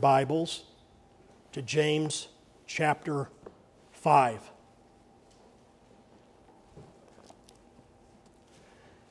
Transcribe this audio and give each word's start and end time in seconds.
Bibles 0.00 0.64
to 1.52 1.60
James 1.60 2.28
chapter 2.66 3.28
5. 3.92 4.50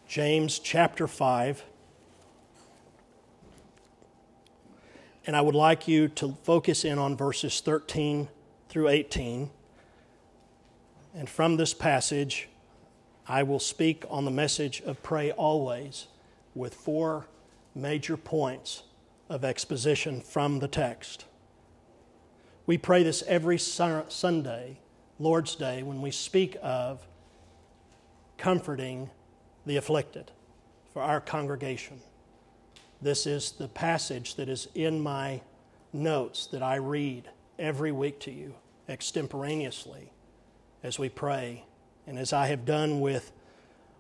James 0.08 0.58
chapter 0.58 1.06
5. 1.06 1.64
And 5.28 5.36
I 5.36 5.42
would 5.42 5.54
like 5.54 5.88
you 5.88 6.08
to 6.08 6.36
focus 6.44 6.84
in 6.84 6.98
on 6.98 7.16
verses 7.16 7.62
13 7.62 8.28
through 8.68 8.88
18. 8.88 9.52
And 11.14 11.30
from 11.30 11.58
this 11.58 11.76
passage, 11.76 12.50
I 13.28 13.44
will 13.44 13.60
speak 13.60 14.06
on 14.10 14.26
the 14.26 14.32
message 14.32 14.82
of 14.82 15.04
pray 15.04 15.32
always 15.32 16.08
with 16.56 16.74
four 16.74 17.28
major 17.76 18.18
points 18.18 18.84
of 19.30 19.46
exposition 19.46 20.22
from 20.22 20.60
the 20.60 20.68
text. 20.68 21.26
We 22.66 22.78
pray 22.78 23.04
this 23.04 23.24
every 23.28 23.58
Sunday, 23.58 24.80
Lord's 25.20 25.56
Day, 25.56 25.84
when 25.84 26.02
we 26.02 26.12
speak 26.12 26.58
of 26.62 27.08
comforting 28.38 29.10
the 29.66 29.78
afflicted 29.78 30.32
for 30.94 31.02
our 31.02 31.22
congregation. 31.22 32.02
This 33.02 33.28
is 33.28 33.52
the 33.52 33.68
passage 33.68 34.36
that 34.36 34.50
is 34.50 34.68
in 34.76 35.00
my 35.00 35.42
notes 35.94 36.48
that 36.48 36.64
I 36.64 36.76
read 36.76 37.30
every 37.58 37.92
week 37.92 38.20
to 38.22 38.32
you 38.32 38.56
extemporaneously 38.88 40.12
as 40.84 40.98
we 40.98 41.10
pray. 41.10 41.66
And 42.08 42.18
as 42.18 42.34
I 42.34 42.48
have 42.48 42.66
done 42.66 43.00
with 43.00 43.32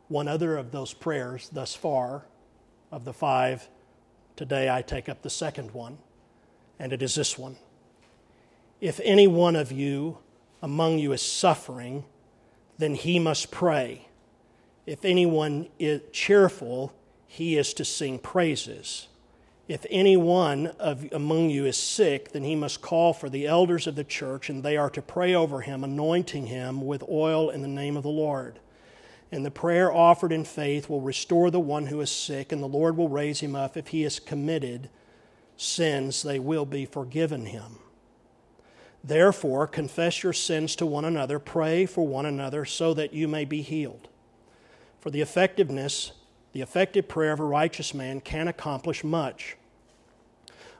one 0.07 0.27
other 0.27 0.57
of 0.57 0.71
those 0.71 0.93
prayers 0.93 1.49
thus 1.49 1.75
far, 1.75 2.25
of 2.91 3.05
the 3.05 3.13
five 3.13 3.67
Today 4.39 4.69
I 4.73 4.81
take 4.81 5.09
up 5.09 5.21
the 5.21 5.29
second 5.29 5.71
one, 5.71 5.97
and 6.79 6.93
it 6.93 7.01
is 7.01 7.13
this 7.13 7.37
one. 7.37 7.57
If 8.79 9.01
any 9.03 9.27
one 9.27 9.57
of 9.57 9.69
you 9.69 10.19
among 10.61 10.97
you 10.97 11.11
is 11.11 11.21
suffering, 11.21 12.05
then 12.77 12.95
he 12.95 13.19
must 13.19 13.51
pray. 13.51 14.07
If 14.85 15.03
anyone 15.03 15.67
is 15.77 16.03
cheerful, 16.13 16.93
he 17.27 17.57
is 17.57 17.73
to 17.73 17.83
sing 17.83 18.17
praises. 18.17 19.09
If 19.67 19.85
any 19.89 20.15
one 20.15 20.67
of 20.79 21.05
among 21.11 21.49
you 21.49 21.65
is 21.65 21.75
sick, 21.75 22.31
then 22.31 22.45
he 22.45 22.55
must 22.55 22.81
call 22.81 23.11
for 23.11 23.29
the 23.29 23.45
elders 23.45 23.87
of 23.87 23.95
the 23.95 24.05
church, 24.05 24.49
and 24.49 24.63
they 24.63 24.77
are 24.77 24.89
to 24.91 25.01
pray 25.01 25.35
over 25.35 25.59
him, 25.59 25.83
anointing 25.83 26.45
him 26.45 26.85
with 26.85 27.03
oil 27.09 27.49
in 27.49 27.61
the 27.61 27.67
name 27.67 27.97
of 27.97 28.03
the 28.03 28.09
Lord 28.09 28.59
and 29.31 29.45
the 29.45 29.51
prayer 29.51 29.91
offered 29.91 30.31
in 30.31 30.43
faith 30.43 30.89
will 30.89 31.01
restore 31.01 31.51
the 31.51 31.59
one 31.59 31.87
who 31.87 32.01
is 32.01 32.11
sick, 32.11 32.51
and 32.51 32.61
the 32.61 32.67
Lord 32.67 32.97
will 32.97 33.09
raise 33.09 33.41
him 33.41 33.55
up. 33.55 33.77
If 33.77 33.89
he 33.89 34.01
has 34.01 34.19
committed 34.19 34.89
sins, 35.55 36.23
they 36.23 36.39
will 36.39 36.65
be 36.65 36.85
forgiven 36.85 37.45
him. 37.45 37.79
Therefore, 39.03 39.67
confess 39.67 40.23
your 40.23 40.33
sins 40.33 40.75
to 40.77 40.85
one 40.85 41.05
another, 41.05 41.39
pray 41.39 41.85
for 41.85 42.05
one 42.05 42.25
another, 42.25 42.65
so 42.65 42.93
that 42.95 43.13
you 43.13 43.27
may 43.27 43.45
be 43.45 43.61
healed. 43.61 44.09
For 44.99 45.09
the 45.09 45.21
effectiveness, 45.21 46.11
the 46.51 46.61
effective 46.61 47.07
prayer 47.07 47.31
of 47.31 47.39
a 47.39 47.45
righteous 47.45 47.93
man 47.93 48.21
can 48.21 48.47
accomplish 48.47 49.03
much. 49.03 49.55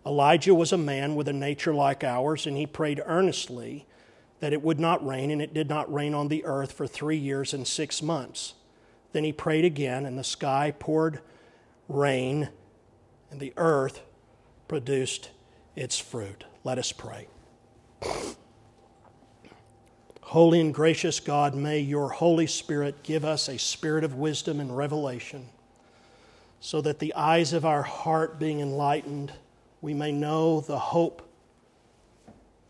Elijah 0.05 0.55
was 0.55 0.73
a 0.73 0.77
man 0.77 1.15
with 1.15 1.27
a 1.27 1.33
nature 1.33 1.73
like 1.73 2.03
ours, 2.03 2.47
and 2.47 2.57
he 2.57 2.65
prayed 2.65 3.01
earnestly 3.05 3.85
that 4.39 4.53
it 4.53 4.61
would 4.61 4.79
not 4.79 5.05
rain, 5.05 5.31
and 5.31 5.41
it 5.41 5.53
did 5.53 5.69
not 5.69 5.91
rain 5.93 6.13
on 6.13 6.27
the 6.27 6.45
earth 6.45 6.71
for 6.71 6.87
three 6.87 7.17
years 7.17 7.53
and 7.53 7.67
six 7.67 8.01
months. 8.01 8.53
Then 9.11 9.23
he 9.23 9.33
prayed 9.33 9.65
again, 9.65 10.05
and 10.05 10.17
the 10.17 10.23
sky 10.23 10.73
poured 10.77 11.19
rain, 11.87 12.49
and 13.31 13.39
the 13.39 13.53
earth 13.57 14.01
produced 14.67 15.31
its 15.75 15.99
fruit. 15.99 16.45
Let 16.63 16.77
us 16.77 16.91
pray. 16.91 17.27
Holy 20.21 20.61
and 20.61 20.73
gracious 20.73 21.19
God, 21.19 21.55
may 21.55 21.79
your 21.79 22.09
Holy 22.09 22.45
Spirit 22.45 23.01
give 23.01 23.25
us 23.25 23.49
a 23.49 23.57
spirit 23.57 24.03
of 24.03 24.13
wisdom 24.13 24.59
and 24.59 24.77
revelation, 24.77 25.49
so 26.59 26.81
that 26.81 26.99
the 26.99 27.15
eyes 27.15 27.51
of 27.51 27.65
our 27.65 27.81
heart 27.81 28.39
being 28.39 28.59
enlightened, 28.59 29.33
we 29.81 29.93
may 29.93 30.11
know 30.11 30.61
the 30.61 30.77
hope 30.77 31.28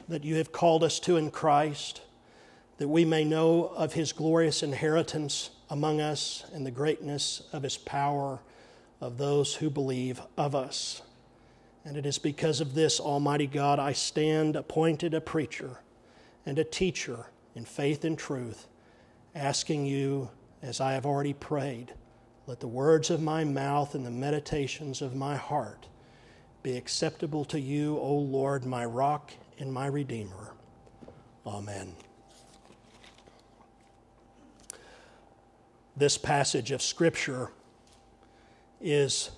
that 0.10 0.24
you 0.24 0.36
have 0.36 0.52
called 0.52 0.84
us 0.84 1.00
to 1.00 1.18
in 1.18 1.30
Christ, 1.32 2.02
that 2.78 2.88
we 2.88 3.06
may 3.06 3.24
know 3.24 3.66
of 3.76 3.94
his 3.94 4.12
glorious 4.12 4.64
inheritance 4.64 5.52
among 5.70 6.02
us 6.02 6.44
and 6.52 6.66
the 6.66 6.72
greatness 6.72 7.44
of 7.54 7.64
his 7.64 7.78
power 7.78 8.40
of 9.00 9.18
those 9.18 9.56
who 9.56 9.70
believe 9.70 10.20
of 10.36 10.56
us. 10.56 11.04
And 11.86 11.96
it 11.96 12.06
is 12.06 12.18
because 12.18 12.60
of 12.60 12.74
this, 12.74 13.00
Almighty 13.00 13.48
God, 13.48 13.80
I 13.80 13.94
stand 13.94 14.56
appointed 14.56 15.14
a 15.14 15.22
preacher 15.22 15.80
and 16.46 16.58
a 16.58 16.64
teacher 16.64 17.28
in 17.56 17.66
faith 17.66 18.04
and 18.04 18.18
truth, 18.18 18.68
asking 19.36 19.86
you, 19.86 20.30
as 20.62 20.82
I 20.82 20.94
have 20.94 21.06
already 21.06 21.34
prayed, 21.34 21.94
let 22.48 22.60
the 22.60 22.68
words 22.68 23.12
of 23.12 23.22
my 23.22 23.44
mouth 23.44 23.94
and 23.94 24.06
the 24.06 24.12
meditations 24.12 25.02
of 25.02 25.16
my 25.16 25.36
heart 25.36 25.88
be 26.64 26.76
acceptable 26.76 27.46
to 27.46 27.60
you, 27.60 27.98
O 28.00 28.16
Lord, 28.16 28.66
my 28.66 28.84
rock 28.84 29.32
and 29.60 29.72
my 29.72 29.86
Redeemer. 29.86 30.54
Amen. 31.46 31.94
This 35.96 36.18
passage 36.18 36.72
of 36.72 36.82
Scripture 36.82 37.52
is 38.82 39.32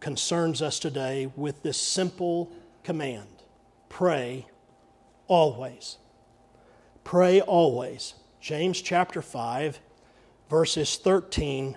concerns 0.00 0.62
us 0.62 0.78
today 0.78 1.32
with 1.34 1.62
this 1.62 1.80
simple 1.80 2.52
command 2.84 3.26
pray 3.88 4.46
always. 5.26 5.96
Pray 7.04 7.40
always. 7.40 8.14
James 8.40 8.80
chapter 8.80 9.22
5, 9.22 9.80
verses 10.48 10.96
13 10.96 11.76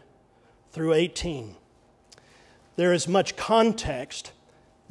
through 0.72 0.94
18. 0.94 1.56
There 2.76 2.94
is 2.94 3.08
much 3.08 3.36
context 3.36 4.34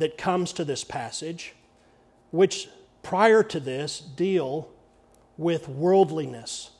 that 0.00 0.16
comes 0.16 0.54
to 0.54 0.64
this 0.64 0.82
passage, 0.82 1.54
which 2.30 2.68
prior 3.02 3.42
to 3.42 3.60
this 3.60 4.00
deal 4.00 4.70
with 5.36 5.68
worldliness, 5.68 6.70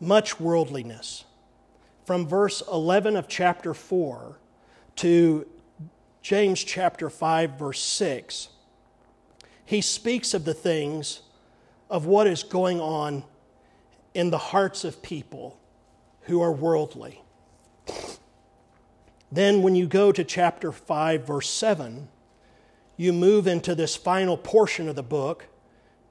much 0.00 0.40
worldliness. 0.40 1.24
From 2.04 2.26
verse 2.26 2.60
11 2.70 3.14
of 3.14 3.28
chapter 3.28 3.72
4 3.72 4.36
to 4.96 5.46
James 6.22 6.62
chapter 6.64 7.08
5, 7.08 7.52
verse 7.52 7.80
6, 7.80 8.48
he 9.64 9.80
speaks 9.80 10.34
of 10.34 10.44
the 10.44 10.54
things 10.54 11.22
of 11.88 12.04
what 12.04 12.26
is 12.26 12.42
going 12.42 12.80
on 12.80 13.22
in 14.12 14.30
the 14.30 14.38
hearts 14.38 14.82
of 14.82 15.02
people 15.02 15.56
who 16.22 16.42
are 16.42 16.52
worldly. 16.52 17.22
Then, 19.30 19.62
when 19.62 19.76
you 19.76 19.86
go 19.86 20.10
to 20.10 20.24
chapter 20.24 20.72
5, 20.72 21.26
verse 21.26 21.48
7, 21.48 22.08
you 22.96 23.12
move 23.12 23.46
into 23.46 23.74
this 23.74 23.96
final 23.96 24.36
portion 24.36 24.88
of 24.88 24.96
the 24.96 25.02
book 25.02 25.46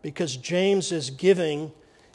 because 0.01 0.35
James 0.35 0.91
is 0.91 1.09
giving 1.09 1.71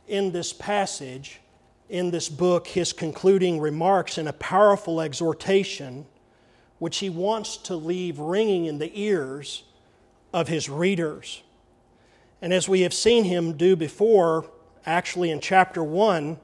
in 0.06 0.32
this 0.32 0.52
passage, 0.52 1.40
in 1.88 2.10
this 2.10 2.28
book, 2.28 2.68
his 2.68 2.92
concluding 2.92 3.60
remarks 3.60 4.18
and 4.18 4.28
a 4.28 4.32
powerful 4.34 5.00
exhortation 5.00 6.06
which 6.78 6.98
he 6.98 7.10
wants 7.10 7.56
to 7.56 7.74
leave 7.74 8.18
ringing 8.18 8.66
in 8.66 8.78
the 8.78 8.90
ears 8.94 9.64
of 10.32 10.48
his 10.48 10.68
readers. 10.68 11.42
And 12.40 12.52
as 12.52 12.68
we 12.68 12.82
have 12.82 12.94
seen 12.94 13.24
him 13.24 13.56
do 13.56 13.74
before, 13.74 14.48
actually 14.86 15.30
in 15.30 15.40
chapter 15.40 15.82
1, 15.82 16.38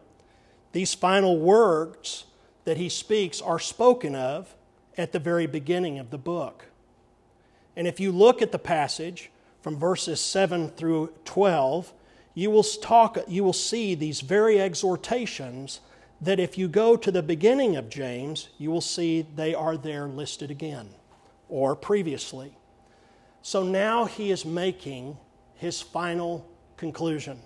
these 0.72 0.92
final 0.92 1.38
words 1.38 2.24
that 2.64 2.78
he 2.78 2.88
speaks 2.88 3.40
are 3.40 3.60
spoken 3.60 4.16
of 4.16 4.56
at 4.96 5.12
the 5.12 5.18
very 5.18 5.46
beginning 5.46 5.98
of 5.98 6.10
the 6.10 6.18
book. 6.18 6.66
And 7.76 7.86
if 7.86 8.00
you 8.00 8.12
look 8.12 8.42
at 8.42 8.52
the 8.52 8.58
passage 8.58 9.30
from 9.62 9.78
verses 9.78 10.20
7 10.20 10.70
through 10.70 11.12
12, 11.24 11.92
you 12.34 12.50
will, 12.50 12.62
talk, 12.62 13.18
you 13.28 13.44
will 13.44 13.52
see 13.52 13.94
these 13.94 14.20
very 14.20 14.60
exhortations 14.60 15.80
that 16.20 16.40
if 16.40 16.56
you 16.56 16.68
go 16.68 16.96
to 16.96 17.10
the 17.10 17.22
beginning 17.22 17.76
of 17.76 17.88
James, 17.88 18.48
you 18.58 18.70
will 18.70 18.80
see 18.80 19.26
they 19.34 19.54
are 19.54 19.76
there 19.76 20.06
listed 20.06 20.50
again 20.50 20.88
or 21.48 21.76
previously. 21.76 22.56
So 23.42 23.62
now 23.62 24.06
he 24.06 24.30
is 24.30 24.44
making 24.44 25.18
his 25.54 25.82
final 25.82 26.48
conclusion. 26.76 27.40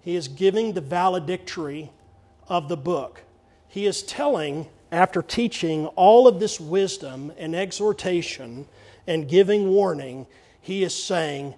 He 0.00 0.14
is 0.14 0.28
giving 0.28 0.72
the 0.72 0.80
valedictory 0.80 1.90
of 2.48 2.68
the 2.68 2.76
book. 2.76 3.22
He 3.66 3.86
is 3.86 4.02
telling, 4.02 4.68
after 4.92 5.20
teaching 5.20 5.86
all 5.88 6.28
of 6.28 6.38
this 6.38 6.60
wisdom 6.60 7.32
and 7.36 7.56
exhortation, 7.56 8.66
and 9.06 9.28
giving 9.28 9.68
warning, 9.68 10.26
he 10.60 10.82
is 10.82 11.00
saying, 11.00 11.54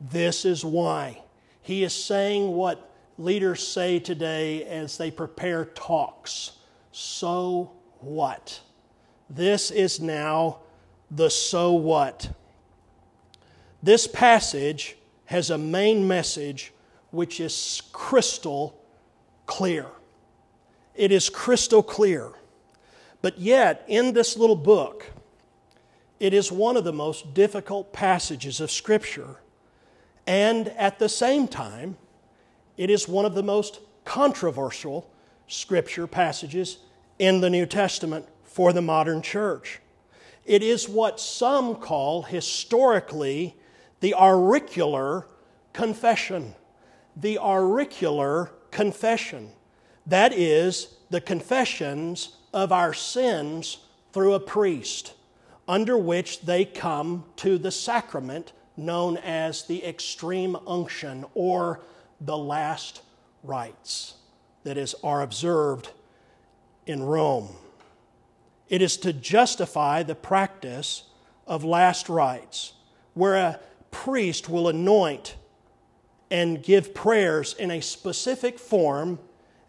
This 0.00 0.44
is 0.44 0.64
why. 0.64 1.22
He 1.62 1.84
is 1.84 1.92
saying 1.92 2.52
what 2.52 2.90
leaders 3.18 3.66
say 3.66 3.98
today 3.98 4.64
as 4.64 4.96
they 4.96 5.10
prepare 5.10 5.64
talks. 5.64 6.52
So 6.92 7.72
what? 8.00 8.60
This 9.28 9.70
is 9.70 10.00
now 10.00 10.60
the 11.10 11.30
so 11.30 11.72
what. 11.72 12.30
This 13.82 14.06
passage 14.06 14.96
has 15.26 15.50
a 15.50 15.58
main 15.58 16.08
message 16.08 16.72
which 17.10 17.40
is 17.40 17.82
crystal 17.92 18.82
clear. 19.46 19.86
It 20.94 21.12
is 21.12 21.30
crystal 21.30 21.82
clear. 21.82 22.32
But 23.20 23.38
yet, 23.38 23.84
in 23.88 24.12
this 24.12 24.36
little 24.36 24.56
book, 24.56 25.06
it 26.20 26.34
is 26.34 26.50
one 26.50 26.76
of 26.76 26.84
the 26.84 26.92
most 26.92 27.34
difficult 27.34 27.92
passages 27.92 28.60
of 28.60 28.70
Scripture. 28.70 29.36
And 30.26 30.68
at 30.68 30.98
the 30.98 31.08
same 31.08 31.48
time, 31.48 31.96
it 32.76 32.90
is 32.90 33.08
one 33.08 33.24
of 33.24 33.34
the 33.34 33.42
most 33.42 33.80
controversial 34.04 35.10
Scripture 35.46 36.06
passages 36.06 36.78
in 37.18 37.40
the 37.40 37.50
New 37.50 37.66
Testament 37.66 38.26
for 38.44 38.72
the 38.72 38.82
modern 38.82 39.22
church. 39.22 39.80
It 40.44 40.62
is 40.62 40.88
what 40.88 41.20
some 41.20 41.76
call 41.76 42.22
historically 42.22 43.54
the 44.00 44.14
auricular 44.14 45.26
confession. 45.72 46.54
The 47.16 47.38
auricular 47.38 48.52
confession. 48.70 49.52
That 50.06 50.32
is, 50.32 50.94
the 51.10 51.20
confessions 51.20 52.36
of 52.52 52.72
our 52.72 52.94
sins 52.94 53.78
through 54.12 54.34
a 54.34 54.40
priest, 54.40 55.12
under 55.68 55.98
which 55.98 56.40
they 56.40 56.64
come 56.64 57.24
to 57.36 57.58
the 57.58 57.70
sacrament 57.70 58.52
known 58.76 59.18
as 59.18 59.64
the 59.64 59.84
extreme 59.84 60.56
unction 60.66 61.24
or 61.34 61.80
the 62.20 62.36
last 62.36 63.02
rites 63.42 64.14
that 64.64 64.78
is, 64.78 64.94
are 65.04 65.22
observed 65.22 65.90
in 66.86 67.02
Rome. 67.02 67.50
It 68.68 68.82
is 68.82 68.96
to 68.98 69.12
justify 69.12 70.02
the 70.02 70.14
practice 70.14 71.04
of 71.46 71.64
last 71.64 72.08
rites, 72.08 72.74
where 73.14 73.34
a 73.34 73.60
priest 73.90 74.48
will 74.48 74.68
anoint 74.68 75.36
and 76.30 76.62
give 76.62 76.94
prayers 76.94 77.54
in 77.54 77.70
a 77.70 77.80
specific 77.80 78.58
form 78.58 79.18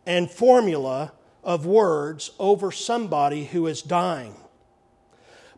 and 0.05 0.29
formula 0.29 1.13
of 1.43 1.65
words 1.65 2.31
over 2.39 2.71
somebody 2.71 3.45
who 3.45 3.67
is 3.67 3.81
dying. 3.81 4.35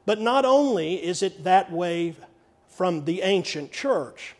But 0.05 0.19
not 0.19 0.45
only 0.45 0.95
is 0.95 1.21
it 1.21 1.43
that 1.43 1.71
way 1.71 2.15
from 2.67 3.05
the 3.05 3.21
ancient 3.21 3.71
church, 3.71 4.35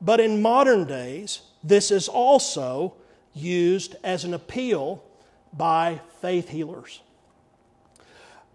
but 0.00 0.20
in 0.20 0.42
modern 0.42 0.86
days, 0.86 1.42
this 1.62 1.90
is 1.90 2.08
also 2.08 2.94
used 3.32 3.96
as 4.04 4.24
an 4.24 4.34
appeal 4.34 5.02
by 5.52 6.00
faith 6.20 6.48
healers. 6.48 7.00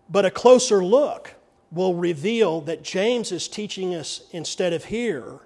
But 0.09 0.25
a 0.25 0.31
closer 0.31 0.83
look 0.83 1.35
will 1.71 1.93
reveal 1.93 2.61
that 2.61 2.83
James 2.83 3.31
is 3.31 3.47
teaching 3.47 3.93
us 3.93 4.21
instead 4.31 4.73
of 4.73 4.85
here 4.85 5.39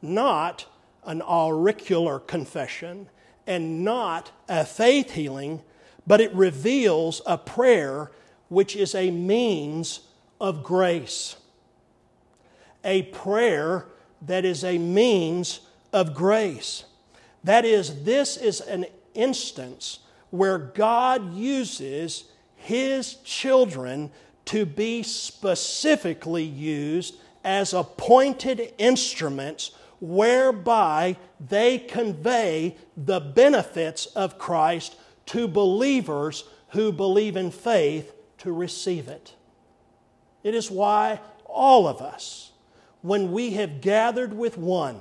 not 0.00 0.66
an 1.04 1.22
auricular 1.22 2.18
confession 2.18 3.08
and 3.46 3.84
not 3.84 4.30
a 4.48 4.64
faith 4.64 5.12
healing, 5.12 5.62
but 6.06 6.20
it 6.20 6.32
reveals 6.34 7.20
a 7.26 7.36
prayer 7.36 8.10
which 8.48 8.76
is 8.76 8.94
a 8.94 9.10
means 9.10 10.00
of 10.40 10.62
grace. 10.62 11.36
A 12.84 13.02
prayer 13.02 13.86
that 14.22 14.44
is 14.44 14.64
a 14.64 14.78
means 14.78 15.60
of 15.92 16.14
grace. 16.14 16.84
That 17.44 17.64
is, 17.64 18.04
this 18.04 18.36
is 18.36 18.60
an 18.60 18.86
instance 19.14 20.00
where 20.30 20.58
God 20.58 21.34
uses 21.34 22.24
His 22.56 23.14
children 23.24 24.10
to 24.46 24.66
be 24.66 25.02
specifically 25.02 26.44
used 26.44 27.16
as 27.44 27.72
appointed 27.72 28.72
instruments 28.78 29.70
whereby 30.00 31.16
they 31.40 31.78
convey 31.78 32.76
the 32.96 33.20
benefits 33.20 34.06
of 34.06 34.38
Christ 34.38 34.96
to 35.26 35.46
believers 35.46 36.44
who 36.70 36.92
believe 36.92 37.36
in 37.36 37.50
faith 37.50 38.12
to 38.38 38.52
receive 38.52 39.08
it. 39.08 39.34
It 40.44 40.54
is 40.54 40.70
why 40.70 41.20
all 41.46 41.88
of 41.88 42.00
us, 42.00 42.52
when 43.02 43.32
we 43.32 43.52
have 43.52 43.80
gathered 43.80 44.32
with 44.32 44.56
one 44.56 45.00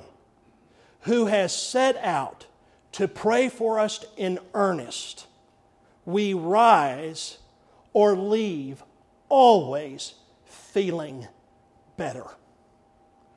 who 1.02 1.28
has 1.28 1.56
set 1.56 1.98
out 1.98 2.48
to 2.94 3.08
pray 3.08 3.50
for 3.50 3.80
us 3.80 4.06
in 4.18 4.40
earnest, 4.54 5.28
we 6.06 6.34
rise 6.34 7.38
or 7.92 8.16
leave 8.16 8.82
always 9.30 10.16
feeling 10.46 11.28
better. 11.98 12.26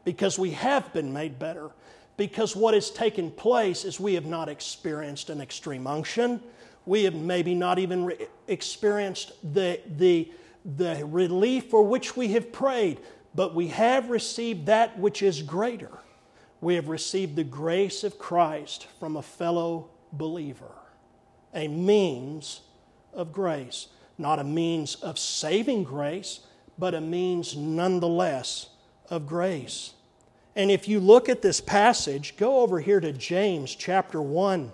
Because 0.05 0.39
we 0.39 0.53
have 0.53 0.93
been 0.93 1.13
made 1.13 1.39
better. 1.39 1.71
Because 2.17 2.55
what 2.55 2.75
has 2.75 2.91
taken 2.91 3.31
place 3.31 3.85
is 3.85 3.99
we 3.99 4.15
have 4.15 4.27
not 4.27 4.49
experienced 4.49 5.31
an 5.31 5.41
extreme 5.41 5.87
unction. 5.87 6.41
We 6.87 7.05
have 7.05 7.15
maybe 7.15 7.55
not 7.55 7.79
even 7.79 8.05
re- 8.05 8.29
experienced 8.47 9.33
the, 9.55 9.81
the, 9.97 10.31
the 10.77 11.05
relief 11.07 11.71
for 11.71 11.83
which 11.83 12.17
we 12.17 12.29
have 12.29 12.53
prayed, 12.53 13.01
but 13.35 13.55
we 13.55 13.69
have 13.69 14.11
received 14.11 14.67
that 14.67 14.99
which 14.99 15.23
is 15.23 15.43
greater. 15.43 15.99
We 16.61 16.75
have 16.75 16.89
received 16.89 17.37
the 17.37 17.45
grace 17.45 18.03
of 18.03 18.19
Christ 18.19 18.87
from 18.99 19.17
a 19.17 19.23
fellow 19.23 19.91
believer, 20.13 20.73
a 21.55 21.69
means 21.69 22.63
of 23.13 23.33
grace 23.33 23.89
not 24.19 24.39
a 24.39 24.45
means 24.45 24.97
of 24.97 25.19
saving 25.19 25.85
grace, 25.85 26.41
but 26.79 26.95
a 26.95 27.01
means 27.01 27.57
nonetheless 27.57 28.71
of 29.09 29.27
grace. 29.27 29.93
And 30.55 30.71
if 30.71 30.89
you 30.89 31.01
look 31.01 31.29
at 31.29 31.43
this 31.43 31.61
passage, 31.61 32.37
go 32.37 32.61
over 32.61 32.81
here 32.81 33.01
to 33.01 33.13
James 33.13 33.75
chapter 33.75 34.23
1 34.23 34.73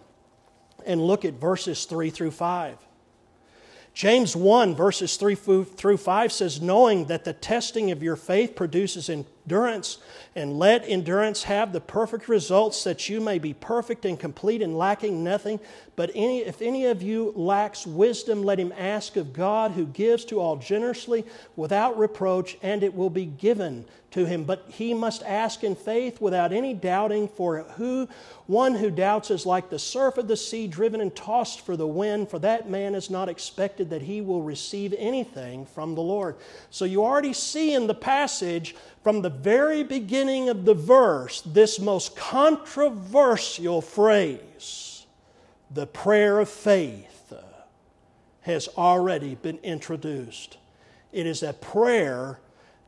and 0.87 1.01
look 1.01 1.25
at 1.25 1.35
verses 1.35 1.85
3 1.85 2.11
through 2.11 2.31
5. 2.31 2.79
James 3.95 4.35
1, 4.35 4.75
verses 4.75 5.17
3 5.17 5.35
through 5.35 5.97
5 5.99 6.33
says, 6.33 6.63
Knowing 6.63 7.07
that 7.07 7.25
the 7.25 7.35
testing 7.35 7.91
of 7.91 8.03
your 8.03 8.17
faith 8.17 8.57
produces 8.57 9.11
endurance, 9.45 9.99
and 10.35 10.59
let 10.59 10.89
endurance 10.89 11.43
have 11.45 11.73
the 11.73 11.81
perfect 11.81 12.29
results 12.29 12.85
that 12.85 13.09
you 13.09 13.21
may 13.21 13.39
be 13.39 13.53
perfect 13.53 14.05
and 14.05 14.19
complete 14.19 14.63
and 14.63 14.77
lacking 14.77 15.23
nothing. 15.25 15.59
But 15.95 16.11
any, 16.15 16.41
if 16.41 16.63
any 16.63 16.87
of 16.87 17.03
you 17.03 17.33
lacks 17.37 17.87
wisdom, 17.87 18.43
let 18.43 18.59
him 18.59 18.73
ask 18.79 19.17
of 19.17 19.33
God, 19.33 19.73
who 19.73 19.85
gives 19.87 20.25
to 20.27 20.41
all 20.41 20.57
generously 20.57 21.25
without 21.57 21.99
reproach, 21.99 22.57
and 22.63 22.83
it 22.83 22.95
will 22.95 23.11
be 23.11 23.27
given 23.27 23.85
to 24.13 24.25
him. 24.25 24.45
But 24.45 24.65
he 24.69 24.95
must 24.95 25.23
ask 25.23 25.65
in 25.65 25.75
faith 25.75 26.21
without 26.21 26.53
any 26.53 26.73
doubting, 26.73 27.29
for 27.29 27.65
who 27.77 28.09
one 28.47 28.75
who 28.75 28.91
doubts 28.91 29.31
is 29.31 29.45
like 29.45 29.71
the 29.71 29.79
surf 29.79 30.19
of 30.19 30.29
the 30.29 30.37
sea, 30.37 30.67
driven 30.67 31.01
and 31.01 31.15
tossed 31.15 31.61
for 31.61 31.77
the 31.77 31.87
wind, 31.87 32.31
for 32.31 32.39
that 32.39 32.71
man 32.71 32.95
is 32.95 33.11
not 33.11 33.29
expected 33.29 33.91
that 33.91 34.03
he 34.03 34.21
will 34.21 34.43
receive 34.43 34.95
anything 34.97 35.67
from 35.67 35.95
the 35.95 36.03
Lord. 36.03 36.37
So 36.71 36.85
you 36.85 37.05
already 37.05 37.33
see 37.33 37.75
in 37.75 37.87
the 37.87 37.95
passage 37.95 38.75
from 39.03 39.23
the 39.23 39.31
very 39.31 39.83
beginning 39.83 40.49
of 40.49 40.65
the 40.65 40.75
verse 40.75 41.41
this 41.43 41.81
most 41.81 42.17
controversial 42.17 43.81
phrase, 43.81 45.07
the 45.71 45.87
prayer 45.87 46.39
of 46.39 46.49
faith, 46.49 47.09
has 48.43 48.69
already 48.77 49.35
been 49.37 49.59
introduced. 49.59 50.59
It 51.13 51.27
is 51.27 51.43
a 51.43 51.53
prayer 51.53 52.41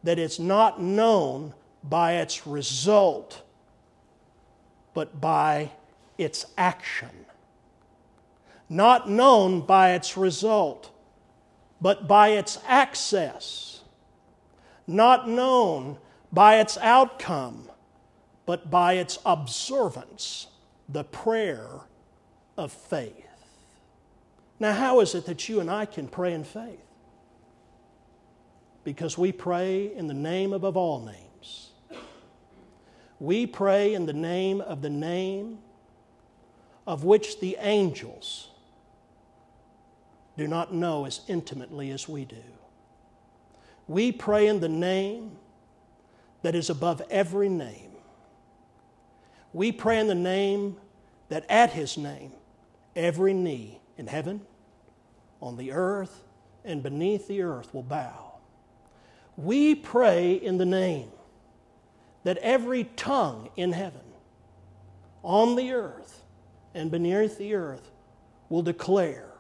that 0.02 0.18
is 0.18 0.38
not 0.38 0.80
known 0.80 1.54
by 1.83 2.14
its 2.14 2.47
result, 2.47 3.42
but 4.94 5.21
by 5.21 5.71
its 6.18 6.47
action. 6.56 7.26
Not 8.68 9.09
known 9.09 9.61
by 9.61 9.92
its 9.92 10.16
result, 10.16 10.90
but 11.80 12.09
by 12.09 12.28
its 12.28 12.59
access. 12.66 13.83
Not 14.87 15.28
known 15.28 15.99
by 16.34 16.58
its 16.58 16.76
outcome, 16.78 17.70
but 18.44 18.68
by 18.70 18.94
its 18.94 19.18
observance, 19.24 20.48
the 20.88 21.04
prayer 21.04 21.68
of 22.58 22.72
faith. 22.72 23.12
Now, 24.58 24.72
how 24.72 25.00
is 25.00 25.14
it 25.14 25.26
that 25.26 25.48
you 25.48 25.60
and 25.60 25.70
I 25.70 25.86
can 25.86 26.08
pray 26.08 26.34
in 26.34 26.42
faith? 26.42 26.80
Because 28.82 29.16
we 29.16 29.30
pray 29.32 29.94
in 29.94 30.08
the 30.08 30.14
name 30.14 30.52
above 30.52 30.76
all 30.76 31.00
names. 31.00 31.70
We 33.20 33.46
pray 33.46 33.94
in 33.94 34.06
the 34.06 34.12
name 34.12 34.60
of 34.60 34.82
the 34.82 34.90
name 34.90 35.58
of 36.86 37.04
which 37.04 37.40
the 37.40 37.56
angels 37.60 38.48
do 40.36 40.48
not 40.48 40.74
know 40.74 41.06
as 41.06 41.20
intimately 41.28 41.90
as 41.92 42.08
we 42.08 42.24
do. 42.24 42.42
We 43.86 44.12
pray 44.12 44.48
in 44.48 44.60
the 44.60 44.68
name 44.68 45.38
that 46.44 46.54
is 46.54 46.68
above 46.68 47.00
every 47.08 47.48
name. 47.48 47.90
We 49.54 49.72
pray 49.72 49.98
in 49.98 50.08
the 50.08 50.14
name 50.14 50.76
that 51.30 51.46
at 51.48 51.70
his 51.70 51.96
name 51.96 52.32
every 52.94 53.32
knee 53.32 53.80
in 53.96 54.06
heaven, 54.06 54.42
on 55.40 55.56
the 55.56 55.72
earth, 55.72 56.22
and 56.62 56.82
beneath 56.82 57.28
the 57.28 57.40
earth 57.40 57.72
will 57.72 57.82
bow. 57.82 58.34
We 59.38 59.74
pray 59.74 60.34
in 60.34 60.58
the 60.58 60.66
name 60.66 61.10
that 62.24 62.36
every 62.38 62.84
tongue 62.94 63.48
in 63.56 63.72
heaven, 63.72 64.04
on 65.22 65.56
the 65.56 65.72
earth, 65.72 66.24
and 66.74 66.90
beneath 66.90 67.38
the 67.38 67.54
earth 67.54 67.90
will 68.50 68.62
declare 68.62 69.32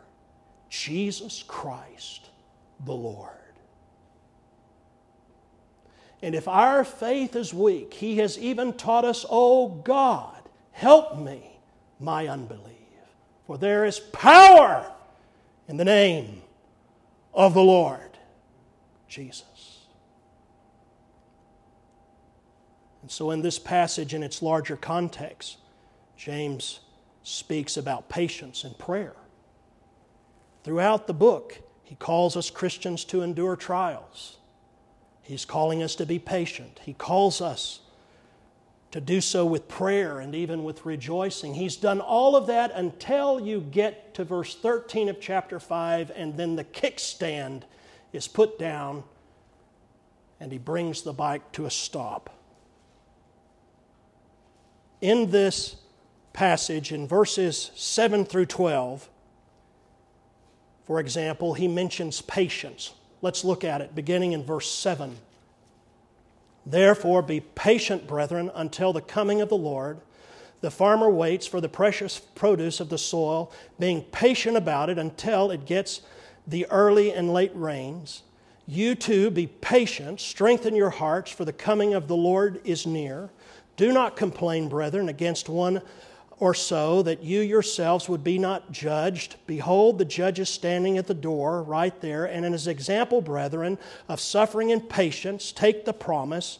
Jesus 0.70 1.44
Christ 1.46 2.30
the 2.86 2.94
Lord. 2.94 3.43
And 6.24 6.34
if 6.34 6.48
our 6.48 6.84
faith 6.84 7.36
is 7.36 7.52
weak, 7.52 7.92
He 7.92 8.16
has 8.16 8.38
even 8.38 8.72
taught 8.72 9.04
us, 9.04 9.26
Oh 9.28 9.68
God, 9.68 10.40
help 10.72 11.18
me, 11.18 11.60
my 12.00 12.26
unbelief. 12.28 12.72
For 13.46 13.58
there 13.58 13.84
is 13.84 14.00
power 14.00 14.90
in 15.68 15.76
the 15.76 15.84
name 15.84 16.40
of 17.34 17.52
the 17.52 17.62
Lord 17.62 18.16
Jesus. 19.06 19.80
And 23.02 23.10
so, 23.10 23.30
in 23.30 23.42
this 23.42 23.58
passage, 23.58 24.14
in 24.14 24.22
its 24.22 24.40
larger 24.40 24.78
context, 24.78 25.58
James 26.16 26.80
speaks 27.22 27.76
about 27.76 28.08
patience 28.08 28.64
and 28.64 28.78
prayer. 28.78 29.16
Throughout 30.62 31.06
the 31.06 31.12
book, 31.12 31.60
he 31.82 31.96
calls 31.96 32.34
us 32.34 32.48
Christians 32.48 33.04
to 33.04 33.20
endure 33.20 33.56
trials. 33.56 34.38
He's 35.24 35.44
calling 35.44 35.82
us 35.82 35.94
to 35.96 36.06
be 36.06 36.18
patient. 36.18 36.80
He 36.84 36.92
calls 36.92 37.40
us 37.40 37.80
to 38.90 39.00
do 39.00 39.20
so 39.20 39.44
with 39.44 39.66
prayer 39.66 40.20
and 40.20 40.34
even 40.34 40.62
with 40.62 40.86
rejoicing. 40.86 41.54
He's 41.54 41.76
done 41.76 42.00
all 42.00 42.36
of 42.36 42.46
that 42.46 42.70
until 42.72 43.40
you 43.40 43.60
get 43.60 44.14
to 44.14 44.24
verse 44.24 44.54
13 44.54 45.08
of 45.08 45.20
chapter 45.20 45.58
5, 45.58 46.12
and 46.14 46.36
then 46.36 46.54
the 46.54 46.62
kickstand 46.62 47.62
is 48.12 48.28
put 48.28 48.58
down 48.58 49.02
and 50.38 50.52
he 50.52 50.58
brings 50.58 51.02
the 51.02 51.12
bike 51.12 51.52
to 51.52 51.64
a 51.64 51.70
stop. 51.70 52.38
In 55.00 55.30
this 55.30 55.76
passage, 56.32 56.92
in 56.92 57.08
verses 57.08 57.70
7 57.74 58.24
through 58.24 58.46
12, 58.46 59.08
for 60.84 61.00
example, 61.00 61.54
he 61.54 61.66
mentions 61.66 62.20
patience. 62.20 62.92
Let's 63.24 63.42
look 63.42 63.64
at 63.64 63.80
it, 63.80 63.94
beginning 63.94 64.32
in 64.32 64.44
verse 64.44 64.70
7. 64.70 65.16
Therefore, 66.66 67.22
be 67.22 67.40
patient, 67.40 68.06
brethren, 68.06 68.50
until 68.54 68.92
the 68.92 69.00
coming 69.00 69.40
of 69.40 69.48
the 69.48 69.56
Lord. 69.56 69.96
The 70.60 70.70
farmer 70.70 71.08
waits 71.08 71.46
for 71.46 71.58
the 71.58 71.68
precious 71.70 72.20
produce 72.20 72.80
of 72.80 72.90
the 72.90 72.98
soil, 72.98 73.50
being 73.78 74.02
patient 74.02 74.58
about 74.58 74.90
it 74.90 74.98
until 74.98 75.50
it 75.50 75.64
gets 75.64 76.02
the 76.46 76.66
early 76.66 77.14
and 77.14 77.32
late 77.32 77.52
rains. 77.54 78.24
You 78.66 78.94
too 78.94 79.30
be 79.30 79.46
patient, 79.46 80.20
strengthen 80.20 80.76
your 80.76 80.90
hearts, 80.90 81.30
for 81.30 81.46
the 81.46 81.52
coming 81.54 81.94
of 81.94 82.08
the 82.08 82.16
Lord 82.16 82.60
is 82.62 82.86
near. 82.86 83.30
Do 83.78 83.90
not 83.90 84.16
complain, 84.16 84.68
brethren, 84.68 85.08
against 85.08 85.48
one 85.48 85.80
or 86.38 86.54
so, 86.54 87.02
that 87.02 87.22
you 87.22 87.40
yourselves 87.40 88.08
would 88.08 88.24
be 88.24 88.38
not 88.38 88.72
judged. 88.72 89.36
Behold, 89.46 89.98
the 89.98 90.04
judge 90.04 90.38
is 90.38 90.48
standing 90.48 90.98
at 90.98 91.06
the 91.06 91.14
door 91.14 91.62
right 91.62 92.00
there, 92.00 92.24
and 92.24 92.44
in 92.44 92.52
his 92.52 92.66
example, 92.66 93.20
brethren, 93.20 93.78
of 94.08 94.20
suffering 94.20 94.72
and 94.72 94.88
patience, 94.88 95.52
take 95.52 95.84
the 95.84 95.92
promise, 95.92 96.58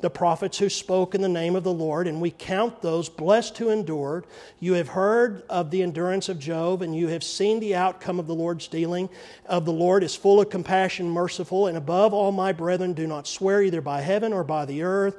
the 0.00 0.10
prophets 0.10 0.58
who 0.58 0.68
spoke 0.68 1.14
in 1.14 1.22
the 1.22 1.28
name 1.28 1.56
of 1.56 1.64
the 1.64 1.72
Lord, 1.72 2.06
and 2.06 2.20
we 2.20 2.30
count 2.30 2.82
those 2.82 3.08
blessed 3.08 3.56
who 3.58 3.70
endured. 3.70 4.26
You 4.60 4.74
have 4.74 4.88
heard 4.88 5.42
of 5.48 5.70
the 5.70 5.82
endurance 5.82 6.28
of 6.28 6.38
Job, 6.38 6.82
and 6.82 6.94
you 6.94 7.08
have 7.08 7.24
seen 7.24 7.60
the 7.60 7.74
outcome 7.74 8.20
of 8.20 8.26
the 8.26 8.34
Lord's 8.34 8.68
dealing. 8.68 9.08
Of 9.46 9.64
the 9.64 9.72
Lord 9.72 10.04
is 10.04 10.14
full 10.14 10.40
of 10.40 10.50
compassion, 10.50 11.08
merciful, 11.08 11.66
and 11.66 11.76
above 11.76 12.12
all, 12.12 12.30
my 12.30 12.52
brethren, 12.52 12.92
do 12.92 13.06
not 13.06 13.26
swear 13.26 13.62
either 13.62 13.80
by 13.80 14.02
heaven 14.02 14.32
or 14.32 14.44
by 14.44 14.66
the 14.66 14.82
earth 14.82 15.16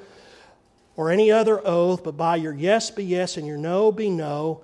or 0.97 1.11
any 1.11 1.31
other 1.31 1.65
oath, 1.65 2.03
but 2.03 2.17
by 2.17 2.35
your 2.35 2.53
yes 2.53 2.91
be 2.91 3.05
yes 3.05 3.37
and 3.37 3.47
your 3.47 3.57
no 3.57 3.91
be 3.91 4.09
no, 4.09 4.61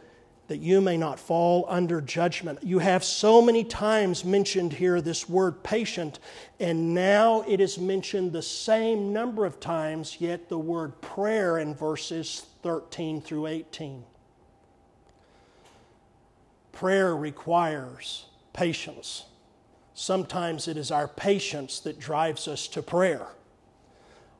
that 0.48 0.58
you 0.58 0.82
may 0.82 0.98
not 0.98 1.20
fall 1.20 1.66
under 1.70 2.02
judgment. 2.02 2.60
You 2.62 2.80
have 2.80 3.04
so 3.04 3.42
many 3.42 3.63
times 3.63 4.25
mentioned 4.25 4.74
here 4.74 5.00
this 5.00 5.30
word 5.30 5.63
patient, 5.63 6.20
and 6.60 6.94
now 6.94 7.46
it 7.48 7.62
is 7.62 7.80
mentioned 7.80 8.34
the 8.34 8.42
same 8.42 9.13
number 9.13 9.46
of 9.46 9.60
times, 9.60 10.18
yet 10.20 10.50
the 10.50 10.58
word 10.58 11.00
prayer 11.02 11.60
in 11.60 11.74
verses 11.74 12.46
13 12.62 13.22
through 13.22 13.48
18. 13.48 14.04
Prayer 16.74 17.16
requires 17.16 18.25
patience. 18.52 19.25
Sometimes 19.94 20.68
it 20.68 20.75
is 20.75 20.92
our 20.92 21.08
patience 21.08 21.80
that 21.82 22.00
drives 22.00 22.48
us 22.48 22.68
to 22.70 22.82
prayer, 22.82 23.28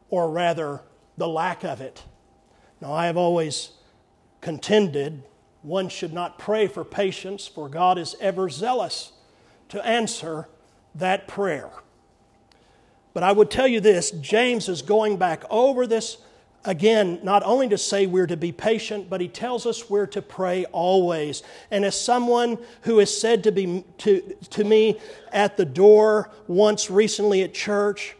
or 0.10 0.30
rather, 0.30 0.82
the 1.17 1.27
lack 1.27 1.63
of 1.63 1.82
it. 1.82 2.03
Now, 2.82 2.93
I 2.93 3.05
have 3.05 3.17
always 3.17 3.72
contended 4.41 5.24
one 5.62 5.88
should 5.88 6.13
not 6.13 6.38
pray 6.38 6.67
for 6.67 6.84
patience, 6.84 7.48
for 7.48 7.70
God 7.70 7.98
is 7.98 8.15
ever 8.20 8.50
zealous 8.50 9.13
to 9.70 9.86
answer 9.86 10.48
that 10.96 11.27
prayer. 11.27 11.70
But 13.13 13.24
I 13.24 13.32
would 13.32 13.50
tell 13.50 13.67
you 13.67 13.79
this 13.79 14.12
James 14.12 14.67
is 14.67 14.82
going 14.82 15.17
back 15.17 15.43
over 15.50 15.88
this 15.88 16.17
again, 16.65 17.20
not 17.24 17.43
only 17.43 17.70
to 17.70 17.77
say 17.77 18.05
we're 18.05 18.27
to 18.27 18.38
be 18.38 18.51
patient, 18.51 19.10
but 19.10 19.22
he 19.22 19.27
tells 19.27 19.65
us 19.65 19.89
we're 19.89 20.05
to 20.08 20.22
pray 20.22 20.65
always. 20.65 21.43
And 21.72 21.86
as 21.86 22.00
someone 22.00 22.58
who 22.82 23.00
is 23.00 23.15
said 23.15 23.43
to 23.43 23.51
be 23.51 23.84
to, 24.00 24.36
to 24.51 24.63
me 24.63 25.00
at 25.32 25.58
the 25.58 25.65
door 25.65 26.29
once 26.48 26.89
recently 26.89 27.43
at 27.43 27.53
church, 27.53 28.15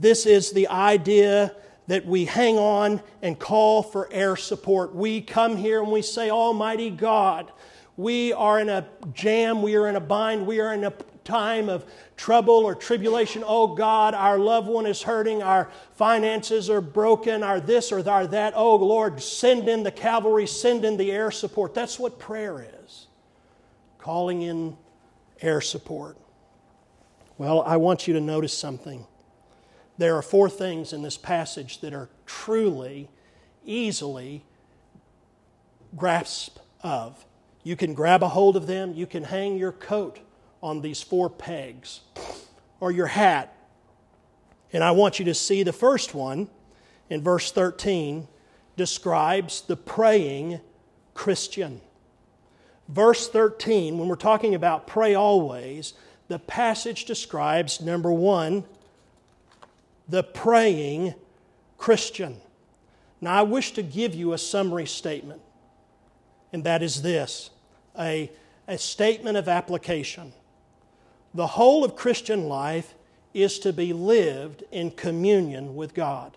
this 0.00 0.26
is 0.26 0.50
the 0.50 0.68
idea 0.68 1.54
that 1.86 2.06
we 2.06 2.24
hang 2.24 2.56
on 2.56 3.02
and 3.20 3.38
call 3.38 3.82
for 3.82 4.08
air 4.12 4.36
support. 4.36 4.94
We 4.94 5.20
come 5.20 5.56
here 5.56 5.82
and 5.82 5.92
we 5.92 6.02
say, 6.02 6.30
Almighty 6.30 6.90
God, 6.90 7.52
we 7.96 8.32
are 8.32 8.58
in 8.58 8.68
a 8.68 8.86
jam, 9.12 9.62
we 9.62 9.76
are 9.76 9.86
in 9.88 9.96
a 9.96 10.00
bind, 10.00 10.46
we 10.46 10.60
are 10.60 10.72
in 10.72 10.84
a 10.84 10.92
time 11.24 11.68
of 11.68 11.84
trouble 12.16 12.54
or 12.54 12.74
tribulation. 12.74 13.44
Oh 13.46 13.74
God, 13.74 14.14
our 14.14 14.38
loved 14.38 14.68
one 14.68 14.86
is 14.86 15.02
hurting, 15.02 15.42
our 15.42 15.70
finances 15.92 16.70
are 16.70 16.80
broken, 16.80 17.42
our 17.42 17.60
this 17.60 17.92
or 17.92 18.08
our 18.08 18.26
that. 18.28 18.54
Oh 18.56 18.76
Lord, 18.76 19.22
send 19.22 19.68
in 19.68 19.82
the 19.82 19.92
cavalry, 19.92 20.46
send 20.46 20.84
in 20.84 20.96
the 20.96 21.12
air 21.12 21.30
support. 21.30 21.74
That's 21.74 21.98
what 21.98 22.18
prayer 22.18 22.66
is 22.84 23.06
calling 23.98 24.42
in 24.42 24.76
air 25.42 25.60
support. 25.60 26.16
Well, 27.36 27.62
I 27.62 27.76
want 27.76 28.08
you 28.08 28.14
to 28.14 28.20
notice 28.20 28.56
something. 28.56 29.06
There 30.00 30.16
are 30.16 30.22
four 30.22 30.48
things 30.48 30.94
in 30.94 31.02
this 31.02 31.18
passage 31.18 31.82
that 31.82 31.92
are 31.92 32.08
truly, 32.24 33.10
easily 33.66 34.42
grasp 35.94 36.56
of. 36.82 37.26
You 37.64 37.76
can 37.76 37.92
grab 37.92 38.22
a 38.22 38.28
hold 38.28 38.56
of 38.56 38.66
them, 38.66 38.94
you 38.94 39.06
can 39.06 39.24
hang 39.24 39.58
your 39.58 39.72
coat 39.72 40.20
on 40.62 40.80
these 40.80 41.02
four 41.02 41.28
pegs, 41.28 42.00
or 42.80 42.90
your 42.90 43.08
hat. 43.08 43.54
And 44.72 44.82
I 44.82 44.92
want 44.92 45.18
you 45.18 45.26
to 45.26 45.34
see 45.34 45.64
the 45.64 45.70
first 45.70 46.14
one 46.14 46.48
in 47.10 47.20
verse 47.20 47.52
13 47.52 48.26
describes 48.78 49.60
the 49.60 49.76
praying 49.76 50.60
Christian. 51.12 51.82
Verse 52.88 53.28
13, 53.28 53.98
when 53.98 54.08
we're 54.08 54.16
talking 54.16 54.54
about 54.54 54.86
pray 54.86 55.14
always, 55.14 55.92
the 56.28 56.38
passage 56.38 57.04
describes 57.04 57.82
number 57.82 58.10
one, 58.10 58.64
the 60.10 60.24
praying 60.24 61.14
Christian. 61.78 62.36
Now, 63.20 63.38
I 63.38 63.42
wish 63.42 63.72
to 63.72 63.82
give 63.82 64.14
you 64.14 64.32
a 64.32 64.38
summary 64.38 64.86
statement, 64.86 65.40
and 66.52 66.64
that 66.64 66.82
is 66.82 67.02
this 67.02 67.50
a, 67.98 68.30
a 68.66 68.76
statement 68.76 69.36
of 69.36 69.48
application. 69.48 70.32
The 71.32 71.46
whole 71.46 71.84
of 71.84 71.94
Christian 71.94 72.48
life 72.48 72.94
is 73.32 73.60
to 73.60 73.72
be 73.72 73.92
lived 73.92 74.64
in 74.72 74.90
communion 74.90 75.76
with 75.76 75.94
God. 75.94 76.36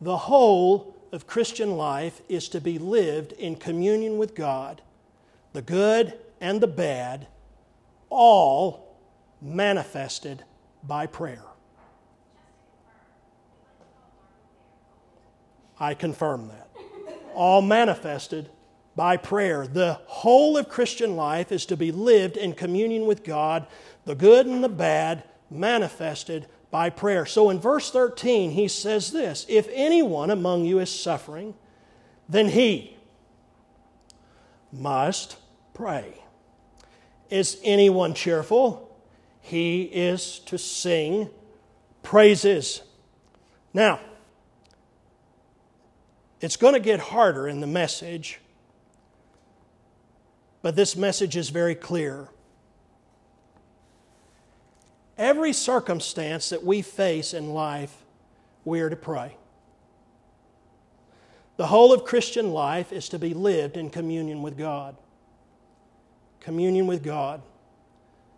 The 0.00 0.16
whole 0.16 0.96
of 1.12 1.28
Christian 1.28 1.76
life 1.76 2.20
is 2.28 2.48
to 2.48 2.60
be 2.60 2.78
lived 2.78 3.32
in 3.32 3.54
communion 3.54 4.18
with 4.18 4.34
God, 4.34 4.82
the 5.52 5.62
good 5.62 6.18
and 6.40 6.60
the 6.60 6.66
bad, 6.66 7.28
all 8.10 8.96
manifested 9.40 10.42
by 10.82 11.06
prayer. 11.06 11.44
I 15.78 15.94
confirm 15.94 16.48
that. 16.48 16.70
All 17.34 17.62
manifested 17.62 18.50
by 18.94 19.16
prayer. 19.18 19.66
The 19.66 20.00
whole 20.06 20.56
of 20.56 20.68
Christian 20.68 21.16
life 21.16 21.52
is 21.52 21.66
to 21.66 21.76
be 21.76 21.92
lived 21.92 22.36
in 22.36 22.54
communion 22.54 23.06
with 23.06 23.22
God, 23.22 23.66
the 24.04 24.14
good 24.14 24.46
and 24.46 24.64
the 24.64 24.68
bad 24.68 25.24
manifested 25.50 26.46
by 26.70 26.90
prayer. 26.90 27.26
So 27.26 27.50
in 27.50 27.60
verse 27.60 27.90
13, 27.90 28.52
he 28.52 28.68
says 28.68 29.12
this 29.12 29.46
If 29.48 29.68
anyone 29.72 30.30
among 30.30 30.64
you 30.64 30.78
is 30.78 30.90
suffering, 30.90 31.54
then 32.28 32.48
he 32.48 32.96
must 34.72 35.36
pray. 35.74 36.22
Is 37.30 37.58
anyone 37.62 38.14
cheerful? 38.14 38.96
He 39.40 39.82
is 39.82 40.40
to 40.40 40.58
sing 40.58 41.30
praises. 42.02 42.82
Now, 43.72 44.00
It's 46.46 46.56
going 46.56 46.74
to 46.74 46.80
get 46.80 47.00
harder 47.00 47.48
in 47.48 47.58
the 47.58 47.66
message, 47.66 48.38
but 50.62 50.76
this 50.76 50.94
message 50.94 51.36
is 51.36 51.48
very 51.48 51.74
clear. 51.74 52.28
Every 55.18 55.52
circumstance 55.52 56.50
that 56.50 56.62
we 56.62 56.82
face 56.82 57.34
in 57.34 57.52
life, 57.52 57.92
we 58.64 58.80
are 58.80 58.88
to 58.88 58.94
pray. 58.94 59.36
The 61.56 61.66
whole 61.66 61.92
of 61.92 62.04
Christian 62.04 62.52
life 62.52 62.92
is 62.92 63.08
to 63.08 63.18
be 63.18 63.34
lived 63.34 63.76
in 63.76 63.90
communion 63.90 64.40
with 64.40 64.56
God. 64.56 64.96
Communion 66.38 66.86
with 66.86 67.02
God. 67.02 67.42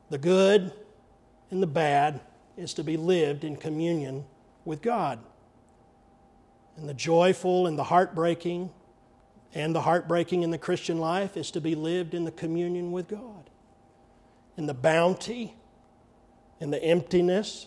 The 0.08 0.16
good 0.16 0.72
and 1.50 1.62
the 1.62 1.66
bad 1.66 2.22
is 2.56 2.72
to 2.72 2.82
be 2.82 2.96
lived 2.96 3.44
in 3.44 3.56
communion 3.56 4.24
with 4.64 4.80
God. 4.80 5.18
And 6.78 6.88
the 6.88 6.94
joyful 6.94 7.66
and 7.66 7.78
the 7.78 7.84
heartbreaking 7.84 8.70
and 9.54 9.74
the 9.74 9.80
heartbreaking 9.80 10.42
in 10.42 10.50
the 10.50 10.58
Christian 10.58 10.98
life 10.98 11.36
is 11.36 11.50
to 11.50 11.60
be 11.60 11.74
lived 11.74 12.14
in 12.14 12.24
the 12.24 12.30
communion 12.30 12.92
with 12.92 13.08
God. 13.08 13.50
And 14.56 14.68
the 14.68 14.74
bounty 14.74 15.54
and 16.60 16.72
the 16.72 16.82
emptiness 16.82 17.66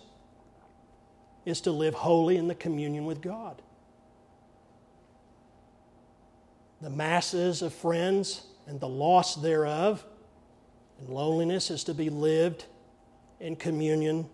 is 1.46 1.62
to 1.62 1.72
live 1.72 1.94
wholly 1.94 2.38
in 2.38 2.48
the 2.48 2.56
communion 2.56 3.06
with 3.06 3.22
God. 3.22 3.62
the 6.82 6.90
masses 6.90 7.62
of 7.62 7.74
friends 7.74 8.44
and 8.68 8.80
the 8.80 8.88
loss 8.88 9.36
thereof. 9.36 10.04
And 11.00 11.10
loneliness 11.10 11.70
is 11.72 11.84
to 11.86 11.94
be 11.94 12.10
lived 12.10 12.66
in 13.40 13.56
communion 13.56 14.28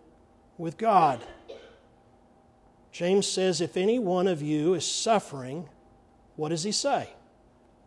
with 0.57 0.77
God. 0.77 1.23
James 2.97 3.27
says, 3.27 3.61
If 3.61 3.77
any 3.77 3.99
one 3.99 4.27
of 4.27 4.41
you 4.41 4.73
is 4.73 4.83
suffering, 4.83 5.69
what 6.35 6.49
does 6.49 6.63
he 6.63 6.71
say? 6.71 7.09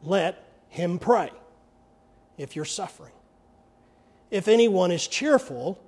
Let 0.05 0.40
him 0.69 1.00
pray 1.00 1.31
if 2.38 2.55
you're 2.55 2.64
suffering. 2.64 3.12
If 4.31 4.47
anyone 4.47 4.93
is 4.93 5.09
cheerful, 5.09 5.83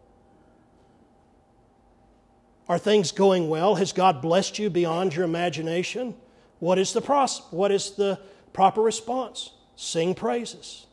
are 2.69 2.79
things 2.79 3.13
going 3.13 3.49
well? 3.49 3.77
Has 3.77 3.93
God 3.93 4.21
blessed 4.21 4.59
you 4.59 4.71
beyond 4.71 5.15
your 5.15 5.25
imagination? 5.25 6.17
What 6.59 6.79
is 6.79 6.93
the 6.93 7.01
pros- 7.01 7.43
what 7.51 7.71
is 7.71 7.93
the 7.93 8.19
Proper 8.53 8.83
response 8.83 9.53
sing 9.77 10.15
praises. 10.15 10.87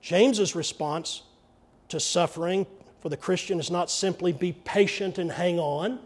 James's 0.00 0.56
response 0.56 1.22
to 1.88 2.00
suffering 2.00 2.66
for 3.00 3.08
the 3.08 3.16
Christian 3.16 3.60
is 3.60 3.70
not 3.70 3.90
simply 3.90 4.32
be 4.32 4.52
patient 4.52 5.18
and 5.18 5.30
hang 5.30 5.60
on. 5.60 6.00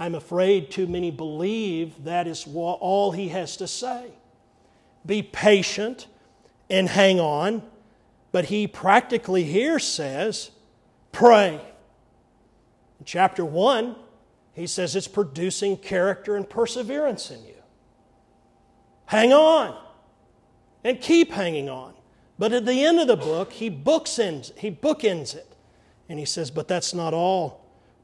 I'm 0.00 0.14
afraid 0.14 0.70
too 0.70 0.86
many 0.86 1.10
believe 1.10 2.04
that 2.04 2.26
is 2.26 2.48
all 2.54 3.12
he 3.12 3.28
has 3.28 3.58
to 3.58 3.68
say. 3.68 4.06
Be 5.04 5.22
patient 5.22 6.06
and 6.70 6.88
hang 6.88 7.20
on. 7.20 7.62
But 8.32 8.46
he 8.46 8.66
practically 8.66 9.44
here 9.44 9.78
says, 9.78 10.52
pray. 11.12 11.60
In 12.98 13.04
chapter 13.04 13.44
1, 13.44 13.94
he 14.54 14.66
says 14.66 14.96
it's 14.96 15.06
producing 15.06 15.76
character 15.76 16.34
and 16.34 16.48
perseverance 16.48 17.30
in 17.30 17.44
you. 17.44 17.62
Hang 19.04 19.34
on 19.34 19.76
and 20.82 20.98
keep 20.98 21.32
hanging 21.32 21.68
on. 21.68 21.92
But 22.38 22.54
at 22.54 22.64
the 22.64 22.86
end 22.86 23.00
of 23.00 23.06
the 23.06 23.18
book, 23.18 23.52
he 23.52 23.70
bookends, 23.70 24.56
he 24.56 24.70
bookends 24.70 25.34
it. 25.34 25.54
And 26.08 26.18
he 26.18 26.24
says, 26.24 26.50
But 26.50 26.68
that's 26.68 26.94
not 26.94 27.12
all. 27.12 27.59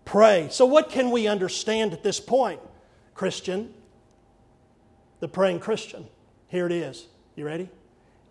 Pray. 0.06 0.48
So, 0.50 0.64
what 0.64 0.88
can 0.88 1.10
we 1.10 1.26
understand 1.26 1.92
at 1.92 2.02
this 2.02 2.18
point? 2.20 2.60
Christian, 3.12 3.74
the 5.20 5.28
praying 5.28 5.60
Christian. 5.60 6.06
Here 6.48 6.64
it 6.64 6.72
is. 6.72 7.06
You 7.34 7.44
ready? 7.44 7.68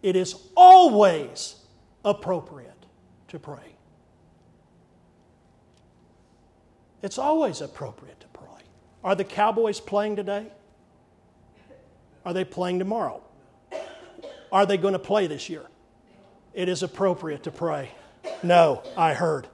It 0.02 0.16
is 0.16 0.36
always 0.56 1.56
appropriate 2.04 2.86
to 3.28 3.40
pray. 3.40 3.76
It's 7.04 7.18
always 7.18 7.62
appropriate 7.62 8.20
to 8.22 8.28
pray. 8.28 8.64
Are 9.04 9.14
the 9.14 9.26
Cowboys 9.26 9.80
playing 9.80 10.16
today? 10.16 10.48
Are 12.26 12.34
they 12.34 12.46
playing 12.46 12.80
tomorrow? 12.80 13.22
Are 14.52 14.66
they 14.66 14.78
going 14.78 14.94
to 14.94 15.00
play 15.00 15.28
this 15.28 15.50
year? 15.50 15.66
It 16.54 16.70
is 16.70 16.84
appropriate 16.84 17.44
to 17.44 17.52
pray. 17.52 17.92
No, 18.42 18.82
I 18.96 19.14
heard. 19.14 19.48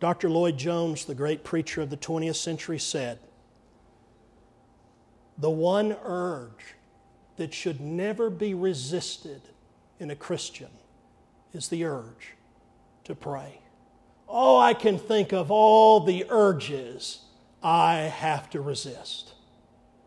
Dr. 0.00 0.30
Lloyd 0.30 0.56
Jones, 0.56 1.04
the 1.04 1.14
great 1.14 1.44
preacher 1.44 1.82
of 1.82 1.90
the 1.90 1.96
20th 1.96 2.36
century, 2.36 2.78
said, 2.78 3.18
The 5.36 5.50
one 5.50 5.94
urge 6.02 6.74
that 7.36 7.52
should 7.52 7.80
never 7.80 8.30
be 8.30 8.54
resisted 8.54 9.42
in 9.98 10.10
a 10.10 10.16
Christian 10.16 10.70
is 11.52 11.68
the 11.68 11.84
urge 11.84 12.34
to 13.04 13.14
pray. 13.14 13.60
Oh, 14.26 14.58
I 14.58 14.72
can 14.72 14.98
think 14.98 15.32
of 15.32 15.50
all 15.50 16.00
the 16.00 16.24
urges 16.30 17.20
I 17.62 17.94
have 17.94 18.48
to 18.50 18.60
resist. 18.62 19.34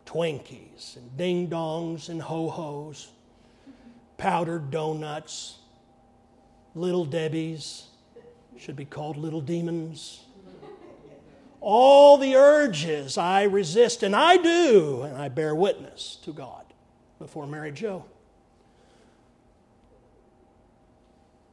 Twinkies 0.06 0.96
and 0.96 1.16
ding 1.16 1.48
dongs 1.48 2.08
and 2.08 2.20
ho 2.20 2.48
hos, 2.48 3.08
powdered 4.16 4.70
donuts, 4.70 5.58
little 6.74 7.04
Debbie's, 7.04 7.88
should 8.64 8.76
be 8.76 8.86
called 8.86 9.18
little 9.18 9.42
demons. 9.42 10.24
All 11.60 12.16
the 12.16 12.34
urges 12.34 13.18
I 13.18 13.42
resist, 13.42 14.02
and 14.02 14.16
I 14.16 14.38
do, 14.38 15.02
and 15.02 15.18
I 15.18 15.28
bear 15.28 15.54
witness 15.54 16.16
to 16.24 16.32
God 16.32 16.64
before 17.18 17.46
Mary 17.46 17.72
Jo. 17.72 18.06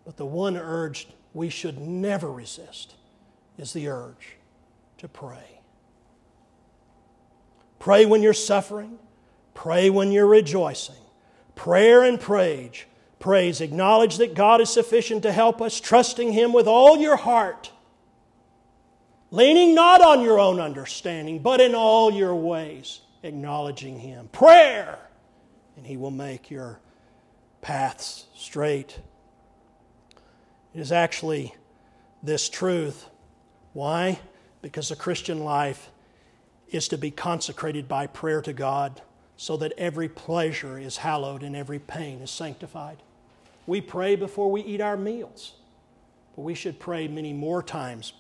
But 0.06 0.16
the 0.16 0.26
one 0.26 0.56
urge 0.56 1.10
we 1.34 1.50
should 1.50 1.80
never 1.80 2.32
resist 2.32 2.96
is 3.58 3.74
the 3.74 3.90
urge 3.90 4.38
to 5.00 5.10
pray. 5.10 5.60
Pray 7.78 8.06
when 8.06 8.22
you're 8.22 8.34
suffering. 8.34 8.98
Pray 9.54 9.90
when 9.90 10.14
you're 10.14 10.28
rejoicing. 10.28 10.96
Prayer 11.56 12.04
and 12.04 12.20
praise. 12.22 12.86
Praise. 13.22 13.62
Acknowledge 13.62 14.18
that 14.18 14.34
God 14.34 14.60
is 14.62 14.70
sufficient 14.70 15.22
to 15.24 15.32
help 15.32 15.62
us, 15.62 15.80
trusting 15.80 16.34
Him 16.34 16.52
with 16.52 16.68
all 16.68 16.98
your 16.98 17.16
heart. 17.16 17.72
Leaning 19.30 19.74
not 19.76 20.02
on 20.02 20.22
your 20.22 20.40
own 20.40 20.60
understanding, 20.60 21.40
but 21.40 21.62
in 21.62 21.74
all 21.74 22.12
your 22.12 22.36
ways, 22.36 23.00
acknowledging 23.24 24.00
Him. 24.00 24.28
Prayer. 24.32 24.98
And 25.78 25.86
He 25.86 25.98
will 25.98 26.12
make 26.12 26.50
your 26.50 26.80
paths 27.62 28.26
straight. 28.36 29.00
It 30.74 30.80
is 30.80 30.92
actually 30.92 31.54
this 32.24 32.50
truth. 32.50 33.06
Why? 33.74 34.20
Because 34.64 34.90
the 34.90 34.96
Christian 34.96 35.44
life 35.44 35.92
is 36.70 36.88
to 36.88 36.98
be 36.98 37.12
consecrated 37.12 37.88
by 37.88 38.08
prayer 38.08 38.42
to 38.42 38.54
God 38.54 39.02
so 39.38 39.58
that 39.58 39.74
every 39.78 40.10
pleasure 40.10 40.80
is 40.80 40.98
hallowed 40.98 41.44
and 41.44 41.56
every 41.56 41.80
pain 41.80 42.22
is 42.22 42.32
sanctified. 42.32 43.04
We 43.68 43.82
pray 43.82 44.16
before 44.16 44.52
we 44.52 44.62
eat 44.62 44.82
our 44.82 44.98
meals, 44.98 45.54
but 46.36 46.42
we 46.42 46.54
should 46.54 46.80
pray 46.80 47.08
many 47.08 47.34
more 47.34 47.62
times 47.62 48.14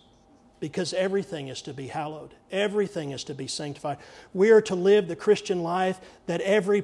because 0.60 0.93
everything 0.93 1.47
is 1.47 1.62
to 1.63 1.73
be 1.73 1.88
hallowed, 1.88 2.36
everything 2.51 3.12
is 3.12 3.23
to 3.25 3.34
be 3.34 3.47
sanctified. 3.47 3.97
We 4.34 4.51
are 4.51 4.62
to 4.62 4.75
live 4.75 5.08
the 5.08 5.15
Christian 5.15 5.63
life 5.63 5.99
that 6.27 6.39
every, 6.41 6.84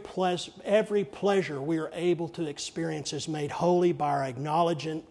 every 0.66 1.04
pleasure 1.04 1.62
we 1.62 1.78
are 1.78 1.92
able 1.94 2.28
to 2.30 2.48
experience 2.48 3.14
is 3.14 3.28
made 3.28 3.52
holy 3.52 3.92
by 3.94 4.10
our 4.10 4.24
acknowledgement 4.24 5.06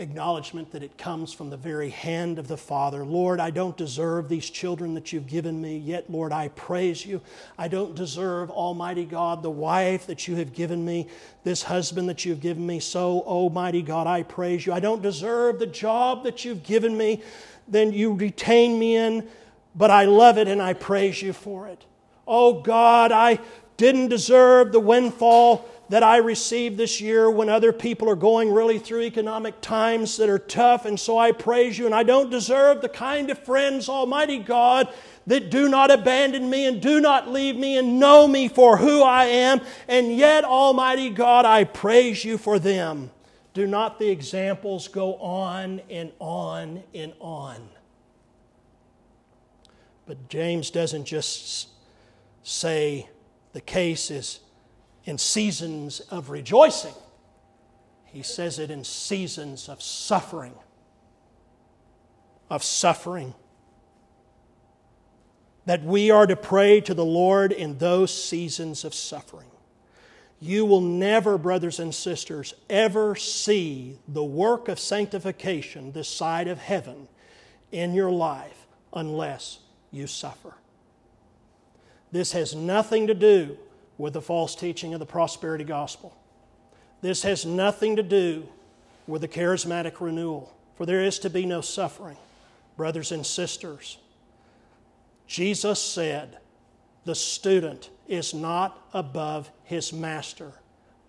acknowledgement 0.00 0.72
that 0.72 0.82
it 0.82 0.96
comes 0.96 1.32
from 1.32 1.50
the 1.50 1.56
very 1.56 1.90
hand 1.90 2.38
of 2.38 2.48
the 2.48 2.56
Father. 2.56 3.04
Lord, 3.04 3.38
I 3.38 3.50
don't 3.50 3.76
deserve 3.76 4.28
these 4.28 4.48
children 4.48 4.94
that 4.94 5.12
you've 5.12 5.26
given 5.26 5.60
me, 5.60 5.76
yet, 5.76 6.10
Lord, 6.10 6.32
I 6.32 6.48
praise 6.48 7.04
you. 7.04 7.20
I 7.58 7.68
don't 7.68 7.94
deserve, 7.94 8.50
Almighty 8.50 9.04
God, 9.04 9.42
the 9.42 9.50
wife 9.50 10.06
that 10.06 10.26
you 10.26 10.36
have 10.36 10.54
given 10.54 10.84
me, 10.84 11.06
this 11.44 11.62
husband 11.62 12.08
that 12.08 12.24
you've 12.24 12.40
given 12.40 12.66
me. 12.66 12.80
So, 12.80 13.20
Almighty 13.20 13.82
God, 13.82 14.06
I 14.06 14.22
praise 14.22 14.66
you. 14.66 14.72
I 14.72 14.80
don't 14.80 15.02
deserve 15.02 15.58
the 15.58 15.66
job 15.66 16.24
that 16.24 16.44
you've 16.44 16.62
given 16.62 16.96
me, 16.96 17.22
then 17.68 17.92
you 17.92 18.14
retain 18.14 18.78
me 18.78 18.96
in, 18.96 19.28
but 19.74 19.90
I 19.90 20.04
love 20.06 20.38
it 20.38 20.48
and 20.48 20.60
I 20.60 20.72
praise 20.72 21.22
you 21.22 21.32
for 21.32 21.68
it. 21.68 21.84
Oh 22.26 22.60
God, 22.60 23.12
I 23.12 23.38
didn't 23.76 24.08
deserve 24.08 24.72
the 24.72 24.80
windfall 24.80 25.68
that 25.90 26.04
I 26.04 26.18
received 26.18 26.76
this 26.76 27.00
year 27.00 27.28
when 27.28 27.48
other 27.48 27.72
people 27.72 28.08
are 28.08 28.16
going 28.16 28.52
really 28.52 28.78
through 28.78 29.02
economic 29.02 29.60
times 29.60 30.16
that 30.18 30.28
are 30.28 30.38
tough. 30.38 30.84
And 30.84 30.98
so 30.98 31.18
I 31.18 31.32
praise 31.32 31.76
you. 31.76 31.84
And 31.84 31.94
I 31.94 32.04
don't 32.04 32.30
deserve 32.30 32.80
the 32.80 32.88
kind 32.88 33.28
of 33.28 33.40
friends, 33.40 33.88
Almighty 33.88 34.38
God, 34.38 34.88
that 35.26 35.50
do 35.50 35.68
not 35.68 35.90
abandon 35.90 36.48
me 36.48 36.66
and 36.66 36.80
do 36.80 37.00
not 37.00 37.28
leave 37.28 37.56
me 37.56 37.76
and 37.76 37.98
know 37.98 38.28
me 38.28 38.46
for 38.46 38.76
who 38.76 39.02
I 39.02 39.24
am. 39.24 39.60
And 39.88 40.16
yet, 40.16 40.44
Almighty 40.44 41.10
God, 41.10 41.44
I 41.44 41.64
praise 41.64 42.24
you 42.24 42.38
for 42.38 42.60
them. 42.60 43.10
Do 43.52 43.66
not 43.66 43.98
the 43.98 44.10
examples 44.10 44.86
go 44.86 45.16
on 45.16 45.80
and 45.90 46.12
on 46.20 46.84
and 46.94 47.14
on? 47.18 47.68
But 50.06 50.28
James 50.28 50.70
doesn't 50.70 51.04
just 51.04 51.68
say 52.44 53.08
the 53.54 53.60
case 53.60 54.12
is 54.12 54.38
in 55.10 55.18
seasons 55.18 55.98
of 55.98 56.30
rejoicing, 56.30 56.94
he 58.06 58.22
says 58.22 58.60
it 58.60 58.70
in 58.70 58.84
seasons 58.84 59.68
of 59.68 59.82
suffering. 59.82 60.54
Of 62.48 62.62
suffering. 62.62 63.34
That 65.66 65.82
we 65.82 66.12
are 66.12 66.28
to 66.28 66.36
pray 66.36 66.80
to 66.82 66.94
the 66.94 67.04
Lord 67.04 67.50
in 67.50 67.78
those 67.78 68.14
seasons 68.14 68.84
of 68.84 68.94
suffering. 68.94 69.48
You 70.38 70.64
will 70.64 70.80
never, 70.80 71.36
brothers 71.36 71.80
and 71.80 71.92
sisters, 71.92 72.54
ever 72.70 73.16
see 73.16 73.98
the 74.06 74.24
work 74.24 74.68
of 74.68 74.78
sanctification 74.78 75.90
this 75.90 76.08
side 76.08 76.46
of 76.46 76.58
heaven 76.58 77.08
in 77.72 77.94
your 77.94 78.12
life 78.12 78.66
unless 78.92 79.58
you 79.90 80.06
suffer. 80.06 80.54
This 82.12 82.30
has 82.30 82.54
nothing 82.54 83.08
to 83.08 83.14
do 83.14 83.58
with 84.00 84.14
the 84.14 84.22
false 84.22 84.54
teaching 84.54 84.94
of 84.94 85.00
the 85.00 85.06
prosperity 85.06 85.64
gospel. 85.64 86.16
This 87.02 87.22
has 87.22 87.44
nothing 87.44 87.96
to 87.96 88.02
do 88.02 88.48
with 89.06 89.20
the 89.20 89.28
charismatic 89.28 90.00
renewal, 90.00 90.52
for 90.76 90.86
there 90.86 91.02
is 91.02 91.18
to 91.20 91.30
be 91.30 91.46
no 91.46 91.60
suffering. 91.60 92.16
Brothers 92.76 93.12
and 93.12 93.24
sisters, 93.26 93.98
Jesus 95.26 95.80
said, 95.80 96.38
The 97.04 97.14
student 97.14 97.90
is 98.08 98.32
not 98.32 98.78
above 98.94 99.50
his 99.64 99.92
master. 99.92 100.52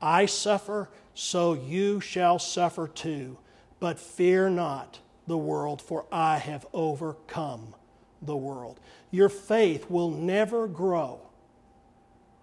I 0.02 0.26
suffer, 0.26 0.90
so 1.14 1.54
you 1.54 2.02
shall 2.02 2.40
suffer 2.40 2.88
too. 2.88 3.38
But 3.80 4.00
fear 4.00 4.50
not 4.50 5.00
the 5.28 5.38
world, 5.38 5.82
for 5.82 6.06
I 6.12 6.38
have 6.38 6.68
overcome 6.74 7.74
the 8.22 8.38
world. 8.38 8.80
Your 9.12 9.30
faith 9.30 9.90
will 9.90 10.12
never 10.12 10.68
grow 10.68 11.22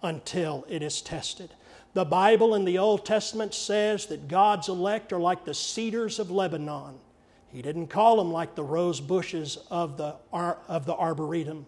until 0.01 0.65
it 0.69 0.81
is 0.81 1.01
tested. 1.01 1.53
The 1.93 2.05
Bible 2.05 2.53
in 2.55 2.65
the 2.65 2.77
Old 2.77 3.05
Testament 3.05 3.53
says 3.53 4.05
that 4.07 4.27
God's 4.27 4.69
elect 4.69 5.11
are 5.11 5.19
like 5.19 5.45
the 5.45 5.53
cedars 5.53 6.19
of 6.19 6.29
Lebanon. 6.29 6.95
He 7.51 7.61
didn't 7.61 7.87
call 7.87 8.17
them 8.17 8.31
like 8.31 8.55
the 8.55 8.63
rose 8.63 9.01
bushes 9.01 9.57
of 9.71 9.97
the, 9.97 10.15
of 10.31 10.85
the 10.85 10.95
arboretum. 10.95 11.65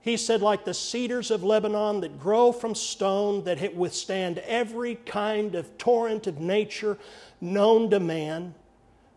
He 0.00 0.16
said, 0.16 0.40
like 0.40 0.64
the 0.64 0.74
cedars 0.74 1.30
of 1.30 1.42
Lebanon 1.42 2.00
that 2.00 2.20
grow 2.20 2.52
from 2.52 2.74
stone, 2.74 3.44
that 3.44 3.74
withstand 3.74 4.38
every 4.38 4.96
kind 4.96 5.54
of 5.54 5.78
torrent 5.78 6.26
of 6.26 6.40
nature 6.40 6.96
known 7.40 7.90
to 7.90 7.98
man, 7.98 8.54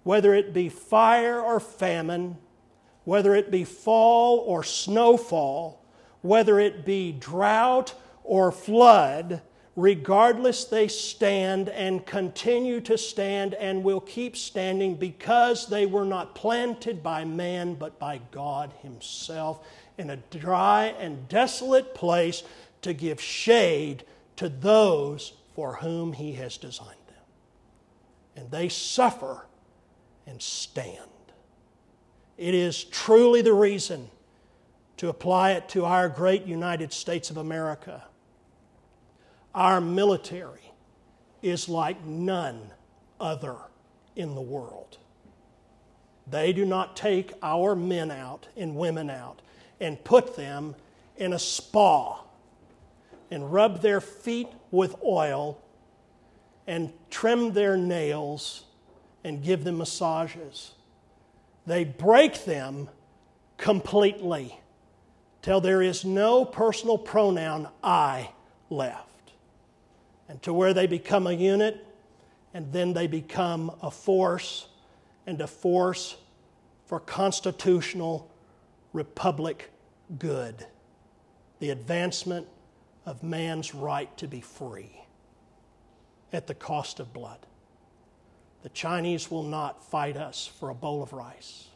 whether 0.04 0.34
it 0.34 0.54
be 0.54 0.70
fire 0.70 1.40
or 1.40 1.60
famine, 1.60 2.38
whether 3.06 3.36
it 3.36 3.52
be 3.52 3.64
fall 3.64 4.40
or 4.40 4.64
snowfall, 4.64 5.79
whether 6.22 6.60
it 6.60 6.86
be 6.86 7.12
drought 7.12 7.94
or 8.24 8.52
flood, 8.52 9.42
regardless, 9.76 10.66
they 10.66 10.88
stand 10.88 11.70
and 11.70 12.06
continue 12.06 12.82
to 12.82 12.98
stand 12.98 13.54
and 13.54 13.84
will 13.84 14.02
keep 14.02 14.36
standing 14.36 14.96
because 14.96 15.68
they 15.68 15.86
were 15.86 16.06
not 16.06 16.36
planted 16.36 17.02
by 17.02 17.24
man 17.24 17.76
but 17.76 17.98
by 18.00 18.20
God 18.32 18.74
Himself 18.82 19.66
in 19.98 20.10
a 20.10 20.18
dry 20.18 20.96
and 21.00 21.28
desolate 21.28 21.96
place 21.96 22.44
to 22.82 22.94
give 22.94 23.22
shade 23.22 24.04
to 24.38 24.50
those 24.50 25.34
for 25.56 25.76
whom 25.76 26.14
He 26.14 26.34
has 26.34 26.58
designed 26.58 26.90
them. 27.08 27.24
And 28.36 28.52
they 28.52 28.70
suffer 28.70 29.46
and 30.26 30.42
stand. 30.42 30.98
It 32.38 32.54
is 32.54 32.86
truly 32.86 33.42
the 33.42 33.54
reason 33.54 34.10
to 35.00 35.08
apply 35.08 35.52
it 35.52 35.70
to 35.70 35.86
our 35.86 36.10
great 36.10 36.46
United 36.46 36.92
States 36.92 37.30
of 37.30 37.38
America. 37.38 38.04
Our 39.56 39.80
military 39.80 40.74
is 41.42 41.70
like 41.70 42.04
none 42.04 42.72
other 43.18 43.56
in 44.18 44.36
the 44.36 44.42
world. 44.42 44.98
They 46.28 46.52
do 46.52 46.66
not 46.66 46.98
take 46.98 47.32
our 47.42 47.78
men 47.78 48.12
out 48.12 48.50
and 48.58 48.76
women 48.76 49.10
out 49.10 49.42
and 49.80 50.04
put 50.04 50.36
them 50.36 50.76
in 51.16 51.32
a 51.32 51.40
spa 51.40 52.22
and 53.32 53.54
rub 53.54 53.82
their 53.82 54.02
feet 54.02 54.50
with 54.70 54.98
oil 55.02 55.62
and 56.68 56.92
trim 57.10 57.54
their 57.54 57.78
nails 57.78 58.66
and 59.24 59.42
give 59.42 59.64
them 59.64 59.78
massages. 59.78 60.74
They 61.66 61.86
break 61.86 62.44
them 62.44 62.90
completely 63.56 64.60
till 65.50 65.60
there 65.60 65.82
is 65.82 66.06
no 66.06 66.46
personal 66.46 66.96
pronoun 66.96 67.68
I 67.84 68.30
left. 68.70 69.32
And 70.28 70.40
to 70.44 70.54
where 70.54 70.76
they 70.76 70.86
become 70.86 71.26
a 71.26 71.32
unit 71.32 71.84
and 72.54 72.72
then 72.72 72.94
they 72.94 73.08
become 73.08 73.72
a 73.82 73.90
force 73.90 74.68
and 75.26 75.42
a 75.42 75.48
force 75.48 76.18
for 76.86 77.00
constitutional 77.00 78.30
republic 78.94 79.72
good, 80.20 80.68
the 81.58 81.72
advancement 81.72 82.46
of 83.08 83.24
man's 83.24 83.74
right 83.74 84.16
to 84.18 84.28
be 84.28 84.42
free 84.42 85.02
at 86.32 86.46
the 86.46 86.54
cost 86.54 87.00
of 87.00 87.12
blood. 87.12 87.40
The 88.62 88.70
Chinese 88.70 89.32
will 89.32 89.42
not 89.42 89.84
fight 89.84 90.16
us 90.16 90.46
for 90.60 90.70
a 90.70 90.76
bowl 90.76 91.02
of 91.02 91.12
rice. 91.12 91.69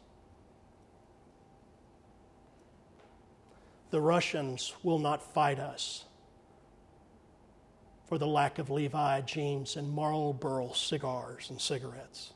The 3.94 4.00
Russians 4.00 4.74
will 4.82 4.98
not 4.98 5.22
fight 5.22 5.60
us 5.60 6.06
for 8.08 8.18
the 8.18 8.26
lack 8.26 8.58
of 8.58 8.68
Levi 8.68 9.20
jeans 9.20 9.76
and 9.76 9.88
Marlboro 9.88 10.72
cigars 10.72 11.48
and 11.48 11.60
cigarettes. 11.60 12.32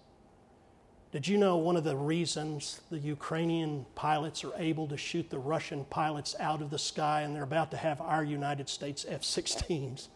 Did 1.10 1.26
you 1.26 1.36
know 1.36 1.56
one 1.56 1.76
of 1.76 1.82
the 1.82 1.96
reasons 1.96 2.82
the 2.92 3.00
Ukrainian 3.00 3.86
pilots 3.96 4.44
are 4.44 4.52
able 4.56 4.86
to 4.86 4.96
shoot 4.96 5.30
the 5.30 5.40
Russian 5.40 5.84
pilots 5.86 6.36
out 6.38 6.62
of 6.62 6.70
the 6.70 6.78
sky 6.78 7.22
and 7.22 7.34
they're 7.34 7.42
about 7.42 7.72
to 7.72 7.76
have 7.76 8.00
our 8.00 8.22
United 8.22 8.68
States 8.68 9.04
F 9.08 9.22
16s? 9.22 10.06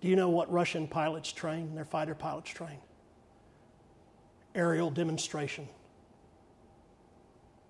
Do 0.00 0.06
you 0.06 0.14
know 0.14 0.28
what 0.28 0.48
Russian 0.48 0.86
pilots 0.86 1.32
train, 1.32 1.74
their 1.74 1.84
fighter 1.84 2.14
pilots 2.14 2.50
train? 2.50 2.78
Aerial 4.54 4.92
demonstration. 4.92 5.68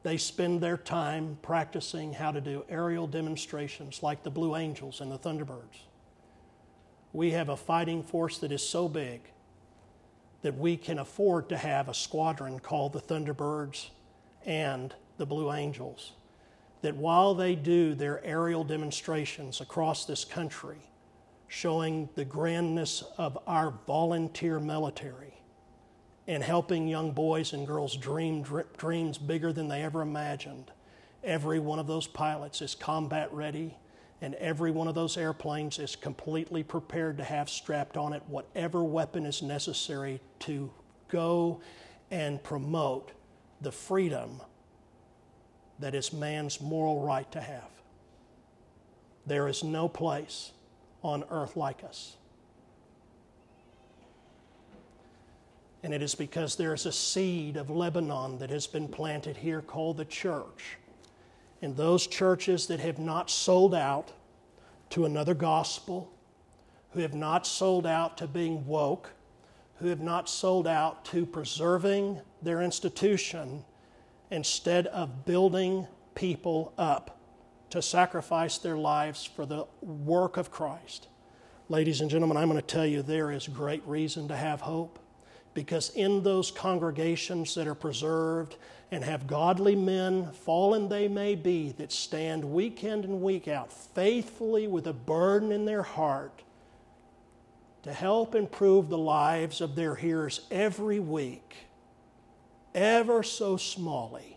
They 0.08 0.16
spend 0.16 0.62
their 0.62 0.78
time 0.78 1.36
practicing 1.42 2.14
how 2.14 2.32
to 2.32 2.40
do 2.40 2.64
aerial 2.70 3.06
demonstrations 3.06 4.02
like 4.02 4.22
the 4.22 4.30
Blue 4.30 4.56
Angels 4.56 5.02
and 5.02 5.12
the 5.12 5.18
Thunderbirds. 5.18 5.82
We 7.12 7.32
have 7.32 7.50
a 7.50 7.58
fighting 7.58 8.02
force 8.02 8.38
that 8.38 8.50
is 8.50 8.66
so 8.66 8.88
big 8.88 9.20
that 10.40 10.56
we 10.56 10.78
can 10.78 10.98
afford 10.98 11.50
to 11.50 11.58
have 11.58 11.90
a 11.90 11.94
squadron 11.94 12.58
called 12.58 12.94
the 12.94 13.02
Thunderbirds 13.02 13.90
and 14.46 14.94
the 15.18 15.26
Blue 15.26 15.52
Angels. 15.52 16.12
That 16.80 16.96
while 16.96 17.34
they 17.34 17.54
do 17.54 17.94
their 17.94 18.24
aerial 18.24 18.64
demonstrations 18.64 19.60
across 19.60 20.06
this 20.06 20.24
country, 20.24 20.78
showing 21.48 22.08
the 22.14 22.24
grandness 22.24 23.04
of 23.18 23.36
our 23.46 23.74
volunteer 23.86 24.58
military 24.58 25.37
and 26.28 26.44
helping 26.44 26.86
young 26.86 27.10
boys 27.10 27.54
and 27.54 27.66
girls 27.66 27.96
dream 27.96 28.44
dreams 28.76 29.16
bigger 29.16 29.50
than 29.50 29.66
they 29.66 29.82
ever 29.82 30.02
imagined. 30.02 30.70
Every 31.24 31.58
one 31.58 31.78
of 31.78 31.86
those 31.86 32.06
pilots 32.06 32.60
is 32.60 32.74
combat 32.74 33.32
ready, 33.32 33.74
and 34.20 34.34
every 34.34 34.70
one 34.70 34.88
of 34.88 34.94
those 34.94 35.16
airplanes 35.16 35.78
is 35.78 35.96
completely 35.96 36.62
prepared 36.62 37.16
to 37.16 37.24
have 37.24 37.48
strapped 37.48 37.96
on 37.96 38.12
it 38.12 38.22
whatever 38.26 38.84
weapon 38.84 39.24
is 39.24 39.40
necessary 39.40 40.20
to 40.40 40.70
go 41.08 41.62
and 42.10 42.42
promote 42.42 43.12
the 43.62 43.72
freedom 43.72 44.42
that 45.78 45.94
is 45.94 46.12
man's 46.12 46.60
moral 46.60 47.00
right 47.00 47.30
to 47.32 47.40
have. 47.40 47.70
There 49.26 49.48
is 49.48 49.64
no 49.64 49.88
place 49.88 50.52
on 51.02 51.24
earth 51.30 51.56
like 51.56 51.82
us. 51.84 52.16
And 55.82 55.94
it 55.94 56.02
is 56.02 56.14
because 56.14 56.56
there 56.56 56.74
is 56.74 56.86
a 56.86 56.92
seed 56.92 57.56
of 57.56 57.70
Lebanon 57.70 58.38
that 58.38 58.50
has 58.50 58.66
been 58.66 58.88
planted 58.88 59.36
here 59.36 59.62
called 59.62 59.96
the 59.96 60.04
church. 60.04 60.76
And 61.62 61.76
those 61.76 62.06
churches 62.06 62.66
that 62.66 62.80
have 62.80 62.98
not 62.98 63.30
sold 63.30 63.74
out 63.74 64.12
to 64.90 65.04
another 65.04 65.34
gospel, 65.34 66.10
who 66.90 67.00
have 67.00 67.14
not 67.14 67.46
sold 67.46 67.86
out 67.86 68.16
to 68.18 68.26
being 68.26 68.66
woke, 68.66 69.10
who 69.76 69.88
have 69.88 70.00
not 70.00 70.28
sold 70.28 70.66
out 70.66 71.04
to 71.06 71.24
preserving 71.24 72.20
their 72.42 72.62
institution 72.62 73.64
instead 74.30 74.86
of 74.88 75.24
building 75.24 75.86
people 76.14 76.72
up 76.76 77.20
to 77.70 77.82
sacrifice 77.82 78.58
their 78.58 78.76
lives 78.76 79.24
for 79.24 79.46
the 79.46 79.64
work 79.80 80.36
of 80.36 80.50
Christ. 80.50 81.08
Ladies 81.68 82.00
and 82.00 82.10
gentlemen, 82.10 82.36
I'm 82.36 82.48
going 82.48 82.60
to 82.60 82.66
tell 82.66 82.86
you 82.86 83.02
there 83.02 83.30
is 83.30 83.46
great 83.46 83.86
reason 83.86 84.26
to 84.28 84.36
have 84.36 84.62
hope 84.62 84.98
because 85.58 85.90
in 85.96 86.22
those 86.22 86.52
congregations 86.52 87.56
that 87.56 87.66
are 87.66 87.74
preserved 87.74 88.54
and 88.92 89.02
have 89.02 89.26
godly 89.26 89.74
men, 89.74 90.30
fallen 90.30 90.88
they 90.88 91.08
may 91.08 91.34
be, 91.34 91.72
that 91.72 91.90
stand 91.90 92.44
week 92.44 92.84
in 92.84 93.02
and 93.02 93.20
week 93.20 93.48
out 93.48 93.72
faithfully 93.72 94.68
with 94.68 94.86
a 94.86 94.92
burden 94.92 95.50
in 95.50 95.64
their 95.64 95.82
heart 95.82 96.44
to 97.82 97.92
help 97.92 98.36
improve 98.36 98.88
the 98.88 98.96
lives 98.96 99.60
of 99.60 99.74
their 99.74 99.96
hearers 99.96 100.42
every 100.52 101.00
week, 101.00 101.56
ever 102.72 103.24
so 103.24 103.56
smallly, 103.56 104.36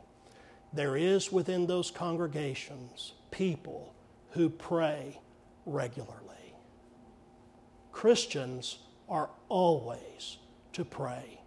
there 0.73 0.97
is 0.97 1.31
within 1.31 1.67
those 1.67 1.91
congregations 1.91 3.13
people 3.29 3.93
who 4.31 4.49
pray 4.49 5.19
regularly. 5.67 6.55
Christians 7.91 8.79
are 9.07 9.29
always 9.49 10.37
to 10.73 10.85
pray, 10.85 11.41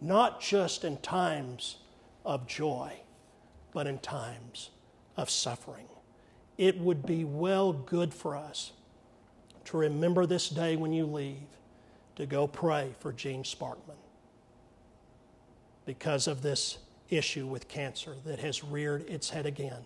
not 0.00 0.40
just 0.40 0.84
in 0.84 0.96
times 0.98 1.76
of 2.24 2.46
joy, 2.46 2.92
but 3.72 3.86
in 3.86 3.98
times 3.98 4.70
of 5.16 5.30
suffering. 5.30 5.86
It 6.56 6.78
would 6.78 7.06
be 7.06 7.24
well 7.24 7.72
good 7.72 8.12
for 8.12 8.36
us 8.36 8.72
to 9.66 9.76
remember 9.76 10.26
this 10.26 10.48
day 10.48 10.76
when 10.76 10.92
you 10.92 11.06
leave 11.06 11.36
to 12.16 12.26
go 12.26 12.46
pray 12.46 12.94
for 12.98 13.12
Jean 13.12 13.42
Sparkman 13.44 13.96
because 15.86 16.26
of 16.26 16.42
this 16.42 16.78
issue 17.10 17.46
with 17.46 17.68
cancer 17.68 18.14
that 18.24 18.38
has 18.40 18.64
reared 18.64 19.08
its 19.08 19.30
head 19.30 19.46
again. 19.46 19.84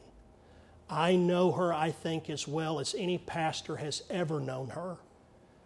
I 0.89 1.17
know 1.17 1.53
her, 1.53 1.73
I 1.73 1.91
think, 1.91 2.29
as 2.29 2.49
well 2.49 2.81
as 2.81 2.95
any 2.99 3.19
pastor 3.19 3.77
has 3.77 4.03
ever 4.11 4.41
known 4.41 4.69
her. 4.71 4.97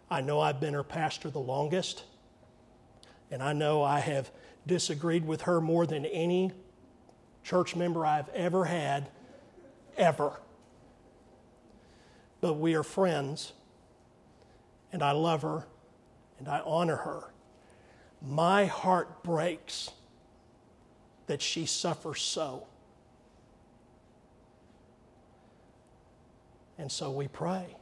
I 0.09 0.21
know 0.21 0.39
I've 0.39 0.59
been 0.59 0.73
her 0.73 0.83
pastor 0.83 1.29
the 1.29 1.39
longest. 1.39 2.03
And 3.31 3.43
I 3.43 3.53
know 3.53 3.83
I 3.83 3.99
have 3.99 4.31
disagreed 4.65 5.25
with 5.25 5.43
her 5.43 5.59
more 5.59 5.85
than 5.85 6.05
any 6.05 6.51
church 7.43 7.75
member 7.75 8.05
I've 8.05 8.29
ever 8.29 8.65
had, 8.65 9.09
ever. 9.97 10.39
But 12.41 12.53
we 12.55 12.75
are 12.75 12.83
friends, 12.83 13.53
and 14.91 15.01
I 15.01 15.11
love 15.11 15.41
her, 15.41 15.65
and 16.39 16.47
I 16.47 16.61
honor 16.65 16.97
her. 16.97 17.31
My 18.21 18.65
heart 18.65 19.23
breaks 19.23 19.91
that 21.27 21.41
she 21.41 21.65
suffers 21.65 22.21
so. 22.21 22.67
And 26.77 26.91
so 26.91 27.11
we 27.11 27.27
pray 27.27 27.75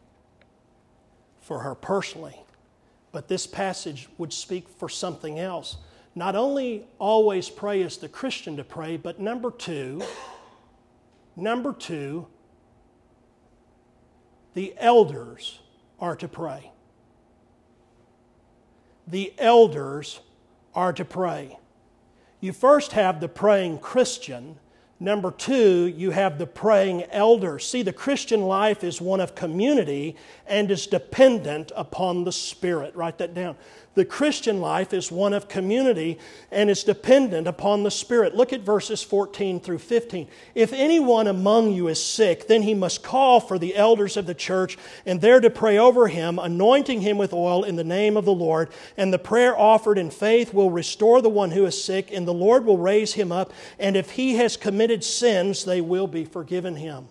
for 1.41 1.59
her 1.59 1.75
personally 1.75 2.44
but 3.15 3.29
this 3.29 3.47
passage 3.47 4.09
would 4.17 4.33
speak 4.33 4.67
for 4.67 4.89
something 4.89 5.39
else. 5.39 5.77
Not 6.15 6.35
only 6.35 6.85
always 6.99 7.49
pray 7.49 7.81
as 7.81 7.95
the 7.95 8.09
Christian 8.09 8.57
to 8.57 8.63
pray, 8.65 8.97
but 8.97 9.21
number 9.21 9.51
two, 9.51 10.03
number 11.37 11.71
two, 11.71 12.27
the 14.53 14.73
elders 14.77 15.59
are 15.97 16.17
to 16.17 16.27
pray. 16.27 16.73
The 19.07 19.33
elders 19.37 20.19
are 20.73 20.91
to 20.91 21.05
pray. 21.05 21.57
You 22.41 22.51
first 22.51 22.91
have 22.91 23.21
the 23.21 23.29
praying 23.29 23.79
Christian, 23.79 24.59
Number 24.99 25.29
two, 25.29 25.87
you 25.87 26.11
have 26.11 26.37
the 26.37 26.47
praying 26.47 27.03
elders. 27.11 27.67
See, 27.67 27.81
the 27.81 27.91
Christian 27.91 28.43
life 28.43 28.81
is 28.81 29.01
one 29.01 29.19
of 29.19 29.35
community 29.35 30.15
and 30.47 30.71
is 30.71 30.87
dependent 30.87 31.73
upon 31.75 32.23
the 32.23 32.31
Spirit. 32.31 32.95
Write 32.95 33.17
that 33.17 33.33
down. 33.33 33.57
The 33.95 34.05
Christian 34.05 34.59
life 34.59 34.93
is 34.93 35.09
one 35.09 35.33
of 35.33 35.47
community 35.47 36.19
and 36.51 36.69
is 36.69 36.83
dependent 36.83 37.47
upon 37.47 37.83
the 37.83 37.91
Spirit. 37.91 38.35
Look 38.35 38.51
at 38.51 38.59
verses 38.59 39.01
14 39.01 39.61
through 39.61 39.79
15. 39.79 40.27
If 40.53 40.73
anyone 40.73 41.27
among 41.27 41.71
you 41.71 41.87
is 41.87 42.03
sick, 42.03 42.47
then 42.47 42.63
he 42.63 42.73
must 42.73 43.03
call 43.03 43.39
for 43.39 43.57
the 43.57 43.73
elders 43.73 44.17
of 44.17 44.25
the 44.25 44.33
church 44.33 44.77
and 45.05 45.21
there 45.21 45.39
to 45.39 45.49
pray 45.49 45.77
over 45.77 46.09
him, 46.09 46.39
anointing 46.39 47.01
him 47.01 47.17
with 47.17 47.31
oil 47.31 47.63
in 47.63 47.77
the 47.77 47.85
name 47.85 48.17
of 48.17 48.25
the 48.25 48.33
Lord. 48.33 48.69
And 48.97 49.13
the 49.13 49.19
prayer 49.19 49.57
offered 49.57 49.97
in 49.97 50.09
faith 50.09 50.53
will 50.53 50.71
restore 50.71 51.21
the 51.21 51.29
one 51.29 51.51
who 51.51 51.65
is 51.65 51.81
sick, 51.81 52.11
and 52.11 52.27
the 52.27 52.33
Lord 52.33 52.65
will 52.65 52.77
raise 52.77 53.13
him 53.13 53.31
up. 53.31 53.53
And 53.79 53.95
if 53.95 54.11
he 54.11 54.35
has 54.35 54.57
committed 54.57 54.84
sins, 55.03 55.65
they 55.65 55.81
will 55.81 56.07
be 56.07 56.25
forgiven 56.25 56.75
him. 56.75 57.07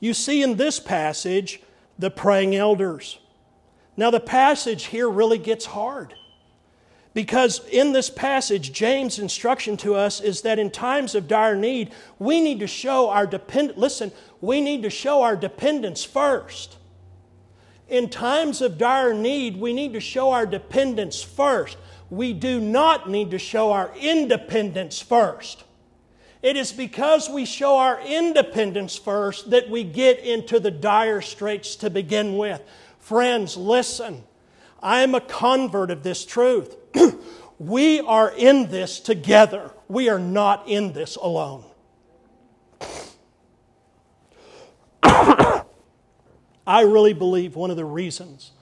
You 0.00 0.14
see 0.14 0.42
in 0.42 0.56
this 0.56 0.78
passage 0.78 1.60
the 1.98 2.10
praying 2.10 2.54
elders. 2.54 3.18
Now, 3.96 4.10
the 4.10 4.20
passage 4.20 4.86
here 4.86 5.08
really 5.08 5.38
gets 5.38 5.64
hard. 5.66 6.14
Because 7.14 7.66
in 7.68 7.92
this 7.92 8.10
passage, 8.10 8.74
James' 8.74 9.18
instruction 9.18 9.78
to 9.78 9.94
us 9.94 10.20
is 10.20 10.42
that 10.42 10.58
in 10.58 10.70
times 10.70 11.14
of 11.14 11.26
dire 11.26 11.56
need, 11.56 11.92
we 12.18 12.42
need 12.42 12.60
to 12.60 12.66
show 12.66 13.08
our 13.08 13.26
dependence. 13.26 13.78
Listen, 13.78 14.12
we 14.42 14.60
need 14.60 14.82
to 14.82 14.90
show 14.90 15.22
our 15.22 15.34
dependence 15.34 16.04
first. 16.04 16.76
In 17.88 18.10
times 18.10 18.60
of 18.60 18.76
dire 18.76 19.14
need, 19.14 19.56
we 19.56 19.72
need 19.72 19.94
to 19.94 20.00
show 20.00 20.30
our 20.30 20.44
dependence 20.44 21.22
first. 21.22 21.78
We 22.10 22.32
do 22.32 22.60
not 22.60 23.10
need 23.10 23.32
to 23.32 23.38
show 23.38 23.72
our 23.72 23.92
independence 23.96 25.00
first. 25.00 25.64
It 26.42 26.56
is 26.56 26.72
because 26.72 27.28
we 27.28 27.44
show 27.44 27.78
our 27.78 28.00
independence 28.00 28.96
first 28.96 29.50
that 29.50 29.68
we 29.68 29.82
get 29.82 30.20
into 30.20 30.60
the 30.60 30.70
dire 30.70 31.20
straits 31.20 31.74
to 31.76 31.90
begin 31.90 32.36
with. 32.36 32.62
Friends, 33.00 33.56
listen. 33.56 34.22
I 34.80 35.00
am 35.00 35.14
a 35.14 35.20
convert 35.20 35.90
of 35.90 36.04
this 36.04 36.24
truth. 36.24 36.76
we 37.58 38.00
are 38.00 38.30
in 38.30 38.70
this 38.70 39.00
together. 39.00 39.72
We 39.88 40.08
are 40.08 40.20
not 40.20 40.68
in 40.68 40.92
this 40.92 41.16
alone. 41.16 41.64
I 45.02 45.64
really 46.66 47.14
believe 47.14 47.56
one 47.56 47.70
of 47.70 47.76
the 47.76 47.84
reasons 47.84 48.52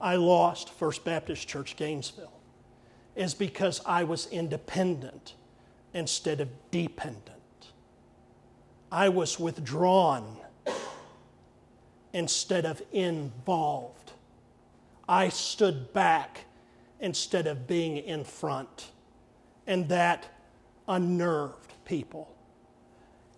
I 0.00 0.16
lost 0.16 0.70
First 0.70 1.04
Baptist 1.04 1.48
Church 1.48 1.76
Gainesville 1.76 2.31
is 3.14 3.34
because 3.34 3.80
I 3.84 4.04
was 4.04 4.26
independent 4.28 5.34
instead 5.92 6.40
of 6.40 6.48
dependent. 6.70 7.28
I 8.90 9.08
was 9.08 9.38
withdrawn 9.38 10.36
instead 12.12 12.66
of 12.66 12.82
involved. 12.92 14.12
I 15.08 15.28
stood 15.28 15.92
back 15.92 16.44
instead 17.00 17.46
of 17.46 17.66
being 17.66 17.98
in 17.98 18.24
front. 18.24 18.90
And 19.66 19.88
that 19.88 20.28
unnerved 20.88 21.72
people. 21.84 22.34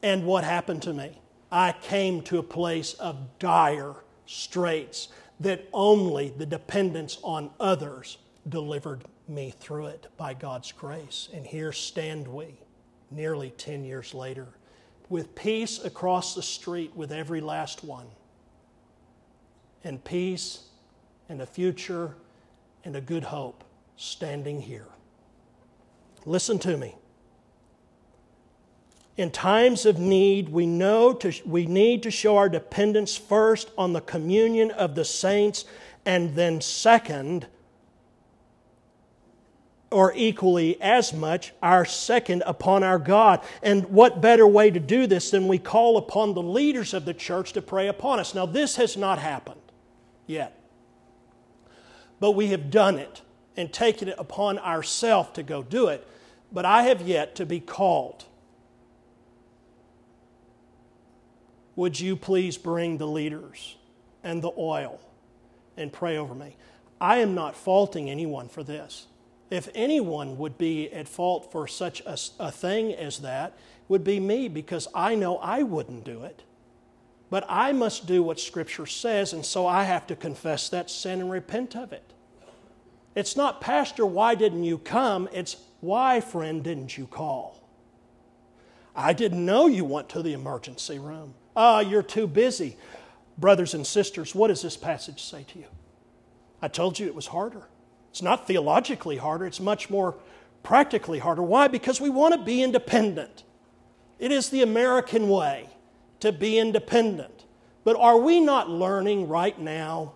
And 0.02 0.24
what 0.24 0.44
happened 0.44 0.82
to 0.82 0.92
me? 0.92 1.18
I 1.50 1.72
came 1.72 2.22
to 2.22 2.38
a 2.38 2.42
place 2.42 2.94
of 2.94 3.38
dire 3.38 3.94
straits 4.26 5.08
that 5.40 5.68
only 5.72 6.30
the 6.30 6.46
dependence 6.46 7.18
on 7.22 7.50
others 7.60 8.18
delivered 8.48 9.04
me 9.28 9.54
through 9.58 9.86
it 9.86 10.08
by 10.16 10.34
God's 10.34 10.72
grace. 10.72 11.28
And 11.32 11.46
here 11.46 11.72
stand 11.72 12.28
we, 12.28 12.54
nearly 13.10 13.50
10 13.50 13.84
years 13.84 14.14
later, 14.14 14.48
with 15.08 15.34
peace 15.34 15.84
across 15.84 16.34
the 16.34 16.42
street 16.42 16.94
with 16.94 17.12
every 17.12 17.40
last 17.40 17.84
one 17.84 18.06
and 19.82 20.02
peace 20.02 20.64
and 21.28 21.40
a 21.42 21.46
future 21.46 22.14
and 22.84 22.96
a 22.96 23.00
good 23.00 23.24
hope 23.24 23.64
standing 23.96 24.60
here. 24.60 24.88
Listen 26.26 26.58
to 26.60 26.76
me. 26.76 26.94
In 29.16 29.30
times 29.30 29.86
of 29.86 29.98
need, 29.98 30.48
we 30.48 30.66
know 30.66 31.12
to, 31.14 31.32
we 31.46 31.66
need 31.66 32.02
to 32.02 32.10
show 32.10 32.36
our 32.36 32.48
dependence 32.48 33.16
first 33.16 33.70
on 33.78 33.92
the 33.92 34.00
communion 34.00 34.72
of 34.72 34.96
the 34.96 35.04
saints, 35.04 35.66
and 36.04 36.34
then 36.34 36.60
second, 36.60 37.46
or 39.90 40.12
equally 40.16 40.80
as 40.80 41.12
much, 41.12 41.52
our 41.62 41.84
second 41.84 42.42
upon 42.46 42.82
our 42.82 42.98
God. 42.98 43.40
And 43.62 43.84
what 43.90 44.20
better 44.20 44.46
way 44.46 44.70
to 44.70 44.80
do 44.80 45.06
this 45.06 45.30
than 45.30 45.46
we 45.46 45.58
call 45.58 45.96
upon 45.96 46.34
the 46.34 46.42
leaders 46.42 46.94
of 46.94 47.04
the 47.04 47.14
church 47.14 47.52
to 47.52 47.62
pray 47.62 47.86
upon 47.86 48.18
us? 48.18 48.34
Now, 48.34 48.46
this 48.46 48.76
has 48.76 48.96
not 48.96 49.18
happened 49.18 49.60
yet. 50.26 50.58
But 52.18 52.32
we 52.32 52.48
have 52.48 52.70
done 52.70 52.98
it 52.98 53.22
and 53.56 53.72
taken 53.72 54.08
it 54.08 54.16
upon 54.18 54.58
ourselves 54.58 55.30
to 55.34 55.42
go 55.42 55.62
do 55.62 55.88
it. 55.88 56.06
But 56.52 56.64
I 56.64 56.84
have 56.84 57.02
yet 57.02 57.36
to 57.36 57.46
be 57.46 57.60
called. 57.60 58.24
Would 61.76 61.98
you 61.98 62.16
please 62.16 62.56
bring 62.56 62.98
the 62.98 63.06
leaders 63.06 63.76
and 64.22 64.42
the 64.42 64.52
oil 64.56 65.00
and 65.76 65.92
pray 65.92 66.16
over 66.16 66.34
me? 66.34 66.56
I 67.00 67.18
am 67.18 67.34
not 67.34 67.56
faulting 67.56 68.08
anyone 68.08 68.48
for 68.48 68.62
this. 68.62 69.06
If 69.50 69.68
anyone 69.74 70.38
would 70.38 70.58
be 70.58 70.90
at 70.92 71.08
fault 71.08 71.52
for 71.52 71.68
such 71.68 72.00
a, 72.02 72.18
a 72.38 72.50
thing 72.50 72.92
as 72.92 73.18
that, 73.18 73.52
would 73.88 74.04
be 74.04 74.18
me 74.18 74.48
because 74.48 74.88
I 74.94 75.14
know 75.14 75.36
I 75.38 75.62
wouldn't 75.62 76.04
do 76.04 76.22
it. 76.24 76.42
But 77.30 77.44
I 77.48 77.72
must 77.72 78.06
do 78.06 78.22
what 78.22 78.38
Scripture 78.38 78.86
says, 78.86 79.32
and 79.32 79.44
so 79.44 79.66
I 79.66 79.84
have 79.84 80.06
to 80.06 80.16
confess 80.16 80.68
that 80.68 80.90
sin 80.90 81.20
and 81.20 81.30
repent 81.30 81.76
of 81.76 81.92
it. 81.92 82.12
It's 83.14 83.36
not, 83.36 83.60
Pastor, 83.60 84.04
why 84.06 84.34
didn't 84.34 84.64
you 84.64 84.78
come? 84.78 85.28
It's, 85.32 85.56
why, 85.80 86.20
friend, 86.20 86.62
didn't 86.62 86.96
you 86.96 87.06
call? 87.06 87.60
I 88.96 89.12
didn't 89.12 89.44
know 89.44 89.66
you 89.66 89.84
went 89.84 90.08
to 90.10 90.22
the 90.22 90.32
emergency 90.32 90.98
room. 90.98 91.34
Ah, 91.56 91.76
oh, 91.76 91.80
you're 91.80 92.02
too 92.02 92.26
busy. 92.26 92.76
Brothers 93.36 93.74
and 93.74 93.86
sisters, 93.86 94.34
what 94.34 94.48
does 94.48 94.62
this 94.62 94.76
passage 94.76 95.22
say 95.22 95.44
to 95.44 95.58
you? 95.58 95.66
I 96.62 96.68
told 96.68 96.98
you 96.98 97.06
it 97.06 97.14
was 97.14 97.26
harder. 97.26 97.62
It's 98.14 98.22
not 98.22 98.46
theologically 98.46 99.16
harder, 99.16 99.44
it's 99.44 99.58
much 99.58 99.90
more 99.90 100.14
practically 100.62 101.18
harder. 101.18 101.42
Why? 101.42 101.66
Because 101.66 102.00
we 102.00 102.10
want 102.10 102.32
to 102.32 102.40
be 102.40 102.62
independent. 102.62 103.42
It 104.20 104.30
is 104.30 104.50
the 104.50 104.62
American 104.62 105.28
way 105.28 105.68
to 106.20 106.30
be 106.30 106.56
independent. 106.56 107.44
But 107.82 107.96
are 107.96 108.16
we 108.16 108.38
not 108.38 108.70
learning 108.70 109.26
right 109.26 109.58
now? 109.58 110.12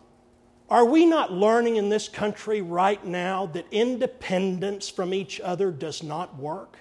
Are 0.70 0.84
we 0.84 1.06
not 1.06 1.32
learning 1.32 1.74
in 1.74 1.88
this 1.88 2.08
country 2.08 2.62
right 2.62 3.04
now 3.04 3.46
that 3.46 3.66
independence 3.72 4.88
from 4.88 5.12
each 5.12 5.40
other 5.40 5.72
does 5.72 6.00
not 6.00 6.38
work? 6.38 6.78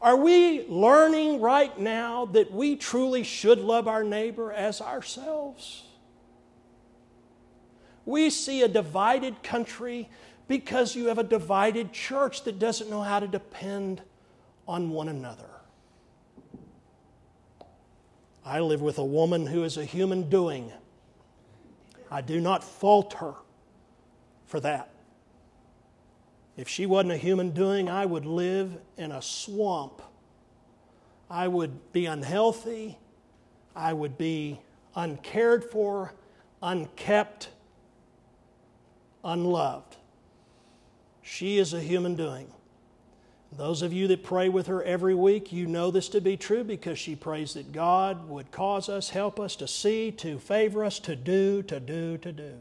Are 0.00 0.16
we 0.16 0.66
learning 0.66 1.40
right 1.40 1.78
now 1.78 2.24
that 2.32 2.50
we 2.50 2.74
truly 2.74 3.22
should 3.22 3.60
love 3.60 3.86
our 3.86 4.02
neighbor 4.02 4.50
as 4.50 4.80
ourselves? 4.80 5.84
We 8.04 8.30
see 8.30 8.62
a 8.62 8.68
divided 8.68 9.44
country 9.44 10.08
because 10.52 10.94
you 10.94 11.06
have 11.06 11.16
a 11.16 11.24
divided 11.24 11.94
church 11.94 12.44
that 12.44 12.58
doesn't 12.58 12.90
know 12.90 13.00
how 13.00 13.18
to 13.18 13.26
depend 13.26 14.02
on 14.68 14.90
one 14.90 15.08
another. 15.08 15.48
I 18.44 18.60
live 18.60 18.82
with 18.82 18.98
a 18.98 19.04
woman 19.04 19.46
who 19.46 19.64
is 19.64 19.78
a 19.78 19.84
human 19.86 20.28
doing. 20.28 20.70
I 22.10 22.20
do 22.20 22.38
not 22.38 22.62
fault 22.62 23.14
her 23.14 23.32
for 24.44 24.60
that. 24.60 24.90
If 26.58 26.68
she 26.68 26.84
wasn't 26.84 27.12
a 27.12 27.16
human 27.16 27.52
doing, 27.52 27.88
I 27.88 28.04
would 28.04 28.26
live 28.26 28.76
in 28.98 29.10
a 29.10 29.22
swamp. 29.22 30.02
I 31.30 31.48
would 31.48 31.94
be 31.94 32.04
unhealthy. 32.04 32.98
I 33.74 33.94
would 33.94 34.18
be 34.18 34.60
uncared 34.94 35.64
for, 35.64 36.12
unkept, 36.62 37.48
unloved. 39.24 39.96
She 41.22 41.58
is 41.58 41.72
a 41.72 41.80
human 41.80 42.16
doing. 42.16 42.52
Those 43.56 43.82
of 43.82 43.92
you 43.92 44.08
that 44.08 44.24
pray 44.24 44.48
with 44.48 44.66
her 44.66 44.82
every 44.82 45.14
week, 45.14 45.52
you 45.52 45.66
know 45.66 45.90
this 45.90 46.08
to 46.10 46.20
be 46.20 46.36
true 46.36 46.64
because 46.64 46.98
she 46.98 47.14
prays 47.14 47.54
that 47.54 47.70
God 47.70 48.28
would 48.28 48.50
cause 48.50 48.88
us, 48.88 49.10
help 49.10 49.38
us 49.38 49.56
to 49.56 49.68
see, 49.68 50.10
to 50.12 50.38
favor 50.38 50.84
us, 50.84 50.98
to 51.00 51.14
do, 51.14 51.62
to 51.64 51.78
do, 51.78 52.16
to 52.18 52.32
do. 52.32 52.54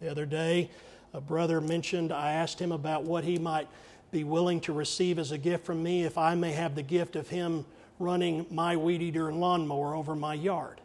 The 0.00 0.10
other 0.10 0.26
day, 0.26 0.70
a 1.14 1.20
brother 1.20 1.60
mentioned, 1.60 2.12
I 2.12 2.32
asked 2.32 2.58
him 2.58 2.72
about 2.72 3.04
what 3.04 3.22
he 3.22 3.38
might 3.38 3.68
be 4.10 4.24
willing 4.24 4.60
to 4.62 4.72
receive 4.72 5.20
as 5.20 5.30
a 5.30 5.38
gift 5.38 5.64
from 5.64 5.82
me 5.82 6.04
if 6.04 6.18
I 6.18 6.34
may 6.34 6.52
have 6.52 6.74
the 6.74 6.82
gift 6.82 7.14
of 7.14 7.28
him 7.28 7.64
running 8.00 8.44
my 8.50 8.76
weed 8.76 9.02
eater 9.02 9.28
and 9.28 9.40
lawnmower 9.40 9.94
over 9.94 10.16
my 10.16 10.34
yard. 10.34 10.80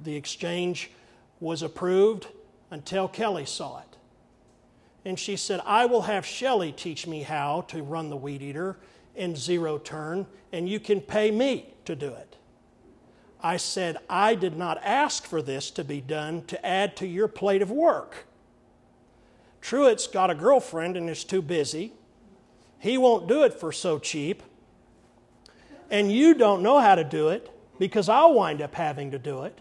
The 0.00 0.16
exchange 0.16 0.90
was 1.38 1.62
approved 1.62 2.26
until 2.70 3.08
Kelly 3.08 3.46
saw 3.46 3.78
it. 3.80 3.96
And 5.04 5.18
she 5.18 5.36
said, 5.36 5.60
I 5.64 5.86
will 5.86 6.02
have 6.02 6.26
Shelly 6.26 6.72
teach 6.72 7.06
me 7.06 7.22
how 7.22 7.62
to 7.68 7.82
run 7.82 8.10
the 8.10 8.16
weed 8.16 8.42
eater 8.42 8.78
in 9.14 9.34
zero 9.36 9.78
turn, 9.78 10.26
and 10.52 10.68
you 10.68 10.78
can 10.78 11.00
pay 11.00 11.30
me 11.30 11.74
to 11.84 11.96
do 11.96 12.08
it. 12.08 12.36
I 13.40 13.56
said, 13.56 13.98
I 14.10 14.34
did 14.34 14.56
not 14.56 14.80
ask 14.82 15.24
for 15.24 15.40
this 15.40 15.70
to 15.72 15.84
be 15.84 16.00
done 16.00 16.44
to 16.46 16.66
add 16.66 16.96
to 16.96 17.06
your 17.06 17.28
plate 17.28 17.62
of 17.62 17.70
work. 17.70 18.26
Truett's 19.60 20.06
got 20.06 20.30
a 20.30 20.34
girlfriend 20.34 20.96
and 20.96 21.08
is 21.08 21.24
too 21.24 21.42
busy. 21.42 21.92
He 22.78 22.98
won't 22.98 23.28
do 23.28 23.44
it 23.44 23.54
for 23.54 23.72
so 23.72 23.98
cheap. 23.98 24.42
And 25.90 26.12
you 26.12 26.34
don't 26.34 26.62
know 26.62 26.78
how 26.78 26.94
to 26.94 27.04
do 27.04 27.28
it 27.28 27.50
because 27.78 28.08
I'll 28.08 28.34
wind 28.34 28.60
up 28.60 28.74
having 28.74 29.10
to 29.12 29.18
do 29.18 29.42
it. 29.42 29.58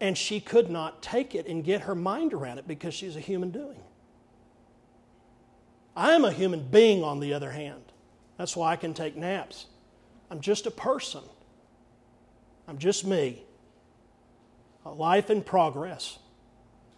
And 0.00 0.16
she 0.16 0.40
could 0.40 0.70
not 0.70 1.02
take 1.02 1.34
it 1.34 1.46
and 1.46 1.64
get 1.64 1.82
her 1.82 1.94
mind 1.94 2.34
around 2.34 2.58
it 2.58 2.68
because 2.68 2.92
she's 2.94 3.16
a 3.16 3.20
human 3.20 3.50
doing. 3.50 3.80
I'm 5.96 6.24
a 6.24 6.32
human 6.32 6.68
being, 6.68 7.02
on 7.02 7.20
the 7.20 7.32
other 7.32 7.50
hand. 7.50 7.82
That's 8.36 8.54
why 8.54 8.72
I 8.72 8.76
can 8.76 8.92
take 8.92 9.16
naps. 9.16 9.66
I'm 10.30 10.40
just 10.40 10.66
a 10.66 10.70
person. 10.70 11.22
I'm 12.68 12.78
just 12.78 13.06
me. 13.06 13.42
A 14.84 14.90
life 14.90 15.30
in 15.30 15.42
progress. 15.42 16.18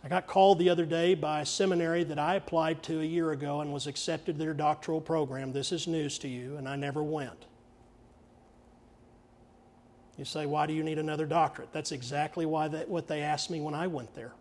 I 0.02 0.08
got 0.08 0.26
called 0.26 0.58
the 0.58 0.70
other 0.70 0.86
day 0.86 1.14
by 1.14 1.40
a 1.40 1.46
seminary 1.46 2.04
that 2.04 2.18
I 2.18 2.36
applied 2.36 2.82
to 2.84 3.00
a 3.00 3.04
year 3.04 3.32
ago 3.32 3.60
and 3.60 3.72
was 3.72 3.86
accepted 3.86 4.34
to 4.34 4.38
their 4.38 4.54
doctoral 4.54 5.00
program. 5.00 5.52
This 5.52 5.72
is 5.72 5.86
news 5.86 6.18
to 6.20 6.28
you, 6.28 6.56
and 6.56 6.68
I 6.68 6.76
never 6.76 7.02
went. 7.02 7.46
You 10.18 10.24
say, 10.24 10.46
why 10.46 10.66
do 10.66 10.72
you 10.72 10.82
need 10.82 10.98
another 10.98 11.26
doctorate? 11.26 11.72
That's 11.72 11.92
exactly 11.92 12.44
why 12.44 12.66
they, 12.66 12.80
what 12.80 13.06
they 13.06 13.22
asked 13.22 13.50
me 13.50 13.60
when 13.60 13.72
I 13.72 13.86
went 13.86 14.14
there. 14.16 14.32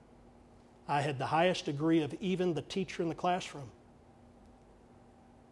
I 0.88 1.02
had 1.02 1.20
the 1.20 1.28
highest 1.28 1.66
degree 1.66 2.02
of 2.02 2.16
even 2.20 2.56
the 2.56 2.64
teacher 2.64 3.04
in 3.04 3.10
the 3.10 3.16
classroom. 3.16 3.70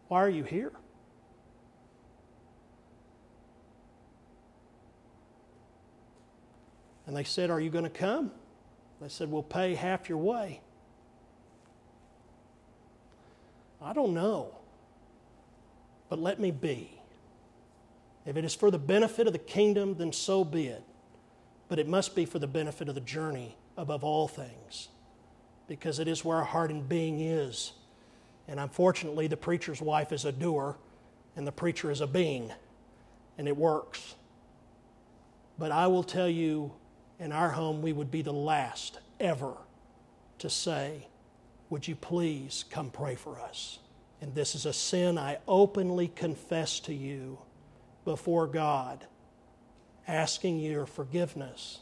Why 0.08 0.20
are 0.20 0.28
you 0.28 0.42
here? 0.42 0.72
And 7.06 7.16
they 7.16 7.24
said, 7.24 7.50
Are 7.50 7.60
you 7.60 7.70
going 7.70 7.84
to 7.84 7.90
come? 7.90 8.32
They 9.00 9.08
said, 9.08 9.30
We'll 9.30 9.44
pay 9.44 9.74
half 9.74 10.08
your 10.08 10.18
way. 10.18 10.60
I 13.80 13.92
don't 13.92 14.14
know, 14.14 14.56
but 16.08 16.18
let 16.18 16.40
me 16.40 16.50
be. 16.50 16.95
If 18.26 18.36
it 18.36 18.44
is 18.44 18.54
for 18.54 18.72
the 18.72 18.78
benefit 18.78 19.28
of 19.28 19.32
the 19.32 19.38
kingdom, 19.38 19.94
then 19.94 20.12
so 20.12 20.44
be 20.44 20.66
it. 20.66 20.82
But 21.68 21.78
it 21.78 21.88
must 21.88 22.16
be 22.16 22.26
for 22.26 22.40
the 22.40 22.48
benefit 22.48 22.88
of 22.88 22.96
the 22.96 23.00
journey 23.00 23.56
above 23.76 24.02
all 24.02 24.26
things, 24.26 24.88
because 25.68 25.98
it 25.98 26.08
is 26.08 26.24
where 26.24 26.38
our 26.38 26.44
heart 26.44 26.70
and 26.70 26.88
being 26.88 27.20
is. 27.20 27.72
And 28.48 28.58
unfortunately, 28.58 29.28
the 29.28 29.36
preacher's 29.36 29.80
wife 29.80 30.12
is 30.12 30.24
a 30.24 30.32
doer, 30.32 30.76
and 31.36 31.46
the 31.46 31.52
preacher 31.52 31.90
is 31.90 32.00
a 32.00 32.06
being, 32.06 32.52
and 33.38 33.46
it 33.46 33.56
works. 33.56 34.16
But 35.58 35.70
I 35.70 35.86
will 35.86 36.04
tell 36.04 36.28
you, 36.28 36.72
in 37.18 37.32
our 37.32 37.50
home, 37.50 37.80
we 37.80 37.92
would 37.92 38.10
be 38.10 38.22
the 38.22 38.32
last 38.32 38.98
ever 39.20 39.54
to 40.38 40.50
say, 40.50 41.06
Would 41.70 41.86
you 41.86 41.94
please 41.94 42.64
come 42.70 42.90
pray 42.90 43.14
for 43.14 43.40
us? 43.40 43.78
And 44.20 44.34
this 44.34 44.54
is 44.54 44.66
a 44.66 44.72
sin 44.72 45.18
I 45.18 45.38
openly 45.46 46.08
confess 46.08 46.80
to 46.80 46.94
you 46.94 47.38
before 48.06 48.46
God, 48.46 49.04
asking 50.08 50.60
your 50.60 50.86
forgiveness 50.86 51.80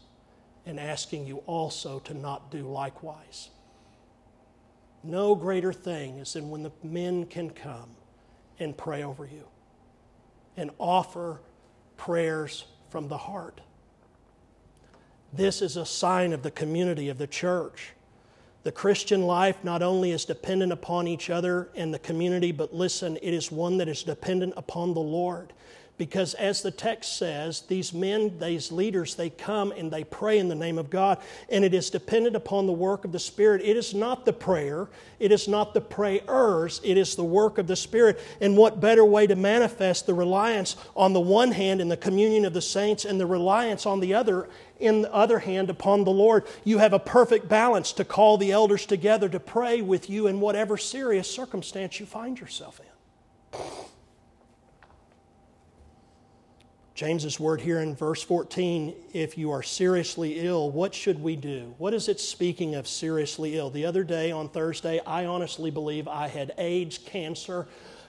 and 0.66 0.80
asking 0.80 1.26
you 1.26 1.36
also 1.46 2.00
to 2.00 2.14
not 2.14 2.50
do 2.50 2.62
likewise. 2.62 3.50
No 5.04 5.34
greater 5.34 5.72
thing 5.72 6.18
is 6.18 6.32
than 6.32 6.48
when 6.48 6.62
the 6.62 6.72
men 6.82 7.26
can 7.26 7.50
come 7.50 7.90
and 8.58 8.76
pray 8.76 9.04
over 9.04 9.26
you 9.26 9.44
and 10.56 10.70
offer 10.78 11.40
prayers 11.98 12.64
from 12.88 13.08
the 13.08 13.18
heart. 13.18 13.60
This 15.32 15.60
is 15.60 15.76
a 15.76 15.84
sign 15.84 16.32
of 16.32 16.42
the 16.42 16.50
community 16.50 17.10
of 17.10 17.18
the 17.18 17.26
church. 17.26 17.92
The 18.62 18.72
Christian 18.72 19.24
life 19.24 19.62
not 19.62 19.82
only 19.82 20.12
is 20.12 20.24
dependent 20.24 20.72
upon 20.72 21.06
each 21.06 21.28
other 21.28 21.68
and 21.74 21.92
the 21.92 21.98
community, 21.98 22.50
but 22.50 22.72
listen, 22.72 23.18
it 23.20 23.34
is 23.34 23.52
one 23.52 23.76
that 23.76 23.88
is 23.88 24.02
dependent 24.02 24.54
upon 24.56 24.94
the 24.94 25.00
Lord. 25.00 25.52
Because 25.96 26.34
as 26.34 26.60
the 26.60 26.72
text 26.72 27.16
says, 27.16 27.60
these 27.62 27.92
men, 27.92 28.36
these 28.40 28.72
leaders, 28.72 29.14
they 29.14 29.30
come 29.30 29.70
and 29.70 29.92
they 29.92 30.02
pray 30.02 30.40
in 30.40 30.48
the 30.48 30.54
name 30.56 30.76
of 30.76 30.90
God, 30.90 31.18
and 31.48 31.64
it 31.64 31.72
is 31.72 31.88
dependent 31.88 32.34
upon 32.34 32.66
the 32.66 32.72
work 32.72 33.04
of 33.04 33.12
the 33.12 33.20
Spirit. 33.20 33.62
It 33.62 33.76
is 33.76 33.94
not 33.94 34.24
the 34.24 34.32
prayer, 34.32 34.88
it 35.20 35.30
is 35.30 35.46
not 35.46 35.72
the 35.72 35.80
prayers, 35.80 36.80
it 36.82 36.98
is 36.98 37.14
the 37.14 37.22
work 37.22 37.58
of 37.58 37.68
the 37.68 37.76
Spirit. 37.76 38.20
And 38.40 38.56
what 38.56 38.80
better 38.80 39.04
way 39.04 39.28
to 39.28 39.36
manifest 39.36 40.06
the 40.06 40.14
reliance 40.14 40.76
on 40.96 41.12
the 41.12 41.20
one 41.20 41.52
hand 41.52 41.80
in 41.80 41.88
the 41.88 41.96
communion 41.96 42.44
of 42.44 42.54
the 42.54 42.62
saints 42.62 43.04
and 43.04 43.20
the 43.20 43.26
reliance 43.26 43.86
on 43.86 44.00
the 44.00 44.14
other 44.14 44.48
in 44.80 45.02
the 45.02 45.14
other 45.14 45.38
hand 45.38 45.70
upon 45.70 46.02
the 46.02 46.10
Lord. 46.10 46.44
You 46.64 46.78
have 46.78 46.92
a 46.92 46.98
perfect 46.98 47.48
balance 47.48 47.92
to 47.92 48.04
call 48.04 48.36
the 48.36 48.50
elders 48.50 48.84
together 48.84 49.28
to 49.28 49.38
pray 49.38 49.80
with 49.80 50.10
you 50.10 50.26
in 50.26 50.40
whatever 50.40 50.76
serious 50.76 51.30
circumstance 51.30 52.00
you 52.00 52.06
find 52.06 52.40
yourself 52.40 52.80
in. 52.80 53.60
James's 56.94 57.40
word 57.40 57.60
here 57.60 57.80
in 57.80 57.96
verse 57.96 58.22
14 58.22 58.94
if 59.12 59.36
you 59.36 59.50
are 59.50 59.64
seriously 59.64 60.38
ill, 60.46 60.70
what 60.70 60.94
should 60.94 61.20
we 61.20 61.34
do? 61.34 61.74
What 61.76 61.92
is 61.92 62.08
it 62.08 62.20
speaking 62.20 62.76
of 62.76 62.86
seriously 62.86 63.58
ill? 63.58 63.68
The 63.68 63.84
other 63.84 64.04
day 64.04 64.30
on 64.30 64.48
Thursday, 64.48 65.00
I 65.04 65.26
honestly 65.26 65.72
believe 65.72 66.06
I 66.06 66.28
had 66.28 66.52
AIDS, 66.56 66.98
cancer, 66.98 67.66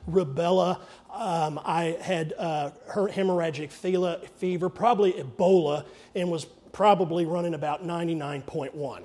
rubella. 0.07 0.79
Um, 1.11 1.59
I 1.65 1.97
had 1.99 2.35
uh, 2.37 2.69
hemorrhagic 2.87 3.71
fever, 3.71 4.69
probably 4.69 5.13
Ebola, 5.13 5.83
and 6.13 6.29
was 6.29 6.45
probably 6.71 7.25
running 7.25 7.55
about 7.55 7.83
99.1. 7.83 9.01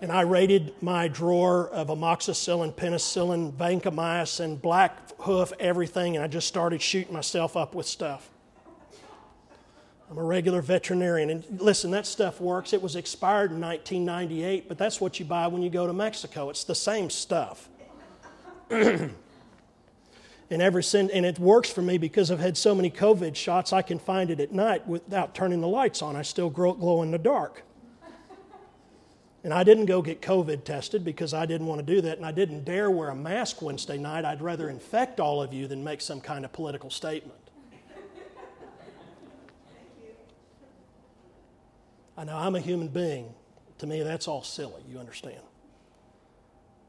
and 0.00 0.10
I 0.10 0.22
raided 0.22 0.72
my 0.80 1.08
drawer 1.08 1.68
of 1.68 1.88
amoxicillin, 1.88 2.72
penicillin, 2.72 3.52
vancomycin, 3.52 4.62
black 4.62 5.10
hoof, 5.18 5.52
everything, 5.60 6.16
and 6.16 6.24
I 6.24 6.28
just 6.28 6.48
started 6.48 6.80
shooting 6.80 7.12
myself 7.12 7.58
up 7.58 7.74
with 7.74 7.84
stuff. 7.84 8.30
I'm 10.10 10.18
a 10.18 10.22
regular 10.22 10.62
veterinarian. 10.62 11.30
And 11.30 11.44
listen, 11.60 11.90
that 11.90 12.06
stuff 12.06 12.40
works. 12.40 12.72
It 12.72 12.80
was 12.80 12.94
expired 12.94 13.50
in 13.50 13.60
1998, 13.60 14.68
but 14.68 14.78
that's 14.78 15.00
what 15.00 15.18
you 15.18 15.26
buy 15.26 15.48
when 15.48 15.62
you 15.62 15.70
go 15.70 15.86
to 15.86 15.92
Mexico. 15.92 16.48
It's 16.50 16.64
the 16.64 16.74
same 16.74 17.10
stuff. 17.10 17.68
and, 18.70 19.12
ever 20.50 20.80
since, 20.80 21.10
and 21.10 21.26
it 21.26 21.38
works 21.38 21.70
for 21.70 21.82
me 21.82 21.98
because 21.98 22.30
I've 22.30 22.38
had 22.38 22.56
so 22.56 22.74
many 22.74 22.90
COVID 22.90 23.34
shots, 23.34 23.72
I 23.72 23.82
can 23.82 23.98
find 23.98 24.30
it 24.30 24.38
at 24.38 24.52
night 24.52 24.86
without 24.86 25.34
turning 25.34 25.60
the 25.60 25.68
lights 25.68 26.02
on. 26.02 26.14
I 26.14 26.22
still 26.22 26.50
glow 26.50 27.02
in 27.02 27.10
the 27.10 27.18
dark. 27.18 27.62
And 29.42 29.54
I 29.54 29.62
didn't 29.62 29.86
go 29.86 30.02
get 30.02 30.20
COVID 30.20 30.64
tested 30.64 31.04
because 31.04 31.32
I 31.32 31.46
didn't 31.46 31.68
want 31.68 31.78
to 31.78 31.86
do 31.86 32.00
that, 32.00 32.16
and 32.16 32.26
I 32.26 32.32
didn't 32.32 32.64
dare 32.64 32.90
wear 32.90 33.10
a 33.10 33.14
mask 33.14 33.62
Wednesday 33.62 33.96
night. 33.96 34.24
I'd 34.24 34.42
rather 34.42 34.68
infect 34.68 35.20
all 35.20 35.40
of 35.40 35.52
you 35.52 35.68
than 35.68 35.84
make 35.84 36.00
some 36.00 36.20
kind 36.20 36.44
of 36.44 36.52
political 36.52 36.90
statement. 36.90 37.45
I 42.16 42.24
know 42.24 42.36
I'm 42.36 42.54
a 42.54 42.60
human 42.60 42.88
being. 42.88 43.34
To 43.78 43.86
me, 43.86 44.02
that's 44.02 44.26
all 44.26 44.42
silly, 44.42 44.82
you 44.88 44.98
understand. 44.98 45.40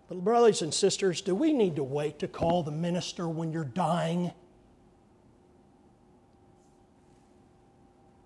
But, 0.08 0.24
brothers 0.24 0.62
and 0.62 0.74
sisters, 0.74 1.22
do 1.22 1.36
we 1.36 1.52
need 1.52 1.76
to 1.76 1.84
wait 1.84 2.20
to 2.20 2.28
call 2.28 2.64
the 2.64 2.72
minister 2.72 3.28
when 3.28 3.52
you're 3.52 3.66
dying? 3.66 4.32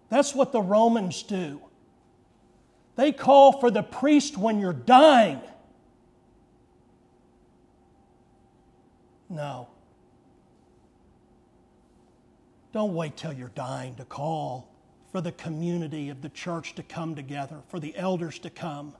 That's 0.09 0.35
what 0.35 0.51
the 0.51 0.61
Romans 0.61 1.23
do. 1.23 1.61
They 2.97 3.11
call 3.11 3.59
for 3.59 3.71
the 3.71 3.81
priest 3.81 4.37
when 4.37 4.59
you're 4.59 4.73
dying. 4.73 5.41
No. 9.29 9.69
Don't 12.73 12.93
wait 12.93 13.17
till 13.17 13.33
you're 13.33 13.51
dying 13.55 13.95
to 13.95 14.05
call 14.05 14.70
for 15.11 15.21
the 15.21 15.31
community 15.31 16.09
of 16.09 16.21
the 16.21 16.29
church 16.29 16.75
to 16.75 16.83
come 16.83 17.15
together, 17.15 17.57
for 17.67 17.79
the 17.79 17.95
elders 17.97 18.39
to 18.39 18.49
come, 18.49 18.95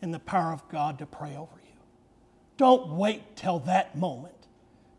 and 0.00 0.12
the 0.12 0.18
power 0.18 0.52
of 0.52 0.68
God 0.68 0.98
to 0.98 1.06
pray 1.06 1.36
over 1.36 1.56
you. 1.56 1.74
Don't 2.56 2.92
wait 2.96 3.36
till 3.36 3.60
that 3.60 3.96
moment 3.96 4.34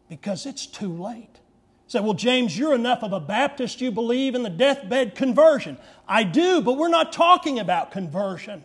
because 0.09 0.45
it's 0.45 0.65
too 0.65 0.95
late. 0.95 1.39
Say, 1.87 1.99
well, 1.99 2.13
James, 2.13 2.57
you're 2.57 2.73
enough 2.73 3.03
of 3.03 3.11
a 3.11 3.19
Baptist, 3.19 3.81
you 3.81 3.91
believe 3.91 4.35
in 4.35 4.43
the 4.43 4.49
deathbed 4.49 5.15
conversion. 5.15 5.77
I 6.07 6.23
do, 6.23 6.61
but 6.61 6.77
we're 6.77 6.87
not 6.87 7.11
talking 7.11 7.59
about 7.59 7.91
conversion. 7.91 8.63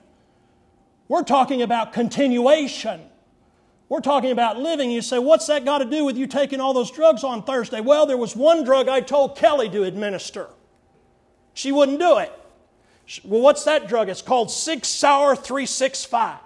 We're 1.08 1.24
talking 1.24 1.62
about 1.62 1.92
continuation. 1.92 3.00
We're 3.88 4.00
talking 4.00 4.30
about 4.30 4.58
living. 4.58 4.90
You 4.90 5.02
say, 5.02 5.18
what's 5.18 5.46
that 5.46 5.64
got 5.64 5.78
to 5.78 5.84
do 5.84 6.04
with 6.04 6.16
you 6.16 6.26
taking 6.26 6.60
all 6.60 6.74
those 6.74 6.90
drugs 6.90 7.24
on 7.24 7.42
Thursday? 7.42 7.80
Well, 7.80 8.06
there 8.06 8.16
was 8.16 8.36
one 8.36 8.62
drug 8.62 8.88
I 8.88 9.00
told 9.00 9.36
Kelly 9.36 9.68
to 9.70 9.84
administer. 9.84 10.48
She 11.58 11.72
wouldn't 11.72 11.98
do 11.98 12.18
it. 12.18 12.32
Well, 13.24 13.40
what's 13.40 13.64
that 13.64 13.88
drug? 13.88 14.08
It's 14.08 14.22
called 14.22 14.48
Sig 14.48 14.84
Sauer 14.84 15.34
365. 15.34 16.38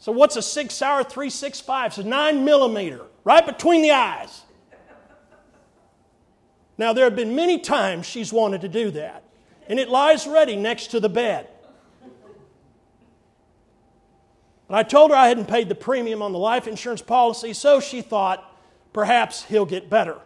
So, 0.00 0.10
what's 0.10 0.34
a 0.34 0.42
Sig 0.42 0.72
Sauer 0.72 1.04
365? 1.04 1.86
It's 1.86 1.98
a 1.98 2.02
9 2.02 2.44
millimeter, 2.44 3.02
right 3.22 3.46
between 3.46 3.82
the 3.82 3.92
eyes. 3.92 4.42
Now, 6.76 6.92
there 6.92 7.04
have 7.04 7.14
been 7.14 7.36
many 7.36 7.60
times 7.60 8.04
she's 8.04 8.32
wanted 8.32 8.62
to 8.62 8.68
do 8.68 8.90
that, 8.90 9.22
and 9.68 9.78
it 9.78 9.88
lies 9.88 10.26
ready 10.26 10.56
next 10.56 10.88
to 10.88 10.98
the 10.98 11.08
bed. 11.08 11.46
But 14.66 14.74
I 14.74 14.82
told 14.82 15.12
her 15.12 15.16
I 15.16 15.28
hadn't 15.28 15.46
paid 15.46 15.68
the 15.68 15.76
premium 15.76 16.20
on 16.20 16.32
the 16.32 16.38
life 16.40 16.66
insurance 16.66 17.00
policy, 17.00 17.52
so 17.52 17.78
she 17.78 18.02
thought 18.02 18.58
perhaps 18.92 19.44
he'll 19.44 19.66
get 19.66 19.88
better. 19.88 20.18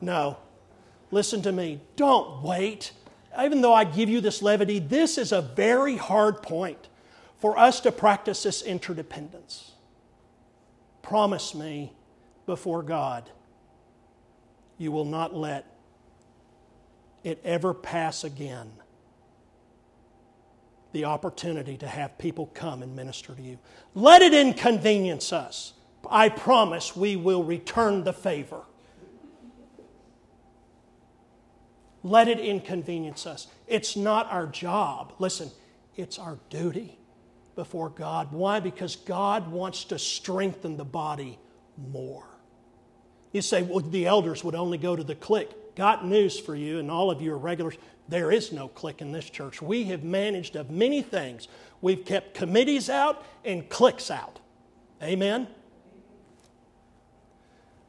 No, 0.00 0.38
listen 1.14 1.40
to 1.42 1.52
me. 1.52 1.80
Don't 1.96 2.42
wait. 2.42 2.92
Even 3.42 3.62
though 3.62 3.72
I 3.72 3.84
give 3.84 4.08
you 4.10 4.20
this 4.20 4.42
levity, 4.42 4.78
this 4.78 5.16
is 5.16 5.32
a 5.32 5.40
very 5.40 5.96
hard 5.96 6.42
point 6.42 6.88
for 7.38 7.58
us 7.58 7.80
to 7.80 7.92
practice 7.92 8.42
this 8.42 8.62
interdependence. 8.62 9.72
Promise 11.02 11.54
me 11.54 11.92
before 12.46 12.82
God 12.82 13.30
you 14.78 14.90
will 14.90 15.04
not 15.04 15.34
let 15.34 15.66
it 17.22 17.40
ever 17.44 17.72
pass 17.72 18.24
again 18.24 18.70
the 20.92 21.04
opportunity 21.04 21.76
to 21.76 21.86
have 21.86 22.16
people 22.18 22.50
come 22.54 22.82
and 22.82 22.94
minister 22.94 23.34
to 23.34 23.42
you. 23.42 23.58
Let 23.94 24.22
it 24.22 24.32
inconvenience 24.32 25.32
us. 25.32 25.72
I 26.08 26.28
promise 26.28 26.94
we 26.94 27.16
will 27.16 27.42
return 27.42 28.04
the 28.04 28.12
favor. 28.12 28.62
Let 32.04 32.28
it 32.28 32.38
inconvenience 32.38 33.26
us. 33.26 33.48
It's 33.66 33.96
not 33.96 34.30
our 34.30 34.46
job. 34.46 35.14
Listen, 35.18 35.50
it's 35.96 36.18
our 36.18 36.38
duty 36.50 36.98
before 37.56 37.88
God. 37.88 38.30
Why? 38.30 38.60
Because 38.60 38.94
God 38.94 39.50
wants 39.50 39.84
to 39.84 39.98
strengthen 39.98 40.76
the 40.76 40.84
body 40.84 41.38
more. 41.90 42.26
You 43.32 43.40
say, 43.42 43.62
well, 43.62 43.80
the 43.80 44.06
elders 44.06 44.44
would 44.44 44.54
only 44.54 44.76
go 44.76 44.94
to 44.94 45.02
the 45.02 45.14
clique. 45.14 45.74
Got 45.74 46.06
news 46.06 46.38
for 46.38 46.54
you, 46.54 46.78
and 46.78 46.90
all 46.90 47.10
of 47.10 47.22
you 47.22 47.32
are 47.32 47.38
regulars. 47.38 47.74
There 48.06 48.30
is 48.30 48.52
no 48.52 48.68
clique 48.68 49.00
in 49.00 49.10
this 49.10 49.28
church. 49.28 49.62
We 49.62 49.84
have 49.84 50.04
managed 50.04 50.56
of 50.56 50.70
many 50.70 51.00
things. 51.00 51.48
We've 51.80 52.04
kept 52.04 52.34
committees 52.34 52.90
out 52.90 53.24
and 53.44 53.68
cliques 53.68 54.10
out. 54.10 54.40
Amen? 55.02 55.48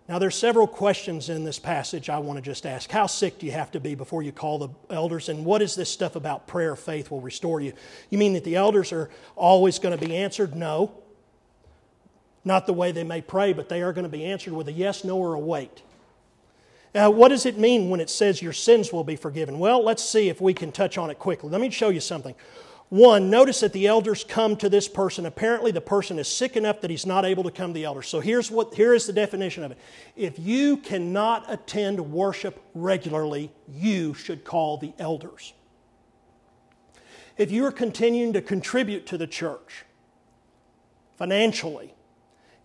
Now, 0.08 0.20
there's 0.20 0.36
several 0.36 0.68
questions 0.68 1.30
in 1.30 1.44
this 1.44 1.58
passage 1.58 2.10
I 2.10 2.20
want 2.20 2.38
to 2.38 2.42
just 2.42 2.68
ask. 2.68 2.92
How 2.92 3.08
sick 3.08 3.40
do 3.40 3.48
you 3.48 3.52
have 3.54 3.72
to 3.72 3.80
be 3.80 3.96
before 3.96 4.22
you 4.22 4.32
call 4.32 4.60
the 4.60 4.70
elders? 4.92 5.30
And 5.30 5.44
what 5.44 5.64
is 5.64 5.76
this 5.76 5.90
stuff 5.90 6.16
about 6.16 6.46
prayer 6.46 6.76
faith 6.76 7.10
will 7.10 7.22
restore 7.22 7.60
you? 7.60 7.74
You 8.12 8.20
mean 8.20 8.34
that 8.34 8.44
the 8.44 8.56
elders 8.56 8.94
are 8.94 9.10
always 9.36 9.80
going 9.80 9.98
to 9.98 10.06
be 10.06 10.16
answered? 10.16 10.56
No. 10.56 10.92
Not 12.44 12.68
the 12.68 12.74
way 12.74 12.92
they 12.92 13.04
may 13.04 13.22
pray, 13.22 13.54
but 13.54 13.68
they 13.68 13.82
are 13.82 13.94
going 13.94 14.04
to 14.04 14.10
be 14.10 14.26
answered 14.26 14.54
with 14.54 14.68
a 14.68 14.72
yes, 14.72 15.04
no, 15.04 15.18
or 15.18 15.34
a 15.34 15.40
wait. 15.40 15.82
Now, 16.94 17.10
what 17.10 17.30
does 17.30 17.48
it 17.48 17.58
mean 17.58 17.90
when 17.90 18.00
it 18.00 18.10
says 18.12 18.44
your 18.44 18.54
sins 18.54 18.94
will 18.94 19.04
be 19.04 19.16
forgiven? 19.16 19.58
Well, 19.58 19.84
let's 19.84 20.04
see 20.04 20.30
if 20.30 20.40
we 20.40 20.54
can 20.54 20.72
touch 20.72 21.00
on 21.00 21.10
it 21.10 21.18
quickly. 21.18 21.50
Let 21.50 21.60
me 21.60 21.72
show 21.72 21.90
you 21.90 22.00
something. 22.00 22.36
One, 22.90 23.32
notice 23.32 23.62
that 23.62 23.74
the 23.74 23.88
elders 23.88 24.24
come 24.24 24.56
to 24.58 24.70
this 24.70 24.88
person. 24.88 25.26
Apparently, 25.26 25.72
the 25.72 25.82
person 25.82 26.20
is 26.20 26.28
sick 26.28 26.56
enough 26.56 26.82
that 26.82 26.92
he's 26.92 27.06
not 27.06 27.26
able 27.26 27.44
to 27.44 27.52
come 27.52 27.72
to 27.72 27.74
the 27.74 27.86
elders. 27.86 28.08
So 28.08 28.20
here's 28.20 28.52
what 28.52 28.76
here 28.76 28.94
is 28.94 29.08
the 29.08 29.14
definition 29.14 29.64
of 29.64 29.72
it. 29.72 29.80
If 30.16 30.38
you 30.38 30.78
cannot 30.78 31.52
attend 31.52 32.00
worship 32.12 32.62
regularly, 32.76 33.52
you 33.68 34.14
should 34.14 34.44
call 34.44 34.78
the 34.78 34.94
elders. 35.00 35.54
If 37.38 37.52
you 37.52 37.66
are 37.66 37.72
continuing 37.72 38.34
to 38.34 38.42
contribute 38.42 39.08
to 39.08 39.18
the 39.18 39.28
church 39.28 39.84
financially, 41.18 41.94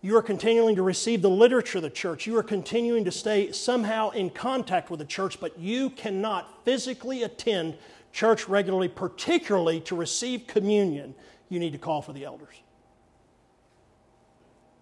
you 0.03 0.15
are 0.17 0.21
continuing 0.21 0.75
to 0.75 0.81
receive 0.81 1.21
the 1.21 1.29
literature 1.29 1.79
of 1.79 1.83
the 1.83 1.89
church. 1.89 2.25
You 2.25 2.37
are 2.37 2.43
continuing 2.43 3.05
to 3.05 3.11
stay 3.11 3.51
somehow 3.51 4.11
in 4.11 4.29
contact 4.29 4.89
with 4.89 4.99
the 4.99 5.05
church, 5.05 5.39
but 5.39 5.59
you 5.59 5.89
cannot 5.89 6.63
physically 6.63 7.23
attend 7.23 7.75
church 8.11 8.47
regularly, 8.47 8.87
particularly 8.87 9.79
to 9.81 9.95
receive 9.95 10.47
communion. 10.47 11.15
You 11.49 11.59
need 11.59 11.73
to 11.73 11.77
call 11.77 12.01
for 12.01 12.13
the 12.13 12.25
elders. 12.25 12.55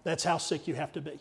That's 0.04 0.24
how 0.24 0.38
sick 0.38 0.66
you 0.66 0.74
have 0.74 0.92
to 0.92 1.00
be. 1.00 1.18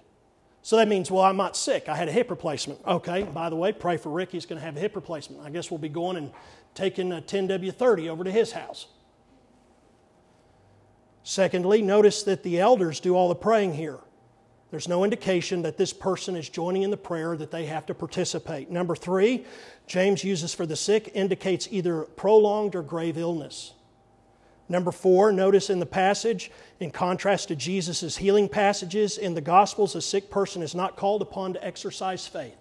So 0.62 0.78
that 0.78 0.88
means, 0.88 1.10
well, 1.10 1.24
I'm 1.24 1.38
not 1.38 1.55
sick. 1.55 1.88
I 1.88 1.95
had 1.95 2.10
a 2.10 2.12
hip 2.12 2.30
replacement. 2.30 2.80
Okay, 2.86 3.24
by 3.24 3.49
the 3.49 3.55
way, 3.55 3.72
pray 3.72 3.97
for 3.97 4.10
Rick. 4.10 4.32
He's 4.32 4.45
going 4.45 4.60
to 4.60 4.66
have 4.66 4.76
a 4.76 4.80
hip 4.80 4.95
replacement. 4.95 5.43
I 5.43 5.49
guess 5.49 5.72
we'll 5.72 5.78
be 5.78 5.89
going 5.89 6.18
and 6.18 6.32
taking 6.76 7.12
a 7.12 7.22
10W30 7.22 8.10
over 8.10 8.24
to 8.24 8.32
his 8.32 8.51
house. 8.51 8.88
Secondly, 11.24 11.82
notice 11.82 12.24
that 12.24 12.43
the 12.43 12.60
elders 12.60 12.99
do 12.99 13.16
all 13.16 13.30
the 13.30 13.36
praying 13.36 13.74
here. 13.74 13.99
There's 14.72 14.88
no 14.88 15.03
indication 15.03 15.63
that 15.63 15.78
this 15.78 15.93
person 15.93 16.36
is 16.36 16.47
joining 16.47 16.84
in 16.84 16.91
the 16.91 16.97
prayer 16.97 17.36
that 17.36 17.51
they 17.51 17.65
have 17.65 17.86
to 17.88 17.93
participate. 17.95 18.70
Number 18.70 18.95
three, 18.95 19.45
James 19.88 20.24
uses 20.24 20.53
for 20.53 20.65
the 20.65 20.76
sick 20.76 21.11
indicates 21.15 21.67
either 21.72 22.03
prolonged 22.03 22.76
or 22.76 22.84
grave 22.84 23.17
illness. 23.17 23.74
Number 24.67 24.91
four, 24.91 25.32
notice 25.32 25.72
in 25.72 25.80
the 25.80 25.88
passage, 25.88 26.51
in 26.80 26.91
contrast 26.91 27.47
to 27.47 27.55
Jesus' 27.55 28.17
healing 28.17 28.47
passages 28.47 29.17
in 29.17 29.34
the 29.34 29.41
Gospels, 29.41 29.95
a 29.95 30.01
sick 30.01 30.30
person 30.30 30.61
is 30.61 30.76
not 30.76 30.95
called 30.95 31.24
upon 31.24 31.53
to 31.53 31.65
exercise 31.65 32.28
faith. 32.28 32.55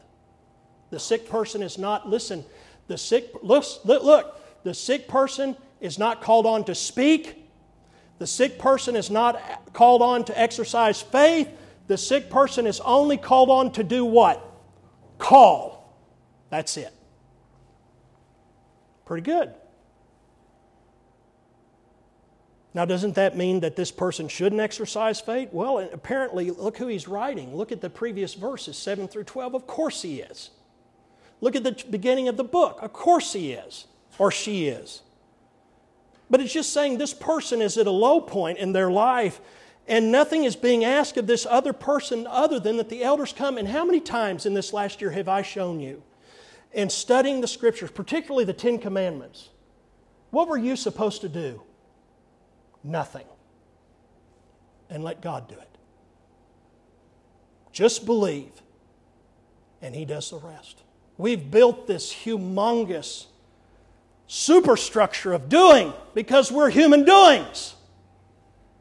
The 0.91 0.99
sick 0.99 1.29
person 1.29 1.63
is 1.63 1.77
not, 1.77 2.09
listen, 2.09 2.47
the 2.87 2.97
sick, 2.97 3.31
look, 3.43 3.65
look, 3.85 4.41
the 4.65 4.73
sick 4.73 5.07
person 5.07 5.55
is 5.83 5.99
not 5.99 6.23
called 6.23 6.47
on 6.47 6.65
to 6.65 6.75
speak 6.75 7.49
the 8.19 8.27
sick 8.27 8.59
person 8.59 8.97
is 8.97 9.11
not 9.11 9.73
called 9.73 10.03
on 10.03 10.25
to 10.25 10.39
exercise 10.39 11.01
faith. 11.01 11.49
The 11.89 11.99
sick 11.99 12.31
person 12.31 12.67
is 12.67 12.81
only 12.81 13.17
called 13.17 13.51
on 13.51 13.73
to 13.73 13.83
do 13.83 14.05
what? 14.05 14.45
Call. 15.19 15.93
That's 16.51 16.77
it. 16.77 16.93
Pretty 19.05 19.25
good. 19.25 19.55
Now, 22.75 22.85
doesn't 22.85 23.15
that 23.15 23.37
mean 23.37 23.61
that 23.61 23.75
this 23.75 23.91
person 23.91 24.29
shouldn't 24.29 24.61
exercise 24.61 25.21
faith? 25.21 25.49
Well, 25.51 25.79
apparently, 25.79 26.51
look 26.51 26.77
who 26.77 26.87
he's 26.87 27.09
writing. 27.09 27.57
Look 27.57 27.73
at 27.73 27.81
the 27.81 27.91
previous 27.91 28.35
verses, 28.35 28.77
7 28.77 29.09
through 29.09 29.25
12. 29.25 29.55
Of 29.55 29.67
course 29.67 30.03
he 30.03 30.21
is. 30.21 30.51
Look 31.41 31.57
at 31.57 31.65
the 31.65 31.77
beginning 31.89 32.29
of 32.29 32.37
the 32.37 32.45
book. 32.45 32.79
Of 32.83 32.93
course 32.93 33.33
he 33.33 33.53
is, 33.53 33.87
or 34.19 34.31
she 34.31 34.69
is. 34.69 35.03
But 36.31 36.41
it's 36.41 36.53
just 36.53 36.73
saying 36.73 36.99
this 36.99 37.15
person 37.15 37.63
is 37.63 37.79
at 37.79 37.87
a 37.87 37.91
low 37.91 38.21
point 38.21 38.59
in 38.59 38.73
their 38.73 38.91
life, 38.91 39.41
and 39.89 40.13
nothing 40.13 40.45
is 40.45 40.55
being 40.55 40.85
asked 40.85 41.17
of 41.17 41.27
this 41.27 41.47
other 41.47 41.73
person 41.73 42.27
other 42.29 42.61
than 42.61 42.77
that 42.77 42.91
the 42.91 43.03
elders 43.03 43.33
come. 43.33 43.57
And 43.57 43.67
how 43.67 43.85
many 43.85 44.01
times 44.01 44.45
in 44.45 44.53
this 44.53 44.73
last 44.73 45.01
year 45.01 45.11
have 45.11 45.29
I 45.29 45.41
shown 45.41 45.81
you 45.81 46.03
in 46.73 46.91
studying 46.91 47.41
the 47.41 47.49
scriptures, 47.49 47.91
particularly 47.91 48.45
the 48.45 48.53
Ten 48.53 48.79
Commandments? 48.79 49.49
What 50.31 50.47
were 50.47 50.59
you 50.59 50.77
supposed 50.77 51.23
to 51.23 51.29
do? 51.29 51.63
Nothing. 52.85 53.25
And 54.91 55.03
let 55.03 55.23
God 55.23 55.49
do 55.49 55.55
it. 55.55 55.69
Just 57.73 58.05
believe, 58.05 58.53
and 59.81 59.95
He 59.95 60.05
does 60.05 60.31
the 60.31 60.39
rest. 60.39 60.83
We've 61.17 61.51
built 61.51 61.87
this 61.87 62.13
humongous 62.13 63.27
superstructure 64.27 65.33
of 65.33 65.49
doing 65.49 65.95
because 66.15 66.53
we're 66.53 66.71
human 66.71 67.05
doings. 67.05 67.75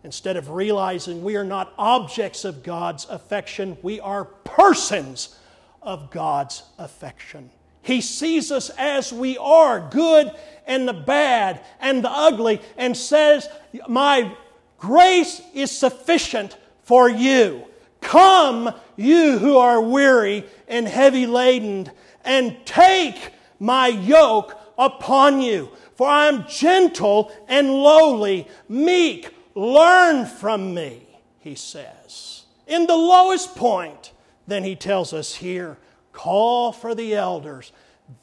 Instead 0.07 0.37
of 0.37 0.51
realizing 0.51 1.21
we 1.21 1.35
are 1.35 1.43
not 1.43 1.73
objects 1.77 2.45
of 2.45 2.63
God's 2.63 3.05
affection, 3.09 3.77
we 3.81 3.99
are 3.99 4.23
persons 4.23 5.37
of 5.81 6.11
God's 6.11 6.63
affection. 6.77 7.49
He 7.81 7.99
sees 7.99 8.49
us 8.49 8.69
as 8.77 9.11
we 9.11 9.37
are, 9.37 9.81
good 9.89 10.31
and 10.65 10.87
the 10.87 10.93
bad 10.93 11.59
and 11.81 12.01
the 12.01 12.09
ugly, 12.09 12.61
and 12.77 12.95
says, 12.95 13.49
My 13.89 14.33
grace 14.77 15.41
is 15.53 15.71
sufficient 15.71 16.55
for 16.83 17.09
you. 17.09 17.65
Come, 17.99 18.73
you 18.95 19.39
who 19.39 19.57
are 19.57 19.81
weary 19.81 20.45
and 20.69 20.87
heavy 20.87 21.25
laden, 21.25 21.91
and 22.23 22.55
take 22.63 23.33
my 23.59 23.89
yoke 23.89 24.57
upon 24.77 25.41
you. 25.41 25.69
For 25.95 26.07
I 26.07 26.27
am 26.27 26.47
gentle 26.47 27.29
and 27.49 27.69
lowly, 27.69 28.47
meek. 28.69 29.33
Learn 29.57 30.27
from 30.27 30.75
me, 30.75 31.07
he 31.39 31.55
says. 31.55 32.43
In 32.67 32.85
the 32.85 32.95
lowest 32.95 33.55
point, 33.55 34.11
then 34.45 34.63
he 34.63 34.75
tells 34.75 35.13
us 35.13 35.33
here 35.33 35.79
call 36.13 36.71
for 36.71 36.93
the 36.93 37.15
elders. 37.15 37.71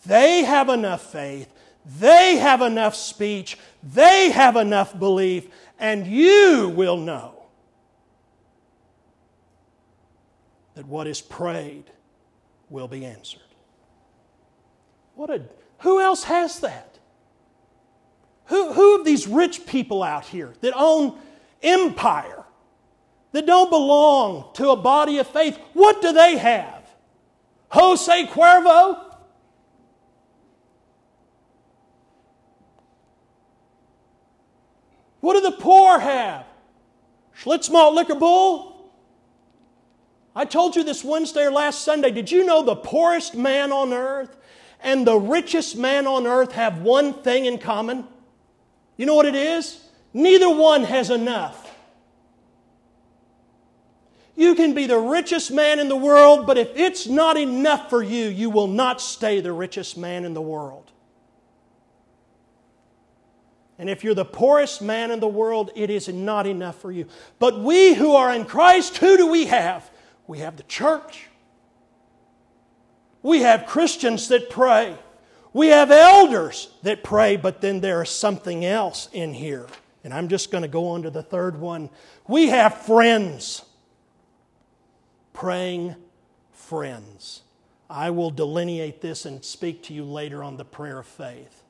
They 0.07 0.45
have 0.45 0.69
enough 0.69 1.03
faith, 1.11 1.53
they 1.85 2.37
have 2.37 2.61
enough 2.61 2.95
speech, 2.95 3.59
they 3.83 4.31
have 4.31 4.55
enough 4.55 4.97
belief, 4.97 5.49
and 5.77 6.07
you 6.07 6.73
will 6.73 6.99
know 6.99 7.43
that 10.77 10.87
what 10.87 11.09
is 11.09 11.21
prayed 11.21 11.91
will 12.71 12.87
be 12.87 13.05
answered. 13.05 13.41
What 15.17 15.31
a, 15.31 15.43
who 15.79 16.01
else 16.01 16.23
has 16.23 16.61
that? 16.61 16.94
Who, 18.47 18.73
who 18.73 18.99
of 18.99 19.05
these 19.05 19.27
rich 19.27 19.67
people 19.67 20.03
out 20.03 20.27
here 20.27 20.53
that 20.61 20.75
own 20.77 21.19
empire, 21.63 22.45
that 23.33 23.47
don't 23.47 23.71
belong 23.71 24.51
to 24.55 24.71
a 24.71 24.77
body 24.77 25.19
of 25.19 25.27
faith, 25.27 25.59
what 25.73 26.03
do 26.03 26.13
they 26.13 26.37
have? 26.37 26.89
Jose 27.71 28.27
Cuervo? 28.27 29.17
What 35.21 35.35
do 35.35 35.41
the 35.41 35.53
poor 35.53 35.99
have? 35.99 36.45
Schlitz 37.37 37.71
Malt 37.71 37.95
Liquor 37.95 38.15
Bull? 38.15 38.93
I 40.37 40.45
told 40.45 40.77
you 40.77 40.85
this 40.85 41.03
Wednesday 41.03 41.45
or 41.45 41.51
last 41.51 41.83
Sunday. 41.83 42.11
Did 42.11 42.31
you 42.31 42.45
know 42.45 42.63
the 42.63 42.77
poorest 42.77 43.35
man 43.35 43.73
on 43.73 43.93
earth 43.93 44.37
and 44.85 45.07
the 45.07 45.17
richest 45.17 45.77
man 45.77 46.07
on 46.07 46.27
earth 46.27 46.53
have 46.53 46.83
one 46.83 47.15
thing 47.15 47.47
in 47.47 47.59
common. 47.59 48.07
You 48.97 49.07
know 49.07 49.15
what 49.15 49.27
it 49.27 49.35
is? 49.35 49.85
Neither 50.13 50.49
one 50.49 50.85
has 50.85 51.11
enough. 51.11 51.61
You 54.37 54.55
can 54.55 54.75
be 54.75 54.87
the 54.87 54.99
richest 54.99 55.53
man 55.53 55.79
in 55.79 55.89
the 55.89 55.97
world, 55.97 56.47
but 56.47 56.59
if 56.59 56.71
it's 56.77 57.07
not 57.07 57.37
enough 57.37 57.89
for 57.89 58.03
you, 58.03 58.27
you 58.27 58.51
will 58.51 58.67
not 58.67 59.01
stay 59.01 59.41
the 59.41 59.53
richest 59.53 59.97
man 59.97 60.25
in 60.25 60.35
the 60.35 60.43
world. 60.43 60.91
And 63.79 63.91
if 63.91 64.05
you're 64.05 64.15
the 64.15 64.25
poorest 64.25 64.83
man 64.83 65.11
in 65.11 65.21
the 65.21 65.29
world, 65.29 65.71
it 65.75 65.91
is 65.91 66.09
not 66.09 66.47
enough 66.47 66.81
for 66.81 66.93
you. 66.93 67.07
But 67.39 67.61
we 67.61 67.95
who 67.95 68.15
are 68.15 68.33
in 68.33 68.45
Christ, 68.45 68.99
who 68.99 69.17
do 69.17 69.27
we 69.27 69.47
have? 69.47 69.89
We 70.27 70.39
have 70.39 70.57
the 70.57 70.63
church. 70.65 71.29
We 73.23 73.41
have 73.41 73.67
Christians 73.67 74.29
that 74.29 74.51
pray. 74.51 74.97
We 75.55 75.69
have 75.69 75.93
elders 75.93 76.69
that 76.83 77.05
pray, 77.05 77.37
but 77.37 77.61
then 77.61 77.81
there 77.81 78.03
is 78.03 78.11
something 78.11 78.65
else 78.65 79.09
in 79.13 79.33
here. 79.33 79.67
And 80.03 80.13
I'm 80.13 80.29
just 80.29 80.51
going 80.51 80.63
to 80.63 80.69
go 80.69 80.89
on 80.89 81.03
to 81.05 81.11
the 81.11 81.23
third 81.23 81.59
one. 81.59 81.89
We 82.27 82.49
have 82.49 82.83
friends. 82.83 83.63
Praying 85.33 85.95
friends. 86.53 87.43
I 87.89 88.11
will 88.11 88.31
delineate 88.31 89.01
this 89.01 89.27
and 89.27 89.45
speak 89.45 89.85
to 89.85 89.95
you 89.95 90.05
later 90.05 90.43
on 90.43 90.57
the 90.57 90.65
prayer 90.65 90.99
of 90.99 91.07
faith. 91.07 91.63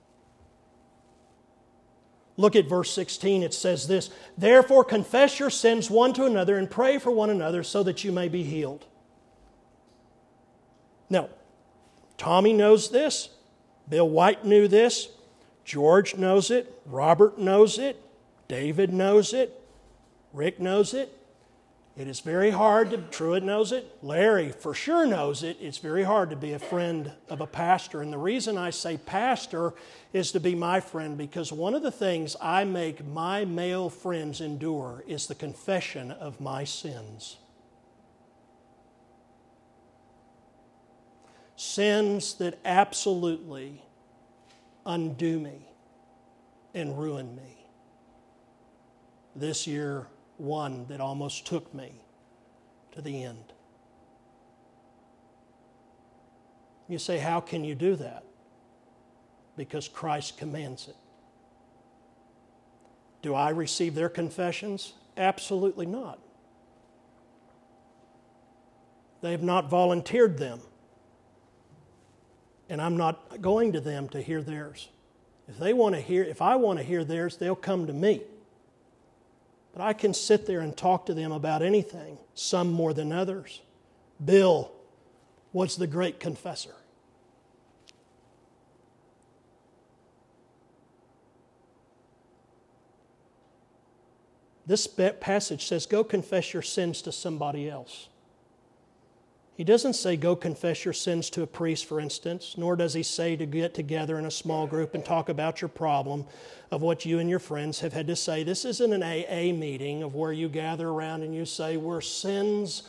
Look 2.38 2.56
at 2.56 2.66
verse 2.66 2.90
16. 2.90 3.42
It 3.42 3.52
says 3.52 3.86
this 3.86 4.08
Therefore, 4.38 4.84
confess 4.84 5.38
your 5.38 5.50
sins 5.50 5.90
one 5.90 6.14
to 6.14 6.24
another 6.24 6.56
and 6.56 6.70
pray 6.70 6.98
for 6.98 7.10
one 7.10 7.28
another 7.28 7.62
so 7.62 7.82
that 7.82 8.02
you 8.02 8.12
may 8.12 8.28
be 8.28 8.42
healed. 8.42 8.86
Now, 11.10 11.28
Tommy 12.16 12.54
knows 12.54 12.88
this. 12.88 13.28
Bill 13.88 14.08
White 14.08 14.44
knew 14.44 14.68
this. 14.68 15.08
George 15.64 16.16
knows 16.16 16.50
it. 16.50 16.80
Robert 16.86 17.38
knows 17.38 17.78
it. 17.78 18.00
David 18.48 18.92
knows 18.92 19.32
it. 19.32 19.60
Rick 20.32 20.60
knows 20.60 20.94
it. 20.94 21.18
It 21.96 22.08
is 22.08 22.18
very 22.18 22.50
hard 22.50 22.90
to, 22.90 22.98
Truett 22.98 23.44
knows 23.44 23.70
it. 23.70 23.98
Larry 24.02 24.50
for 24.50 24.74
sure 24.74 25.06
knows 25.06 25.44
it. 25.44 25.56
It's 25.60 25.78
very 25.78 26.02
hard 26.02 26.30
to 26.30 26.36
be 26.36 26.52
a 26.52 26.58
friend 26.58 27.12
of 27.28 27.40
a 27.40 27.46
pastor. 27.46 28.02
And 28.02 28.12
the 28.12 28.18
reason 28.18 28.58
I 28.58 28.70
say 28.70 28.96
pastor 28.96 29.74
is 30.12 30.32
to 30.32 30.40
be 30.40 30.56
my 30.56 30.80
friend 30.80 31.16
because 31.16 31.52
one 31.52 31.72
of 31.72 31.82
the 31.82 31.92
things 31.92 32.34
I 32.40 32.64
make 32.64 33.06
my 33.06 33.44
male 33.44 33.90
friends 33.90 34.40
endure 34.40 35.04
is 35.06 35.28
the 35.28 35.36
confession 35.36 36.10
of 36.10 36.40
my 36.40 36.64
sins. 36.64 37.36
Sins 41.56 42.34
that 42.34 42.58
absolutely 42.64 43.82
undo 44.84 45.38
me 45.38 45.68
and 46.74 46.98
ruin 46.98 47.34
me. 47.36 47.66
This 49.36 49.66
year, 49.66 50.06
one 50.36 50.86
that 50.86 51.00
almost 51.00 51.46
took 51.46 51.72
me 51.74 51.92
to 52.92 53.00
the 53.00 53.24
end. 53.24 53.52
You 56.88 56.98
say, 56.98 57.18
How 57.18 57.40
can 57.40 57.64
you 57.64 57.74
do 57.74 57.96
that? 57.96 58.24
Because 59.56 59.88
Christ 59.88 60.36
commands 60.36 60.88
it. 60.88 60.96
Do 63.22 63.34
I 63.34 63.50
receive 63.50 63.94
their 63.94 64.08
confessions? 64.08 64.92
Absolutely 65.16 65.86
not. 65.86 66.18
They 69.22 69.30
have 69.30 69.42
not 69.42 69.70
volunteered 69.70 70.36
them 70.38 70.60
and 72.74 72.82
I'm 72.82 72.96
not 72.96 73.40
going 73.40 73.72
to 73.74 73.80
them 73.80 74.08
to 74.08 74.20
hear 74.20 74.42
theirs. 74.42 74.88
If 75.46 75.58
they 75.58 75.72
want 75.72 75.94
to 75.94 76.00
hear, 76.00 76.24
if 76.24 76.42
I 76.42 76.56
want 76.56 76.80
to 76.80 76.84
hear 76.84 77.04
theirs, 77.04 77.36
they'll 77.36 77.54
come 77.54 77.86
to 77.86 77.92
me. 77.92 78.22
But 79.72 79.82
I 79.82 79.92
can 79.92 80.12
sit 80.12 80.44
there 80.44 80.58
and 80.58 80.76
talk 80.76 81.06
to 81.06 81.14
them 81.14 81.30
about 81.30 81.62
anything, 81.62 82.18
some 82.34 82.72
more 82.72 82.92
than 82.92 83.12
others. 83.12 83.62
Bill 84.24 84.72
was 85.52 85.76
the 85.76 85.86
great 85.86 86.18
confessor. 86.18 86.74
This 94.66 94.88
passage 94.88 95.66
says, 95.68 95.86
Go 95.86 96.02
confess 96.02 96.52
your 96.52 96.62
sins 96.62 97.02
to 97.02 97.12
somebody 97.12 97.70
else. 97.70 98.08
He 99.56 99.62
doesn't 99.62 99.92
say, 99.92 100.16
go 100.16 100.34
confess 100.34 100.84
your 100.84 100.94
sins 100.94 101.30
to 101.30 101.42
a 101.42 101.46
priest, 101.46 101.86
for 101.86 102.00
instance, 102.00 102.56
nor 102.58 102.74
does 102.74 102.94
he 102.94 103.04
say 103.04 103.36
to 103.36 103.46
get 103.46 103.72
together 103.72 104.18
in 104.18 104.26
a 104.26 104.30
small 104.30 104.66
group 104.66 104.94
and 104.94 105.04
talk 105.04 105.28
about 105.28 105.60
your 105.60 105.68
problem 105.68 106.26
of 106.72 106.82
what 106.82 107.04
you 107.04 107.20
and 107.20 107.30
your 107.30 107.38
friends 107.38 107.78
have 107.80 107.92
had 107.92 108.08
to 108.08 108.16
say. 108.16 108.42
This 108.42 108.64
isn't 108.64 108.92
an 108.92 109.02
AA 109.02 109.56
meeting 109.56 110.02
of 110.02 110.16
where 110.16 110.32
you 110.32 110.48
gather 110.48 110.88
around 110.88 111.22
and 111.22 111.32
you 111.32 111.44
say, 111.44 111.76
we're 111.76 112.00
sins 112.00 112.82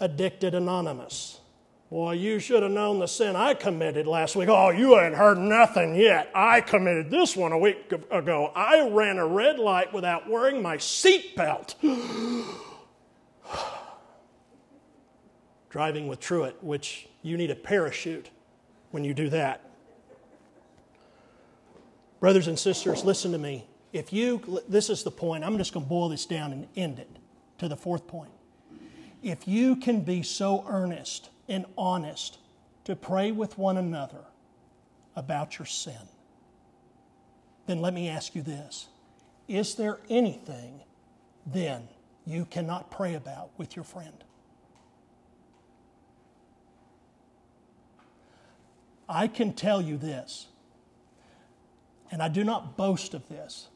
addicted 0.00 0.54
anonymous. 0.54 1.40
Boy, 1.90 2.12
you 2.12 2.40
should 2.40 2.62
have 2.62 2.72
known 2.72 2.98
the 2.98 3.06
sin 3.06 3.36
I 3.36 3.52
committed 3.54 4.06
last 4.06 4.36
week. 4.36 4.48
Oh, 4.48 4.70
you 4.70 4.98
ain't 4.98 5.14
heard 5.14 5.38
nothing 5.38 5.94
yet. 5.94 6.30
I 6.34 6.62
committed 6.62 7.10
this 7.10 7.36
one 7.36 7.52
a 7.52 7.58
week 7.58 7.92
ago. 8.10 8.50
I 8.56 8.88
ran 8.88 9.18
a 9.18 9.26
red 9.26 9.58
light 9.58 9.92
without 9.92 10.28
wearing 10.28 10.62
my 10.62 10.78
seatbelt. 10.78 11.74
Driving 15.76 16.08
with 16.08 16.20
Truett, 16.20 16.64
which 16.64 17.06
you 17.20 17.36
need 17.36 17.50
a 17.50 17.54
parachute 17.54 18.30
when 18.92 19.04
you 19.04 19.12
do 19.12 19.28
that. 19.28 19.60
Brothers 22.18 22.48
and 22.48 22.58
sisters, 22.58 23.04
listen 23.04 23.30
to 23.32 23.36
me. 23.36 23.66
If 23.92 24.10
you, 24.10 24.62
this 24.66 24.88
is 24.88 25.02
the 25.02 25.10
point, 25.10 25.44
I'm 25.44 25.58
just 25.58 25.74
going 25.74 25.84
to 25.84 25.90
boil 25.90 26.08
this 26.08 26.24
down 26.24 26.52
and 26.52 26.66
end 26.76 26.98
it 26.98 27.10
to 27.58 27.68
the 27.68 27.76
fourth 27.76 28.06
point. 28.06 28.30
If 29.22 29.46
you 29.46 29.76
can 29.76 30.00
be 30.00 30.22
so 30.22 30.64
earnest 30.66 31.28
and 31.46 31.66
honest 31.76 32.38
to 32.84 32.96
pray 32.96 33.30
with 33.30 33.58
one 33.58 33.76
another 33.76 34.24
about 35.14 35.58
your 35.58 35.66
sin, 35.66 36.08
then 37.66 37.82
let 37.82 37.92
me 37.92 38.08
ask 38.08 38.34
you 38.34 38.40
this 38.40 38.86
Is 39.46 39.74
there 39.74 39.98
anything 40.08 40.80
then 41.44 41.86
you 42.24 42.46
cannot 42.46 42.90
pray 42.90 43.12
about 43.12 43.50
with 43.58 43.76
your 43.76 43.84
friend? 43.84 44.24
I 49.08 49.28
can 49.28 49.52
tell 49.52 49.80
you 49.80 49.96
this, 49.96 50.46
and 52.10 52.22
I 52.22 52.28
do 52.28 52.42
not 52.42 52.76
boast 52.76 53.14
of 53.14 53.28
this, 53.28 53.68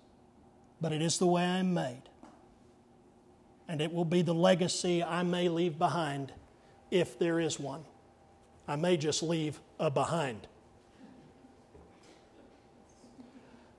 but 0.80 0.92
it 0.92 1.02
is 1.02 1.18
the 1.18 1.26
way 1.26 1.42
I 1.42 1.58
am 1.58 1.72
made. 1.72 2.02
And 3.68 3.80
it 3.80 3.92
will 3.92 4.04
be 4.04 4.22
the 4.22 4.34
legacy 4.34 5.02
I 5.02 5.22
may 5.22 5.48
leave 5.48 5.78
behind 5.78 6.32
if 6.90 7.18
there 7.18 7.38
is 7.38 7.60
one. 7.60 7.84
I 8.66 8.74
may 8.74 8.96
just 8.96 9.22
leave 9.22 9.60
a 9.78 9.90
behind. 9.90 10.48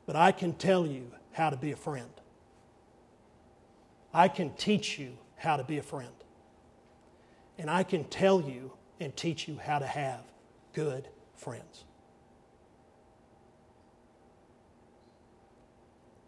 But 0.06 0.16
I 0.16 0.32
can 0.32 0.54
tell 0.54 0.88
you 0.88 1.12
how 1.34 1.50
to 1.50 1.58
be 1.58 1.72
a 1.72 1.76
friend. 1.76 2.10
I 4.14 4.30
can 4.30 4.54
teach 4.54 4.98
you 4.98 5.18
how 5.36 5.58
to 5.58 5.64
be 5.64 5.78
a 5.78 5.84
friend. 5.84 6.14
And 7.58 7.70
I 7.70 7.84
can 7.84 8.06
tell 8.06 8.42
you 8.42 8.72
and 9.00 9.16
teach 9.16 9.48
you 9.48 9.58
how 9.58 9.80
to 9.80 9.88
have 9.88 10.22
good 10.74 11.08
friends. 11.42 11.84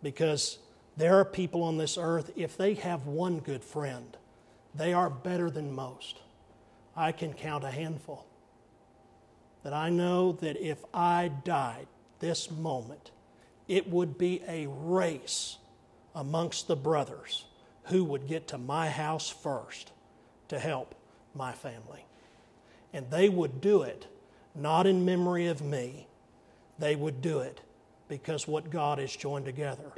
Because 0.01 0.57
there 0.97 1.19
are 1.19 1.25
people 1.25 1.63
on 1.63 1.77
this 1.77 1.97
earth, 1.97 2.31
if 2.35 2.57
they 2.57 2.73
have 2.73 3.05
one 3.05 3.39
good 3.39 3.63
friend, 3.63 4.17
they 4.73 4.91
are 4.91 5.09
better 5.09 5.51
than 5.51 5.71
most. 5.71 6.19
I 6.95 7.11
can 7.11 7.33
count 7.33 7.63
a 7.63 7.71
handful. 7.71 8.25
That 9.63 9.73
I 9.73 9.89
know 9.89 10.33
that 10.33 10.57
if 10.57 10.83
I 10.93 11.31
died 11.45 11.87
this 12.19 12.49
moment, 12.49 13.11
it 13.67 13.89
would 13.89 14.17
be 14.17 14.41
a 14.47 14.67
race 14.67 15.57
amongst 16.15 16.67
the 16.67 16.75
brothers 16.75 17.45
who 17.85 18.03
would 18.03 18.27
get 18.27 18.47
to 18.49 18.57
my 18.57 18.89
house 18.89 19.29
first 19.29 19.91
to 20.47 20.59
help 20.59 20.95
my 21.35 21.53
family. 21.53 22.05
And 22.91 23.09
they 23.09 23.29
would 23.29 23.61
do 23.61 23.83
it 23.83 24.07
not 24.55 24.87
in 24.87 25.05
memory 25.05 25.47
of 25.47 25.61
me, 25.61 26.07
they 26.79 26.95
would 26.95 27.21
do 27.21 27.39
it 27.39 27.61
because 28.07 28.47
what 28.47 28.69
God 28.69 28.99
has 28.99 29.15
joined 29.15 29.45
together, 29.45 29.91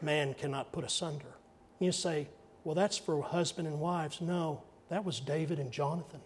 man 0.00 0.34
cannot 0.34 0.72
put 0.72 0.84
asunder. 0.84 1.34
You 1.78 1.92
say, 1.92 2.28
well, 2.64 2.74
that's 2.74 2.98
for 2.98 3.22
husband 3.22 3.66
and 3.66 3.80
wives. 3.80 4.20
No, 4.20 4.62
that 4.88 5.04
was 5.04 5.20
David 5.20 5.58
and 5.58 5.72
Jonathan. 5.72 6.20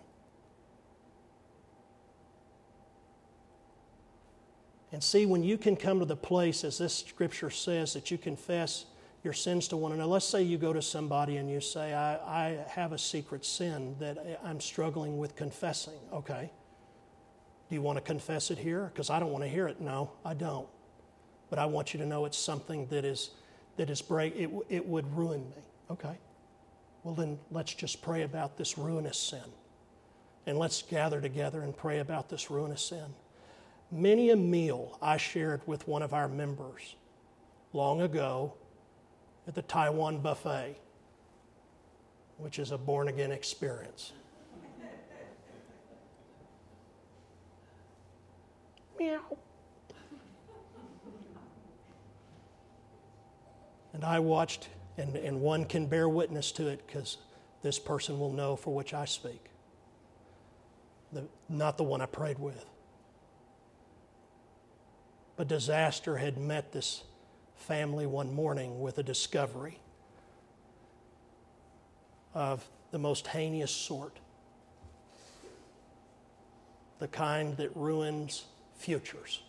And 4.91 5.03
see, 5.03 5.25
when 5.25 5.43
you 5.43 5.57
can 5.57 5.75
come 5.75 6.01
to 6.01 6.05
the 6.05 6.17
place, 6.17 6.65
as 6.65 6.77
this 6.77 6.99
scripture 6.99 7.49
says, 7.49 7.95
that 7.95 8.11
you 8.11 8.19
confess 8.19 8.85
your 9.25 9.33
sins 9.33 9.69
to 9.69 9.77
one 9.77 9.93
another. 9.93 10.11
Let's 10.11 10.27
say 10.27 10.43
you 10.43 10.59
go 10.59 10.73
to 10.73 10.83
somebody 10.83 11.37
and 11.37 11.49
you 11.49 11.61
say, 11.61 11.95
I, 11.95 12.17
I 12.17 12.65
have 12.69 12.93
a 12.93 12.99
secret 12.99 13.45
sin 13.45 13.97
that 14.01 14.41
I'm 14.45 14.61
struggling 14.61 15.17
with 15.17 15.37
confessing. 15.37 15.99
Okay. 16.13 16.51
Do 17.73 17.77
you 17.77 17.81
want 17.81 17.97
to 17.97 18.03
confess 18.03 18.51
it 18.51 18.59
here? 18.59 18.91
Because 18.93 19.09
I 19.09 19.19
don't 19.19 19.33
want 19.33 19.45
to 19.45 19.49
hear 19.49 19.67
it. 19.67 19.81
No, 19.81 20.13
I 20.27 20.35
don't. 20.35 20.69
But 21.49 21.59
I 21.59 21.65
want 21.65 21.95
you 21.95 22.01
to 22.01 22.05
know 22.05 22.27
it's 22.27 22.37
something 22.37 22.87
that 22.89 23.03
is 23.03 23.31
that 23.79 23.89
is 23.89 24.03
break. 24.03 24.37
It, 24.37 24.51
it 24.69 24.87
would 24.87 25.17
ruin 25.17 25.41
me. 25.49 25.63
Okay. 25.91 26.19
Well, 27.03 27.15
then 27.15 27.39
let's 27.51 27.73
just 27.73 28.03
pray 28.03 28.25
about 28.25 28.59
this 28.59 28.77
ruinous 28.77 29.17
sin. 29.17 29.51
And 30.45 30.59
let's 30.59 30.83
gather 30.83 31.19
together 31.23 31.63
and 31.63 31.75
pray 31.75 32.01
about 32.01 32.29
this 32.29 32.51
ruinous 32.51 32.85
sin. 32.85 33.07
Many 33.91 34.29
a 34.29 34.37
meal 34.37 34.99
I 35.01 35.17
shared 35.17 35.63
with 35.67 35.89
one 35.89 36.03
of 36.03 36.13
our 36.13 36.29
members 36.29 36.97
long 37.73 38.03
ago 38.03 38.53
at 39.49 39.55
the 39.55 39.63
Taiwan 39.63 40.19
buffet, 40.19 40.77
which 42.37 42.59
is 42.59 42.71
a 42.71 42.77
born 42.77 43.09
again 43.09 43.33
experience. 43.33 44.13
Meow. 49.03 49.21
And 53.93 54.05
I 54.05 54.21
watched 54.21 54.69
and, 54.97 55.17
and 55.17 55.41
one 55.41 55.65
can 55.65 55.87
bear 55.87 56.09
witness 56.09 56.53
to 56.53 56.69
it 56.69 56.87
because 56.87 57.19
this 57.63 57.79
person 57.79 58.21
will 58.21 58.33
know 58.33 58.55
for 58.55 58.73
which 58.73 58.95
I 58.95 59.05
speak. 59.05 59.47
The, 61.13 61.25
not 61.49 61.77
the 61.79 61.85
one 61.85 62.01
I 62.01 62.07
prayed 62.07 62.39
with. 62.39 62.65
But 65.37 65.49
disaster 65.49 66.17
had 66.17 66.39
met 66.39 66.73
this 66.73 67.03
family 67.57 68.07
one 68.07 68.33
morning 68.33 68.81
with 68.81 68.99
a 68.99 69.03
discovery 69.03 69.81
of 72.35 72.65
the 72.93 72.99
most 72.99 73.27
heinous 73.27 73.73
sort 73.73 74.19
the 77.03 77.09
kind 77.09 77.57
that 77.57 77.77
ruins 77.77 78.45
futures. 78.83 79.43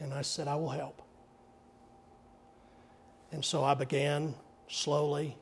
And 0.00 0.12
I 0.12 0.22
said, 0.22 0.48
I 0.48 0.56
will 0.56 0.70
help. 0.70 1.00
And 3.32 3.44
so 3.44 3.64
I 3.64 3.74
began 3.74 4.34
slowly, 4.68 5.36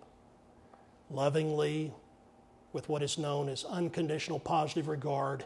lovingly, 1.10 1.92
with 2.72 2.88
what 2.88 3.02
is 3.02 3.18
known 3.18 3.48
as 3.48 3.64
unconditional 3.64 4.38
positive 4.38 4.88
regard. 4.88 5.44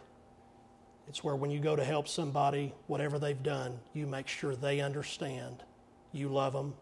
It's 1.09 1.24
where 1.24 1.36
when 1.36 1.51
you 1.51 1.61
go 1.61 1.76
to 1.76 1.84
help 1.84 2.09
somebody, 2.09 2.72
whatever 2.88 3.18
they've 3.18 3.42
done, 3.42 3.78
you 3.94 4.07
make 4.07 4.28
sure 4.28 4.55
they 4.55 4.80
understand 4.80 5.62
you 6.12 6.28
love 6.28 6.53
them 6.53 6.74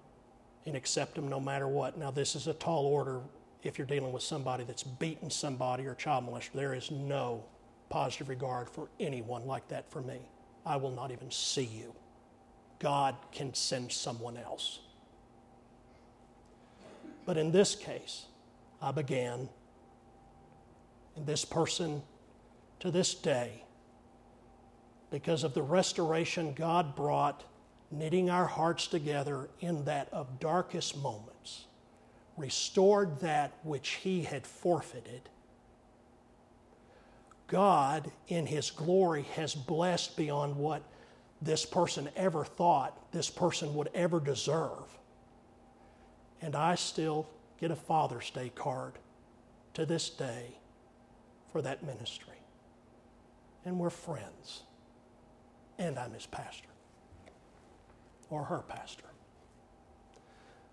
and 0.66 0.76
accept 0.76 1.14
them 1.14 1.28
no 1.28 1.40
matter 1.40 1.68
what. 1.68 1.98
Now, 1.98 2.10
this 2.10 2.34
is 2.34 2.46
a 2.46 2.54
tall 2.54 2.86
order 2.86 3.20
if 3.62 3.78
you're 3.78 3.86
dealing 3.86 4.12
with 4.12 4.22
somebody 4.22 4.64
that's 4.64 4.82
beaten 4.82 5.30
somebody 5.30 5.86
or 5.86 5.94
child 5.94 6.26
molester. 6.26 6.52
There 6.54 6.74
is 6.74 6.90
no 6.90 7.44
positive 7.88 8.28
regard 8.28 8.68
for 8.68 8.88
anyone 8.98 9.46
like 9.46 9.68
that 9.68 9.90
for 9.90 10.00
me. 10.00 10.18
I 10.66 10.76
will 10.76 10.90
not 10.90 11.10
even 11.10 11.30
see 11.30 11.64
you. 11.64 11.94
God 12.78 13.16
can 13.32 13.54
send 13.54 13.92
someone 13.92 14.36
else. 14.36 14.80
But 17.26 17.36
in 17.36 17.52
this 17.52 17.74
case, 17.74 18.26
I 18.82 18.90
began, 18.90 19.48
and 21.16 21.26
this 21.26 21.44
person 21.44 22.02
to 22.80 22.90
this 22.90 23.14
day, 23.14 23.64
because 25.10 25.44
of 25.44 25.54
the 25.54 25.62
restoration 25.62 26.52
God 26.54 26.96
brought, 26.96 27.44
knitting 27.90 28.28
our 28.28 28.46
hearts 28.46 28.86
together 28.86 29.48
in 29.60 29.84
that 29.84 30.08
of 30.12 30.40
darkest 30.40 30.96
moments, 30.98 31.66
restored 32.36 33.20
that 33.20 33.52
which 33.62 33.90
He 33.90 34.22
had 34.22 34.46
forfeited. 34.46 35.28
God, 37.46 38.10
in 38.28 38.46
His 38.46 38.70
glory, 38.70 39.22
has 39.34 39.54
blessed 39.54 40.16
beyond 40.16 40.56
what 40.56 40.82
this 41.42 41.66
person 41.66 42.08
ever 42.16 42.44
thought 42.44 42.98
this 43.12 43.28
person 43.28 43.74
would 43.74 43.90
ever 43.94 44.18
deserve 44.18 44.84
and 46.44 46.54
I 46.54 46.74
still 46.74 47.26
get 47.58 47.70
a 47.70 47.76
Father's 47.76 48.28
Day 48.28 48.52
card 48.54 48.92
to 49.72 49.86
this 49.86 50.10
day 50.10 50.58
for 51.50 51.62
that 51.62 51.82
ministry. 51.82 52.34
And 53.64 53.78
we're 53.78 53.88
friends. 53.88 54.64
And 55.78 55.98
I'm 55.98 56.12
his 56.12 56.26
pastor 56.26 56.68
or 58.28 58.44
her 58.44 58.62
pastor. 58.68 59.06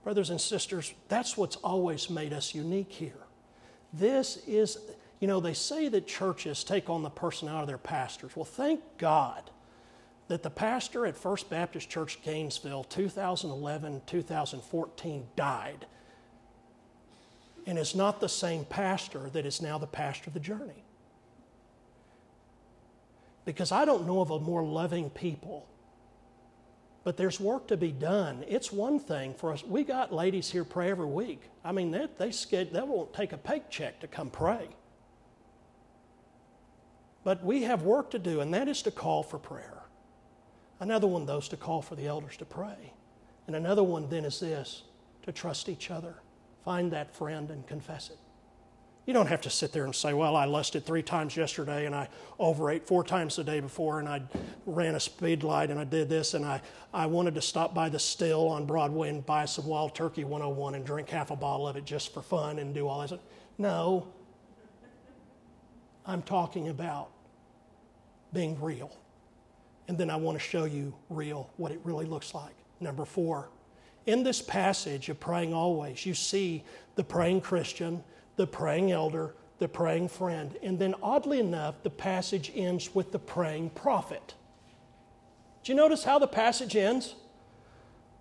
Brothers 0.03 0.30
and 0.30 0.41
sisters, 0.41 0.93
that's 1.07 1.38
what's 1.38 1.55
always 1.55 2.09
made 2.09 2.34
us 2.34 2.53
unique 2.53 2.91
here. 2.91 3.24
This 3.93 4.43
is, 4.45 4.78
you 5.22 5.28
know, 5.28 5.39
they 5.39 5.53
say 5.53 5.88
that 5.88 6.07
churches 6.07 6.63
take 6.65 6.89
on 6.89 7.03
the 7.03 7.09
personality 7.09 7.61
of 7.61 7.67
their 7.67 7.78
pastors. 7.78 8.36
Well, 8.36 8.43
thank 8.43 8.82
God 8.97 9.49
that 10.28 10.43
the 10.43 10.49
pastor 10.49 11.05
at 11.05 11.15
First 11.15 11.49
Baptist 11.49 11.89
Church 11.89 12.19
Gainesville 12.24 12.86
2011 12.86 14.01
2014 14.07 15.28
died. 15.36 15.86
and 17.67 17.78
is 17.78 17.93
not 17.93 18.19
the 18.19 18.30
same 18.30 18.65
pastor 18.65 19.30
that 19.34 19.45
is 19.45 19.61
now 19.61 19.78
the 19.78 19.86
pastor 19.88 20.30
of 20.30 20.34
the 20.34 20.39
journey. 20.39 20.84
Because 23.45 23.72
I 23.72 23.86
don't 23.86 24.07
know 24.07 24.22
of 24.22 24.32
a 24.32 24.39
more 24.39 24.63
loving 24.63 25.11
people. 25.11 25.67
But 27.03 27.17
there's 27.17 27.39
work 27.39 27.67
to 27.67 27.78
be 27.78 27.91
done. 27.91 28.43
It's 28.47 28.72
one 28.72 28.99
thing 28.99 29.36
for 29.36 29.51
us. 29.51 29.63
We 29.63 29.84
got 29.84 30.11
ladies 30.11 30.49
here 30.49 30.63
pray 30.63 30.89
every 30.89 31.05
week. 31.05 31.43
I 31.63 31.72
mean, 31.72 31.91
they, 31.91 32.07
they, 32.17 32.32
they 32.63 32.82
won't 32.82 33.13
take 33.13 33.34
a 33.34 33.38
paycheck 33.38 33.99
to 33.99 34.07
come 34.07 34.32
pray. 34.32 34.69
But 37.24 37.43
we 37.43 37.63
have 37.63 37.84
work 37.84 38.11
to 38.11 38.19
do, 38.19 38.41
and 38.41 38.53
that 38.53 38.67
is 38.67 38.82
to 38.84 38.91
call 38.91 39.24
for 39.24 39.38
prayer. 39.38 39.84
Another 40.80 41.07
one, 41.07 41.26
though, 41.26 41.38
is 41.38 41.47
to 41.49 41.57
call 41.57 41.82
for 41.82 41.95
the 41.95 42.07
elders 42.07 42.38
to 42.38 42.45
pray. 42.45 42.93
And 43.47 43.55
another 43.55 43.84
one 43.84 44.09
then 44.09 44.26
is 44.26 44.39
this 44.39 44.84
to 45.24 45.32
trust 45.32 45.69
each 45.69 45.91
other. 45.91 46.15
Find 46.65 46.91
that 46.91 47.15
friend 47.15 47.51
and 47.51 47.65
confess 47.67 48.09
it. 48.09 48.17
You 49.05 49.13
don't 49.13 49.28
have 49.28 49.41
to 49.41 49.49
sit 49.49 49.74
there 49.74 49.84
and 49.84 49.95
say, 49.95 50.13
Well, 50.13 50.36
I 50.36 50.45
lusted 50.45 50.86
three 50.86 51.01
times 51.01 51.36
yesterday 51.36 51.88
and 51.88 51.95
I 51.95 52.07
overate 52.38 52.88
four 52.88 53.03
times 53.03 53.36
the 53.36 53.43
day 53.43 53.59
before 53.59 53.99
and 53.99 54.07
I 54.07 54.22
ran 54.65 54.93
a 54.93 54.99
speed 54.99 55.43
light 55.43 55.72
and 55.72 55.80
I 55.80 55.86
did 55.86 56.07
this 56.07 56.36
and 56.36 56.45
I, 56.45 56.61
I 56.93 57.07
wanted 57.07 57.34
to 57.36 57.41
stop 57.41 57.74
by 57.74 57.89
the 57.89 57.97
still 57.97 58.47
on 58.47 58.65
Broadway 58.65 59.09
and 59.09 59.26
buy 59.26 59.45
some 59.45 59.65
Wild 59.65 59.95
Turkey 59.95 60.24
101 60.24 60.76
and 60.76 60.86
drink 60.86 61.09
half 61.09 61.32
a 61.32 61.36
bottle 61.36 61.67
of 61.67 61.76
it 61.78 61.84
just 61.84 62.13
for 62.13 62.22
fun 62.22 62.59
and 62.59 62.76
do 62.76 62.88
all 62.88 63.01
this. 63.01 63.13
No. 63.57 64.07
I'm 66.05 66.21
talking 66.21 66.69
about 66.69 67.09
being 68.33 68.59
real. 68.61 68.91
And 69.87 69.97
then 69.97 70.09
I 70.09 70.15
want 70.15 70.37
to 70.37 70.43
show 70.43 70.65
you 70.65 70.93
real, 71.09 71.49
what 71.57 71.71
it 71.71 71.79
really 71.83 72.05
looks 72.05 72.33
like. 72.33 72.55
Number 72.79 73.05
four, 73.05 73.49
in 74.05 74.23
this 74.23 74.41
passage 74.41 75.09
of 75.09 75.19
praying 75.19 75.53
always, 75.53 76.05
you 76.05 76.13
see 76.13 76.63
the 76.95 77.03
praying 77.03 77.41
Christian, 77.41 78.03
the 78.35 78.47
praying 78.47 78.91
elder, 78.91 79.35
the 79.59 79.67
praying 79.67 80.07
friend. 80.07 80.57
And 80.63 80.79
then, 80.79 80.95
oddly 81.03 81.39
enough, 81.39 81.83
the 81.83 81.89
passage 81.89 82.51
ends 82.55 82.95
with 82.95 83.11
the 83.11 83.19
praying 83.19 83.71
prophet. 83.71 84.33
Do 85.63 85.71
you 85.71 85.75
notice 85.75 86.03
how 86.03 86.17
the 86.17 86.27
passage 86.27 86.75
ends? 86.75 87.15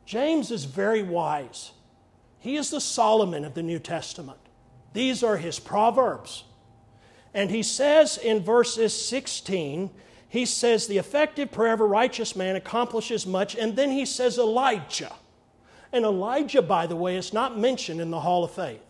James 0.04 0.50
is 0.50 0.64
very 0.64 1.02
wise. 1.02 1.72
He 2.38 2.56
is 2.56 2.70
the 2.70 2.80
Solomon 2.80 3.44
of 3.44 3.54
the 3.54 3.62
New 3.62 3.78
Testament. 3.78 4.38
These 4.92 5.22
are 5.22 5.36
his 5.36 5.58
proverbs. 5.58 6.44
And 7.32 7.50
he 7.50 7.62
says 7.62 8.18
in 8.18 8.42
verses 8.42 8.94
16, 9.08 9.90
he 10.28 10.46
says, 10.46 10.86
The 10.86 10.98
effective 10.98 11.50
prayer 11.50 11.74
of 11.74 11.80
a 11.80 11.84
righteous 11.84 12.34
man 12.34 12.56
accomplishes 12.56 13.26
much. 13.26 13.54
And 13.54 13.76
then 13.76 13.90
he 13.90 14.04
says, 14.04 14.38
Elijah. 14.38 15.12
And 15.92 16.04
Elijah, 16.04 16.62
by 16.62 16.86
the 16.86 16.96
way, 16.96 17.16
is 17.16 17.32
not 17.32 17.58
mentioned 17.58 18.00
in 18.00 18.10
the 18.10 18.20
Hall 18.20 18.44
of 18.44 18.52
Faith. 18.52 18.82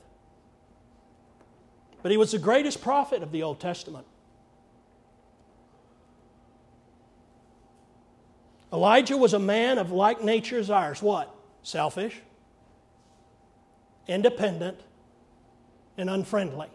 But 2.03 2.11
he 2.11 2.17
was 2.17 2.33
the 2.33 2.39
greatest 2.39 2.83
prophet 2.83 3.23
of 3.23 3.33
the 3.33 3.43
Old 3.43 3.61
Testament. 3.61 4.07
Elijah 8.73 9.17
was 9.17 9.35
a 9.35 9.39
man 9.39 9.79
of 9.79 9.91
like 9.91 10.23
nature 10.23 10.59
as 10.59 10.71
ours. 10.71 11.03
What? 11.03 11.35
Selfish, 11.63 12.21
independent, 14.07 14.79
and 15.97 16.09
unfriendly. 16.09 16.69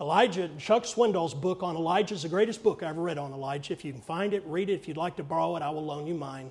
Elijah, 0.00 0.48
Chuck 0.58 0.84
Swindoll's 0.84 1.34
book 1.34 1.62
on 1.62 1.76
Elijah 1.76 2.14
is 2.14 2.22
the 2.22 2.28
greatest 2.28 2.62
book 2.62 2.82
I 2.82 2.88
ever 2.88 3.02
read 3.02 3.18
on 3.18 3.32
Elijah. 3.32 3.74
If 3.74 3.84
you 3.84 3.92
can 3.92 4.00
find 4.00 4.32
it, 4.32 4.42
read 4.46 4.70
it. 4.70 4.74
If 4.74 4.88
you'd 4.88 4.96
like 4.96 5.16
to 5.16 5.22
borrow 5.22 5.56
it, 5.56 5.62
I 5.62 5.68
will 5.68 5.84
loan 5.84 6.06
you 6.06 6.14
mine. 6.14 6.50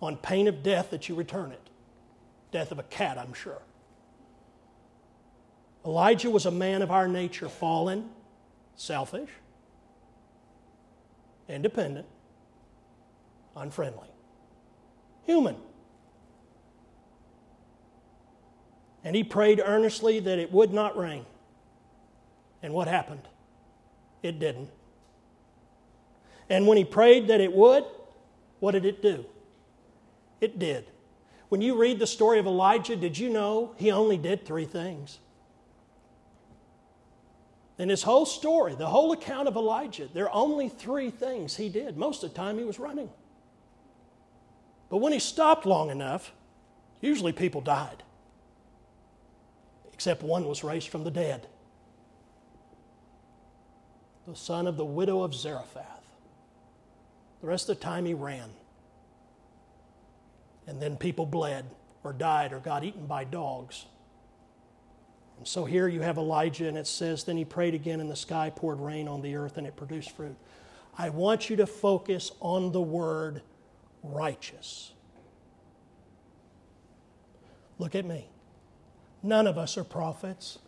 On 0.00 0.16
pain 0.16 0.48
of 0.48 0.62
death 0.62 0.90
that 0.90 1.08
you 1.08 1.14
return 1.14 1.52
it. 1.52 1.68
Death 2.52 2.72
of 2.72 2.78
a 2.78 2.82
cat, 2.84 3.18
I'm 3.18 3.34
sure. 3.34 3.60
Elijah 5.84 6.30
was 6.30 6.46
a 6.46 6.50
man 6.50 6.80
of 6.80 6.90
our 6.90 7.06
nature, 7.06 7.50
fallen, 7.50 8.08
selfish, 8.76 9.28
independent, 11.46 12.06
unfriendly, 13.54 14.08
human. 15.24 15.56
And 19.02 19.14
he 19.14 19.22
prayed 19.22 19.60
earnestly 19.62 20.18
that 20.20 20.38
it 20.38 20.50
would 20.50 20.72
not 20.72 20.96
rain. 20.96 21.26
And 22.64 22.72
what 22.72 22.88
happened? 22.88 23.28
It 24.22 24.38
didn't. 24.38 24.70
And 26.48 26.66
when 26.66 26.78
he 26.78 26.84
prayed 26.84 27.28
that 27.28 27.42
it 27.42 27.52
would, 27.52 27.84
what 28.58 28.72
did 28.72 28.86
it 28.86 29.02
do? 29.02 29.26
It 30.40 30.58
did. 30.58 30.86
When 31.50 31.60
you 31.60 31.76
read 31.76 31.98
the 31.98 32.06
story 32.06 32.38
of 32.38 32.46
Elijah, 32.46 32.96
did 32.96 33.18
you 33.18 33.28
know 33.28 33.74
he 33.76 33.90
only 33.90 34.16
did 34.16 34.46
three 34.46 34.64
things? 34.64 35.18
In 37.76 37.90
his 37.90 38.02
whole 38.02 38.24
story, 38.24 38.74
the 38.74 38.86
whole 38.86 39.12
account 39.12 39.46
of 39.46 39.56
Elijah, 39.56 40.08
there 40.14 40.24
are 40.24 40.34
only 40.34 40.70
three 40.70 41.10
things 41.10 41.56
he 41.56 41.68
did. 41.68 41.98
Most 41.98 42.24
of 42.24 42.30
the 42.30 42.36
time, 42.36 42.56
he 42.56 42.64
was 42.64 42.78
running. 42.78 43.10
But 44.88 44.98
when 44.98 45.12
he 45.12 45.18
stopped 45.18 45.66
long 45.66 45.90
enough, 45.90 46.32
usually 47.02 47.32
people 47.32 47.60
died, 47.60 48.02
except 49.92 50.22
one 50.22 50.46
was 50.46 50.64
raised 50.64 50.88
from 50.88 51.04
the 51.04 51.10
dead 51.10 51.46
the 54.26 54.36
son 54.36 54.66
of 54.66 54.76
the 54.76 54.84
widow 54.84 55.22
of 55.22 55.34
Zarephath. 55.34 56.04
The 57.40 57.46
rest 57.46 57.68
of 57.68 57.78
the 57.78 57.84
time 57.84 58.06
he 58.06 58.14
ran. 58.14 58.50
And 60.66 60.80
then 60.80 60.96
people 60.96 61.26
bled 61.26 61.66
or 62.02 62.12
died 62.12 62.52
or 62.52 62.58
got 62.58 62.84
eaten 62.84 63.06
by 63.06 63.24
dogs. 63.24 63.84
And 65.38 65.46
so 65.46 65.64
here 65.64 65.88
you 65.88 66.00
have 66.00 66.16
Elijah, 66.16 66.68
and 66.68 66.78
it 66.78 66.86
says, 66.86 67.24
Then 67.24 67.36
he 67.36 67.44
prayed 67.44 67.74
again, 67.74 68.00
and 68.00 68.10
the 68.10 68.16
sky 68.16 68.50
poured 68.54 68.80
rain 68.80 69.08
on 69.08 69.20
the 69.20 69.36
earth, 69.36 69.58
and 69.58 69.66
it 69.66 69.76
produced 69.76 70.12
fruit. 70.12 70.36
I 70.96 71.10
want 71.10 71.50
you 71.50 71.56
to 71.56 71.66
focus 71.66 72.30
on 72.40 72.72
the 72.72 72.80
word 72.80 73.42
righteous. 74.02 74.92
Look 77.78 77.94
at 77.94 78.04
me. 78.04 78.28
None 79.22 79.46
of 79.46 79.58
us 79.58 79.76
are 79.76 79.84
prophets 79.84 80.58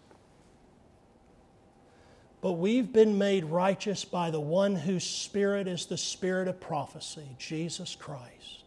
but 2.40 2.52
we've 2.52 2.92
been 2.92 3.18
made 3.18 3.44
righteous 3.44 4.04
by 4.04 4.30
the 4.30 4.40
one 4.40 4.76
whose 4.76 5.04
spirit 5.04 5.66
is 5.66 5.86
the 5.86 5.96
spirit 5.96 6.48
of 6.48 6.60
prophecy, 6.60 7.28
Jesus 7.38 7.96
Christ. 7.96 8.64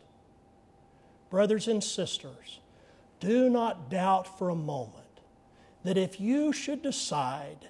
Brothers 1.29 1.67
and 1.67 1.83
sisters, 1.83 2.59
do 3.19 3.49
not 3.49 3.89
doubt 3.89 4.37
for 4.37 4.49
a 4.49 4.55
moment 4.55 5.05
that 5.83 5.97
if 5.97 6.19
you 6.19 6.51
should 6.51 6.81
decide 6.81 7.69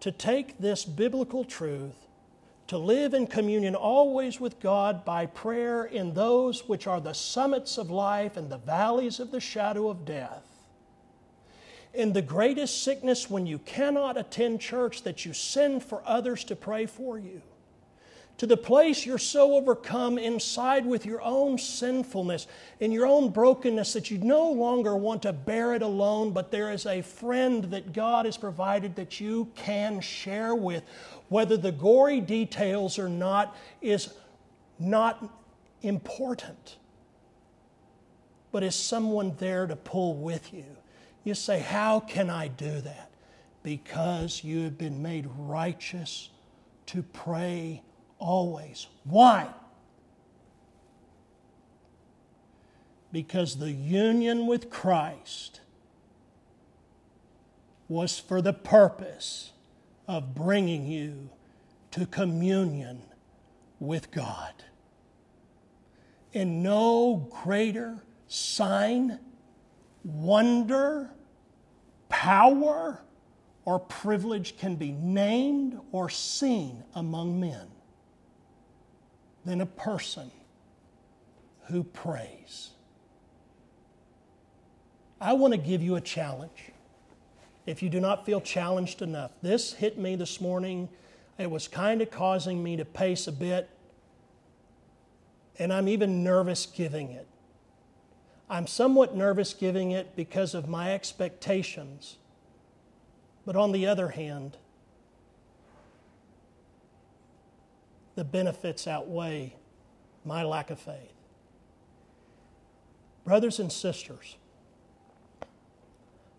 to 0.00 0.12
take 0.12 0.58
this 0.58 0.84
biblical 0.84 1.44
truth, 1.44 2.06
to 2.68 2.76
live 2.76 3.14
in 3.14 3.26
communion 3.26 3.74
always 3.74 4.38
with 4.38 4.60
God 4.60 5.04
by 5.04 5.24
prayer 5.24 5.84
in 5.84 6.12
those 6.12 6.68
which 6.68 6.86
are 6.86 7.00
the 7.00 7.14
summits 7.14 7.78
of 7.78 7.90
life 7.90 8.36
and 8.36 8.50
the 8.50 8.58
valleys 8.58 9.20
of 9.20 9.30
the 9.30 9.40
shadow 9.40 9.88
of 9.88 10.04
death, 10.04 10.47
in 11.94 12.12
the 12.12 12.22
greatest 12.22 12.82
sickness 12.82 13.30
when 13.30 13.46
you 13.46 13.58
cannot 13.58 14.16
attend 14.16 14.60
church 14.60 15.02
that 15.02 15.24
you 15.24 15.32
send 15.32 15.82
for 15.82 16.02
others 16.04 16.44
to 16.44 16.56
pray 16.56 16.86
for 16.86 17.18
you. 17.18 17.42
To 18.38 18.46
the 18.46 18.56
place 18.56 19.04
you're 19.04 19.18
so 19.18 19.56
overcome 19.56 20.16
inside 20.16 20.86
with 20.86 21.04
your 21.04 21.20
own 21.22 21.58
sinfulness 21.58 22.46
and 22.80 22.92
your 22.92 23.04
own 23.04 23.30
brokenness 23.30 23.94
that 23.94 24.12
you 24.12 24.18
no 24.18 24.52
longer 24.52 24.96
want 24.96 25.22
to 25.22 25.32
bear 25.32 25.74
it 25.74 25.82
alone, 25.82 26.30
but 26.30 26.52
there 26.52 26.70
is 26.70 26.86
a 26.86 27.02
friend 27.02 27.64
that 27.64 27.92
God 27.92 28.26
has 28.26 28.36
provided 28.36 28.94
that 28.94 29.18
you 29.18 29.50
can 29.56 30.00
share 30.00 30.54
with. 30.54 30.84
Whether 31.28 31.56
the 31.56 31.72
gory 31.72 32.20
details 32.20 32.96
or 32.96 33.08
not 33.08 33.56
is 33.82 34.14
not 34.78 35.28
important, 35.82 36.76
but 38.52 38.62
is 38.62 38.76
someone 38.76 39.34
there 39.38 39.66
to 39.66 39.74
pull 39.74 40.14
with 40.14 40.54
you 40.54 40.64
you 41.28 41.34
say, 41.34 41.60
How 41.60 42.00
can 42.00 42.30
I 42.30 42.48
do 42.48 42.80
that? 42.80 43.10
Because 43.62 44.42
you 44.42 44.64
have 44.64 44.78
been 44.78 45.02
made 45.02 45.28
righteous 45.36 46.30
to 46.86 47.02
pray 47.02 47.82
always. 48.18 48.86
Why? 49.04 49.48
Because 53.12 53.58
the 53.58 53.70
union 53.70 54.46
with 54.46 54.70
Christ 54.70 55.60
was 57.88 58.18
for 58.18 58.42
the 58.42 58.52
purpose 58.52 59.52
of 60.06 60.34
bringing 60.34 60.86
you 60.86 61.30
to 61.90 62.06
communion 62.06 63.02
with 63.80 64.10
God. 64.10 64.52
And 66.34 66.62
no 66.62 67.28
greater 67.42 68.02
sign 68.28 69.18
wonder, 70.04 71.10
power, 72.08 73.00
or 73.64 73.78
privilege 73.78 74.56
can 74.56 74.76
be 74.76 74.92
named 74.92 75.78
or 75.92 76.08
seen 76.08 76.82
among 76.94 77.38
men 77.38 77.66
than 79.44 79.60
a 79.60 79.66
person 79.66 80.30
who 81.66 81.84
prays. 81.84 82.70
I 85.20 85.34
want 85.34 85.52
to 85.52 85.58
give 85.58 85.82
you 85.82 85.96
a 85.96 86.00
challenge. 86.00 86.72
if 87.68 87.82
you 87.82 87.90
do 87.90 88.00
not 88.00 88.24
feel 88.24 88.40
challenged 88.40 89.02
enough. 89.02 89.30
This 89.42 89.74
hit 89.74 89.98
me 89.98 90.16
this 90.16 90.40
morning. 90.40 90.88
It 91.36 91.50
was 91.50 91.68
kind 91.68 92.00
of 92.00 92.10
causing 92.10 92.62
me 92.62 92.78
to 92.78 92.84
pace 92.86 93.26
a 93.26 93.32
bit, 93.32 93.68
and 95.58 95.70
I'm 95.70 95.86
even 95.86 96.24
nervous 96.24 96.64
giving 96.64 97.10
it. 97.10 97.27
I'm 98.50 98.66
somewhat 98.66 99.14
nervous 99.14 99.52
giving 99.52 99.90
it 99.90 100.16
because 100.16 100.54
of 100.54 100.68
my 100.68 100.94
expectations. 100.94 102.16
But 103.44 103.56
on 103.56 103.72
the 103.72 103.86
other 103.86 104.08
hand, 104.08 104.56
the 108.14 108.24
benefits 108.24 108.86
outweigh 108.86 109.54
my 110.24 110.42
lack 110.42 110.70
of 110.70 110.78
faith. 110.78 111.12
Brothers 113.24 113.58
and 113.60 113.70
sisters, 113.70 114.36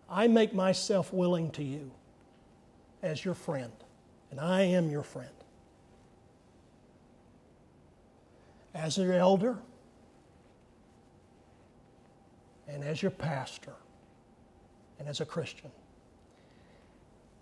I 0.08 0.26
make 0.26 0.52
myself 0.52 1.12
willing 1.12 1.52
to 1.52 1.62
you 1.62 1.92
as 3.02 3.24
your 3.24 3.34
friend, 3.34 3.72
and 4.30 4.40
I 4.40 4.62
am 4.62 4.90
your 4.90 5.04
friend. 5.04 5.30
As 8.74 8.98
your 8.98 9.12
elder 9.12 9.58
and 12.72 12.84
as 12.84 13.02
your 13.02 13.10
pastor 13.10 13.74
and 14.98 15.08
as 15.08 15.20
a 15.20 15.24
Christian. 15.24 15.70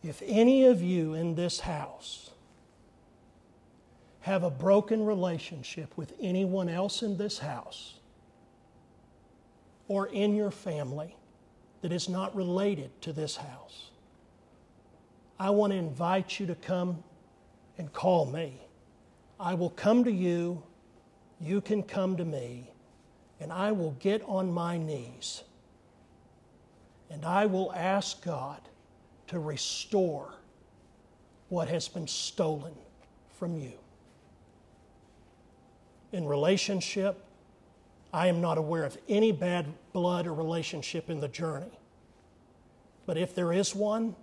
If 0.03 0.23
any 0.25 0.65
of 0.65 0.81
you 0.83 1.15
in 1.15 1.35
this 1.35 1.61
house 1.61 2.31
have 4.21 4.43
a 4.43 4.51
broken 4.51 5.05
relationship 5.05 5.97
with 5.97 6.13
anyone 6.21 6.69
else 6.69 7.03
in 7.03 7.17
this 7.17 7.39
house 7.39 7.95
or 9.89 10.07
in 10.09 10.35
your 10.35 10.51
family, 10.51 11.15
that 11.81 11.93
is 11.93 12.09
not 12.09 12.35
related 12.35 12.91
to 13.03 13.13
this 13.13 13.37
house, 13.37 13.91
I 15.39 15.51
want 15.51 15.73
to 15.73 15.77
invite 15.77 16.41
you 16.41 16.47
to 16.47 16.57
come 16.57 17.03
and 17.79 17.93
call 17.93 18.27
me. 18.27 18.61
I 19.39 19.55
will 19.55 19.71
come 19.71 20.03
to 20.05 20.11
you, 20.11 20.63
you 21.41 21.61
can 21.61 21.85
come 21.85 22.17
to 22.17 22.25
me, 22.25 22.71
and 23.41 23.53
I 23.53 23.73
will 23.73 23.93
get 23.93 24.23
on 24.27 24.53
my 24.53 24.79
knees 24.79 25.43
and 27.11 27.25
I 27.25 27.47
will 27.47 27.73
ask 27.73 28.23
God 28.23 28.61
to 29.29 29.39
restore 29.39 30.35
what 31.49 31.69
has 31.69 31.89
been 31.89 32.07
stolen 32.07 32.75
from 33.39 33.57
you. 33.57 33.73
In 36.13 36.27
relationship, 36.27 37.23
I 38.13 38.29
am 38.29 38.41
not 38.41 38.59
aware 38.59 38.85
of 38.85 38.97
any 39.09 39.33
bad 39.33 39.67
blood 39.93 40.27
or 40.27 40.35
relationship 40.35 41.11
in 41.11 41.21
the 41.21 41.29
journey. 41.29 41.79
But 43.07 43.17
if 43.17 43.35
there 43.35 43.53
is 43.53 43.75
one, 43.75 44.17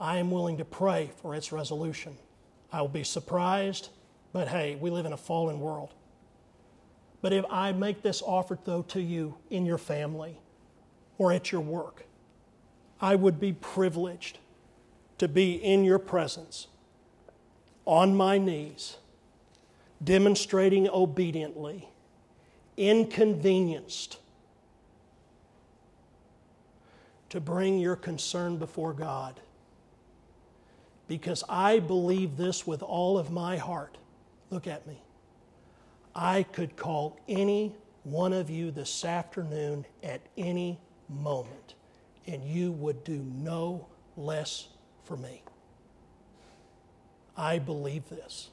I 0.00 0.18
am 0.18 0.30
willing 0.30 0.58
to 0.58 0.64
pray 0.64 1.10
for 1.20 1.34
its 1.34 1.52
resolution. 1.52 2.16
I 2.72 2.80
will 2.80 2.88
be 2.88 3.04
surprised, 3.04 3.90
but 4.32 4.48
hey, 4.48 4.76
we 4.80 4.90
live 4.90 5.06
in 5.06 5.12
a 5.12 5.16
fallen 5.16 5.60
world. 5.60 5.94
But 7.24 7.32
if 7.32 7.46
I 7.50 7.72
make 7.72 8.02
this 8.02 8.20
offer, 8.20 8.58
though, 8.66 8.82
to 8.82 9.00
you 9.00 9.36
in 9.48 9.64
your 9.64 9.78
family 9.78 10.36
or 11.16 11.32
at 11.32 11.50
your 11.50 11.62
work, 11.62 12.04
I 13.00 13.14
would 13.14 13.40
be 13.40 13.54
privileged 13.54 14.36
to 15.16 15.26
be 15.26 15.54
in 15.54 15.84
your 15.84 15.98
presence 15.98 16.66
on 17.86 18.14
my 18.14 18.36
knees, 18.36 18.98
demonstrating 20.04 20.86
obediently 20.86 21.88
inconvenienced 22.76 24.18
to 27.30 27.40
bring 27.40 27.78
your 27.78 27.96
concern 27.96 28.58
before 28.58 28.92
God. 28.92 29.40
Because 31.08 31.42
I 31.48 31.78
believe 31.78 32.36
this 32.36 32.66
with 32.66 32.82
all 32.82 33.16
of 33.16 33.30
my 33.30 33.56
heart. 33.56 33.96
Look 34.50 34.66
at 34.66 34.86
me. 34.86 35.03
I 36.14 36.44
could 36.44 36.76
call 36.76 37.18
any 37.28 37.74
one 38.04 38.32
of 38.32 38.50
you 38.50 38.70
this 38.70 39.04
afternoon 39.04 39.86
at 40.02 40.20
any 40.36 40.78
moment, 41.08 41.74
and 42.26 42.44
you 42.44 42.70
would 42.72 43.02
do 43.02 43.24
no 43.34 43.86
less 44.16 44.68
for 45.04 45.16
me. 45.16 45.42
I 47.36 47.58
believe 47.58 48.08
this. 48.08 48.50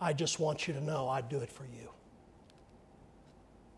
I 0.00 0.12
just 0.12 0.38
want 0.38 0.66
you 0.66 0.74
to 0.74 0.80
know 0.80 1.08
I'd 1.08 1.28
do 1.28 1.40
it 1.40 1.50
for 1.50 1.64
you. 1.64 1.90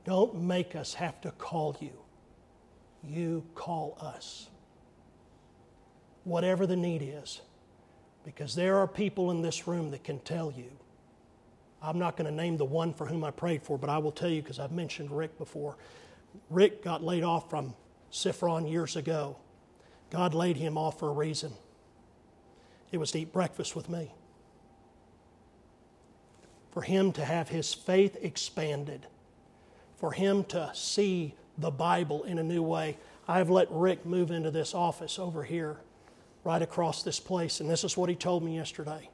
Don't 0.05 0.41
make 0.41 0.77
us 0.77 0.95
have 0.95 1.21
to 1.23 1.31
call 1.33 1.77
you. 1.81 1.93
You 3.03 3.45
call 3.55 3.97
us. 4.01 4.49
Whatever 6.25 6.67
the 6.67 6.77
need 6.77 7.03
is. 7.03 7.41
Because 8.25 8.55
there 8.55 8.77
are 8.77 8.87
people 8.87 9.31
in 9.31 9.41
this 9.41 9.67
room 9.67 9.91
that 9.91 10.05
can 10.05 10.19
tell 10.21 10.53
you. 10.53 10.71
I'm 11.83 11.99
not 11.99 12.17
going 12.17 12.31
to 12.31 12.35
name 12.35 12.57
the 12.57 12.65
one 12.65 12.93
for 12.93 13.07
whom 13.07 13.25
I 13.25 13.31
prayed 13.31 13.63
for, 13.63 13.79
but 13.79 13.89
I 13.89 13.99
will 13.99 14.13
tell 14.13 14.29
you 14.29 14.43
because 14.43 14.59
I've 14.59 14.73
mentioned 14.73 15.11
Rick 15.11 15.39
before. 15.39 15.77
Rick 16.51 16.85
got 16.85 17.03
laid 17.03 17.23
off 17.23 17.49
from 17.49 17.75
Sifron 18.13 18.71
years 18.71 18.97
ago. 18.97 19.37
God 20.11 20.35
laid 20.35 20.57
him 20.57 20.77
off 20.77 20.99
for 20.99 21.09
a 21.09 21.13
reason. 21.13 21.53
It 22.93 22.99
was 22.99 23.13
to 23.13 23.21
eat 23.21 23.33
breakfast 23.33 23.75
with 23.75 23.89
me 23.89 24.13
for 26.71 26.83
him 26.83 27.13
to 27.13 27.25
have 27.25 27.49
his 27.49 27.75
faith 27.75 28.17
expanded, 28.23 29.07
for 29.97 30.13
him 30.13 30.45
to 30.45 30.71
see 30.75 31.35
the 31.59 31.71
Bible 31.71 32.23
in 32.25 32.39
a 32.39 32.43
new 32.43 32.63
way. 32.63 32.97
I've 33.29 33.51
let 33.51 33.69
Rick 33.71 34.07
move 34.07 34.31
into 34.31 34.51
this 34.51 34.75
office 34.75 35.19
over 35.19 35.43
here, 35.43 35.79
right 36.45 36.63
across 36.63 37.03
this 37.03 37.21
place, 37.21 37.61
and 37.61 37.69
this 37.69 37.85
is 37.85 37.97
what 37.97 38.09
he 38.09 38.17
told 38.17 38.43
me 38.43 38.57
yesterday. 38.57 39.11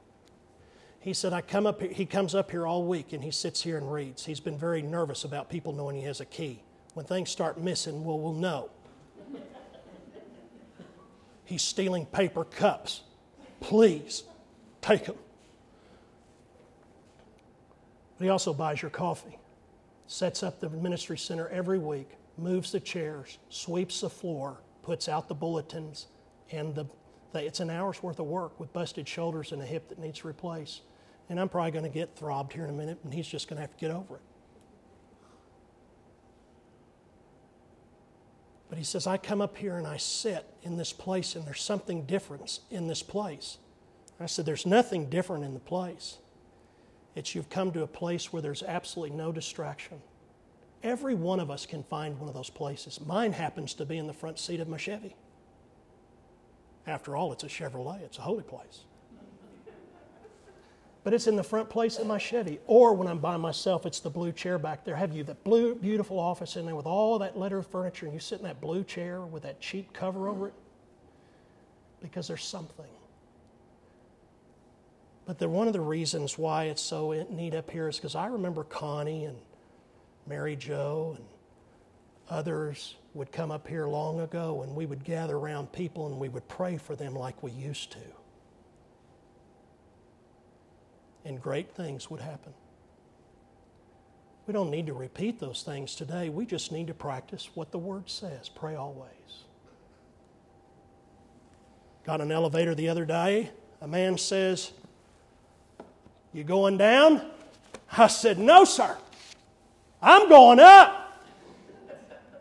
He 1.07 1.13
said, 1.13 1.31
I 1.31 1.39
come 1.39 1.65
up 1.65 1.81
he 1.81 2.05
comes 2.05 2.35
up 2.35 2.51
here 2.51 2.67
all 2.67 2.83
week 2.83 3.13
and 3.13 3.23
he 3.23 3.31
sits 3.31 3.61
here 3.61 3.77
and 3.77 3.89
reads. 3.89 4.25
He's 4.25 4.41
been 4.41 4.57
very 4.57 4.81
nervous 4.81 5.23
about 5.23 5.49
people 5.49 5.71
knowing 5.71 5.95
he 5.95 6.01
has 6.01 6.19
a 6.19 6.25
key. 6.25 6.61
When 6.95 7.05
things 7.05 7.29
start 7.29 7.57
missing, 7.57 8.03
well, 8.03 8.19
we'll 8.19 8.33
know. 8.33 8.69
He's 11.45 11.61
stealing 11.61 12.07
paper 12.07 12.43
cups. 12.43 13.03
Please, 13.61 14.23
take 14.81 15.05
them. 15.05 15.15
But 18.17 18.25
he 18.25 18.29
also 18.29 18.53
buys 18.53 18.81
your 18.81 18.91
coffee, 18.91 19.39
sets 20.07 20.43
up 20.43 20.59
the 20.59 20.69
ministry 20.69 21.17
center 21.17 21.47
every 21.47 21.79
week, 21.79 22.17
moves 22.37 22.73
the 22.73 22.81
chairs, 22.81 23.37
sweeps 23.47 24.01
the 24.01 24.09
floor, 24.09 24.57
puts 24.83 25.07
out 25.07 25.29
the 25.29 25.35
bulletins, 25.35 26.07
and 26.51 26.75
the, 26.75 26.85
the, 27.31 27.45
it's 27.45 27.61
an 27.61 27.69
hour's 27.69 28.03
worth 28.03 28.19
of 28.19 28.25
work 28.25 28.59
with 28.59 28.73
busted 28.73 29.07
shoulders 29.07 29.53
and 29.53 29.61
a 29.61 29.65
hip 29.65 29.87
that 29.87 29.99
needs 29.99 30.25
replaced. 30.25 30.81
And 31.29 31.39
I'm 31.39 31.49
probably 31.49 31.71
going 31.71 31.83
to 31.83 31.89
get 31.89 32.15
throbbed 32.15 32.53
here 32.53 32.63
in 32.63 32.69
a 32.69 32.73
minute, 32.73 32.99
and 33.03 33.13
he's 33.13 33.27
just 33.27 33.47
going 33.47 33.57
to 33.57 33.61
have 33.61 33.71
to 33.71 33.77
get 33.77 33.91
over 33.91 34.15
it. 34.15 34.21
But 38.69 38.77
he 38.77 38.83
says, 38.83 39.07
I 39.07 39.17
come 39.17 39.41
up 39.41 39.57
here 39.57 39.77
and 39.77 39.87
I 39.87 39.97
sit 39.97 40.45
in 40.63 40.77
this 40.77 40.93
place, 40.93 41.35
and 41.35 41.45
there's 41.45 41.61
something 41.61 42.03
different 42.05 42.59
in 42.69 42.87
this 42.87 43.01
place. 43.01 43.57
I 44.19 44.25
said, 44.25 44.45
There's 44.45 44.65
nothing 44.65 45.09
different 45.09 45.43
in 45.43 45.53
the 45.53 45.59
place. 45.59 46.17
It's 47.15 47.33
you've 47.33 47.49
come 47.49 47.71
to 47.71 47.83
a 47.83 47.87
place 47.87 48.31
where 48.31 48.41
there's 48.41 48.63
absolutely 48.63 49.15
no 49.15 49.31
distraction. 49.31 50.01
Every 50.83 51.15
one 51.15 51.39
of 51.39 51.49
us 51.49 51.65
can 51.65 51.83
find 51.83 52.19
one 52.19 52.29
of 52.29 52.35
those 52.35 52.49
places. 52.49 52.99
Mine 53.01 53.33
happens 53.33 53.73
to 53.75 53.85
be 53.85 53.97
in 53.97 54.05
the 54.05 54.13
front 54.13 54.37
seat 54.37 54.59
of 54.59 54.67
my 54.67 54.77
Chevy. 54.77 55.15
After 56.85 57.15
all, 57.15 57.33
it's 57.33 57.43
a 57.43 57.47
Chevrolet, 57.47 58.01
it's 58.01 58.17
a 58.17 58.21
holy 58.21 58.43
place. 58.43 58.83
But 61.07 61.13
it's 61.13 61.27
in 61.27 61.37
the 61.37 61.43
front 61.43 61.69
place 61.69 61.99
of 61.99 62.05
my 62.05 62.17
Chevy. 62.17 62.59
Or 62.67 62.93
when 62.93 63.07
I'm 63.07 63.19
by 63.19 63.37
myself, 63.37 63.85
it's 63.85 64.01
the 64.01 64.09
blue 64.09 64.33
chair 64.33 64.59
back 64.59 64.83
there. 64.83 64.93
Have 64.93 65.15
you 65.15 65.23
that 65.23 65.41
blue, 65.45 65.73
beautiful 65.73 66.19
office 66.19 66.57
in 66.57 66.65
there 66.65 66.75
with 66.75 66.85
all 66.85 67.17
that 67.19 67.39
leather 67.39 67.61
furniture, 67.61 68.07
and 68.07 68.13
you 68.13 68.19
sit 68.19 68.39
in 68.39 68.43
that 68.43 68.59
blue 68.59 68.83
chair 68.83 69.21
with 69.21 69.43
that 69.43 69.61
cheap 69.61 69.93
cover 69.93 70.27
over 70.27 70.49
it? 70.49 70.53
Because 72.01 72.27
there's 72.27 72.43
something 72.43 72.85
but 75.25 75.39
the, 75.39 75.47
one 75.47 75.67
of 75.67 75.73
the 75.73 75.79
reasons 75.79 76.37
why 76.37 76.65
it's 76.65 76.81
so 76.81 77.25
neat 77.29 77.55
up 77.55 77.71
here 77.71 77.87
is 77.87 77.95
because 77.95 78.15
I 78.15 78.27
remember 78.27 78.65
Connie 78.65 79.23
and 79.23 79.37
Mary 80.25 80.57
Jo 80.57 81.15
and 81.17 81.25
others 82.29 82.95
would 83.13 83.31
come 83.31 83.49
up 83.49 83.65
here 83.65 83.87
long 83.87 84.19
ago 84.19 84.61
and 84.61 84.75
we 84.75 84.85
would 84.85 85.05
gather 85.05 85.37
around 85.37 85.71
people 85.71 86.07
and 86.07 86.19
we 86.19 86.27
would 86.27 86.47
pray 86.49 86.75
for 86.75 86.97
them 86.97 87.13
like 87.13 87.41
we 87.41 87.51
used 87.51 87.93
to. 87.93 88.16
And 91.27 91.41
great 91.41 91.69
things 91.75 92.09
would 92.09 92.21
happen. 92.21 92.53
We 94.47 94.53
don't 94.53 94.71
need 94.71 94.87
to 94.87 94.93
repeat 94.93 95.39
those 95.39 95.61
things 95.61 95.93
today. 95.93 96.29
We 96.29 96.45
just 96.45 96.71
need 96.71 96.87
to 96.87 96.93
practice 96.93 97.49
what 97.53 97.71
the 97.71 97.77
Word 97.77 98.09
says. 98.09 98.47
Pray 98.47 98.75
always. 98.75 99.11
Got 102.05 102.21
an 102.21 102.31
elevator 102.31 102.73
the 102.73 102.87
other 102.87 103.03
day. 103.03 103.51
A 103.81 103.87
man 103.87 104.17
says, 104.17 104.71
you 106.33 106.45
going 106.45 106.77
down? 106.77 107.29
I 107.97 108.07
said, 108.07 108.39
No, 108.39 108.63
sir. 108.63 108.95
I'm 110.01 110.29
going 110.29 110.59
up. 110.59 111.25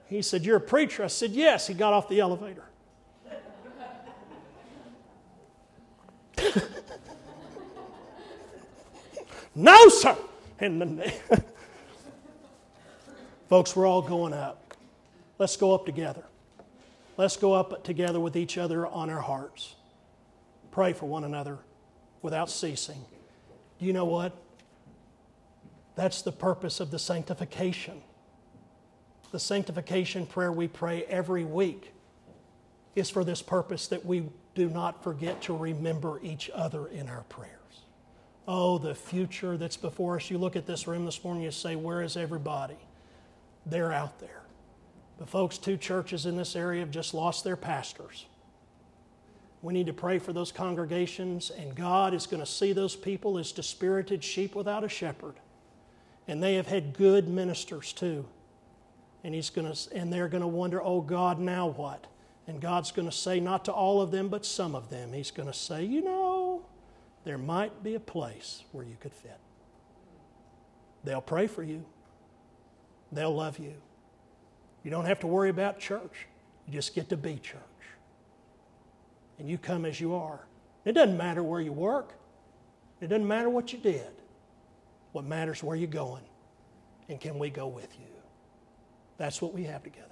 He 0.07 0.23
said, 0.23 0.45
You're 0.45 0.59
a 0.59 0.61
preacher. 0.61 1.03
I 1.03 1.09
said, 1.09 1.33
Yes. 1.33 1.67
He 1.67 1.75
got 1.75 1.93
off 1.93 2.09
the 2.09 2.21
elevator. 2.21 2.65
No, 9.57 9.89
sir. 9.89 10.17
And 10.61 10.81
the, 10.81 11.13
folks, 13.49 13.75
we're 13.75 13.87
all 13.87 14.03
going 14.03 14.35
up. 14.35 14.75
Let's 15.39 15.57
go 15.57 15.75
up 15.75 15.87
together. 15.87 16.25
Let's 17.17 17.37
go 17.37 17.55
up 17.55 17.83
together 17.83 18.21
with 18.21 18.37
each 18.37 18.59
other 18.59 18.87
on 18.87 19.09
our 19.11 19.21
hearts. 19.21 19.75
Pray 20.71 20.93
for 20.93 21.07
one 21.07 21.25
another 21.25 21.59
without 22.21 22.51
ceasing. 22.51 23.03
Do 23.79 23.87
you 23.87 23.95
know 23.95 24.05
what? 24.05 24.37
That's 25.95 26.21
the 26.21 26.33
purpose 26.33 26.79
of 26.79 26.91
the 26.91 26.99
sanctification. 26.99 28.03
The 29.33 29.39
sanctification 29.39 30.27
prayer 30.27 30.53
we 30.53 30.69
pray 30.69 31.05
every 31.05 31.45
week 31.45 31.93
is 32.95 33.09
for 33.09 33.25
this 33.25 33.41
purpose 33.41 33.89
that 33.89 34.05
we 34.05 34.29
do 34.55 34.69
not 34.69 35.03
forget 35.03 35.41
to 35.43 35.57
remember 35.57 36.21
each 36.23 36.51
other 36.55 36.87
in 36.89 37.09
our 37.09 37.23
prayers. 37.25 37.53
Oh, 38.49 38.79
the 38.79 38.95
future 38.95 39.57
that's 39.57 39.77
before 39.77 40.17
us. 40.17 40.31
You 40.31 40.39
look 40.39 40.57
at 40.57 40.67
this 40.67 40.87
room 40.87 41.05
this 41.05 41.23
morning, 41.25 41.43
you 41.43 41.51
say, 41.51 41.77
Where 41.77 42.03
is 42.03 42.17
everybody? 42.17 42.77
They're 43.65 43.93
out 43.93 44.19
there. 44.21 44.43
The 45.19 45.27
folks, 45.27 45.59
two 45.59 45.77
churches 45.77 46.27
in 46.27 46.37
this 46.37 46.55
area 46.55 46.81
have 46.81 46.91
just 46.91 47.15
lost 47.15 47.43
their 47.43 47.57
pastors. 47.57 48.27
We 49.63 49.73
need 49.73 49.87
to 49.87 49.93
pray 49.93 50.19
for 50.19 50.33
those 50.33 50.53
congregations, 50.53 51.51
and 51.51 51.75
God 51.75 52.15
is 52.15 52.27
going 52.27 52.41
to 52.41 52.47
see 52.47 52.73
those 52.73 52.95
people 52.95 53.39
as 53.39 53.51
dispirited 53.51 54.23
sheep 54.23 54.55
without 54.55 54.85
a 54.85 54.89
shepherd. 54.89 55.35
And 56.29 56.43
they 56.43 56.55
have 56.55 56.67
had 56.67 56.93
good 56.93 57.29
ministers 57.29 57.93
too. 57.93 58.27
And, 59.25 59.35
he's 59.35 59.51
going 59.51 59.73
to, 59.73 59.95
and 59.95 60.13
they're 60.13 60.29
going 60.29 60.43
to 60.43 60.47
wonder, 60.47 60.81
oh 60.81 61.01
God, 61.01 61.41
now 61.41 61.69
what? 61.69 62.07
And 62.47 62.61
God's 62.61 62.93
going 62.93 63.09
to 63.09 63.17
say, 63.17 63.41
not 63.41 63.65
to 63.65 63.73
all 63.73 64.01
of 64.01 64.13
them, 64.13 64.29
but 64.29 64.47
some 64.47 64.75
of 64.75 64.89
them, 64.89 65.13
He's 65.13 65.33
going 65.33 65.49
to 65.49 65.55
say, 65.55 65.85
you 65.85 66.03
know, 66.03 66.26
there 67.27 67.37
might 67.37 67.83
be 67.83 67.97
a 67.97 68.01
place 68.01 68.63
where 68.71 68.85
you 68.85 68.97
could 69.01 69.13
fit. 69.13 69.41
They'll 71.03 71.21
pray 71.21 71.49
for 71.49 71.65
you, 71.65 71.85
they'll 73.11 73.35
love 73.35 73.59
you. 73.59 73.75
You 74.85 74.93
don't 74.93 75.07
have 75.07 75.19
to 75.21 75.27
worry 75.27 75.51
about 75.51 75.81
church, 75.81 76.29
you 76.67 76.73
just 76.73 76.95
get 76.95 77.09
to 77.09 77.17
be 77.17 77.35
church. 77.35 77.61
And 79.41 79.51
you 79.51 79.59
come 79.59 79.85
as 79.85 80.01
you 80.01 80.15
are. 80.15 80.47
It 80.85 80.93
doesn't 80.93 81.17
matter 81.17 81.43
where 81.43 81.61
you 81.61 81.73
work, 81.73 82.15
it 83.01 83.09
doesn't 83.09 83.27
matter 83.27 83.51
what 83.51 83.73
you 83.73 83.81
did. 83.81 84.07
What 85.11 85.25
matters 85.25 85.65
where 85.65 85.77
you're 85.77 85.89
going, 85.89 86.25
and 87.09 87.21
can 87.21 87.41
we 87.41 87.51
go 87.51 87.67
with 87.67 87.93
you? 87.99 88.07
That's 89.17 89.43
what 89.43 89.53
we 89.53 89.65
have 89.65 89.83
together. 89.83 90.07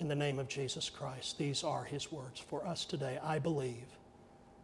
In 0.00 0.08
the 0.08 0.14
name 0.14 0.38
of 0.38 0.48
Jesus 0.48 0.90
Christ, 0.90 1.38
these 1.38 1.64
are 1.64 1.84
his 1.84 2.12
words 2.12 2.40
for 2.40 2.66
us 2.66 2.84
today. 2.84 3.18
I 3.22 3.38
believe. 3.38 3.86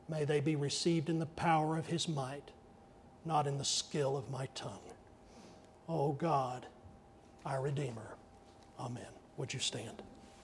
May 0.08 0.24
they 0.24 0.40
be 0.40 0.56
received 0.56 1.08
in 1.08 1.18
the 1.18 1.26
power 1.26 1.76
of 1.76 1.86
his 1.86 2.08
might, 2.08 2.50
not 3.24 3.46
in 3.46 3.58
the 3.58 3.64
skill 3.64 4.16
of 4.16 4.30
my 4.30 4.46
tongue. 4.54 4.78
O 5.88 5.98
oh 5.98 6.12
God, 6.12 6.66
our 7.44 7.62
Redeemer. 7.62 8.16
Amen. 8.78 9.06
Would 9.36 9.52
you 9.52 9.60
stand? 9.60 10.02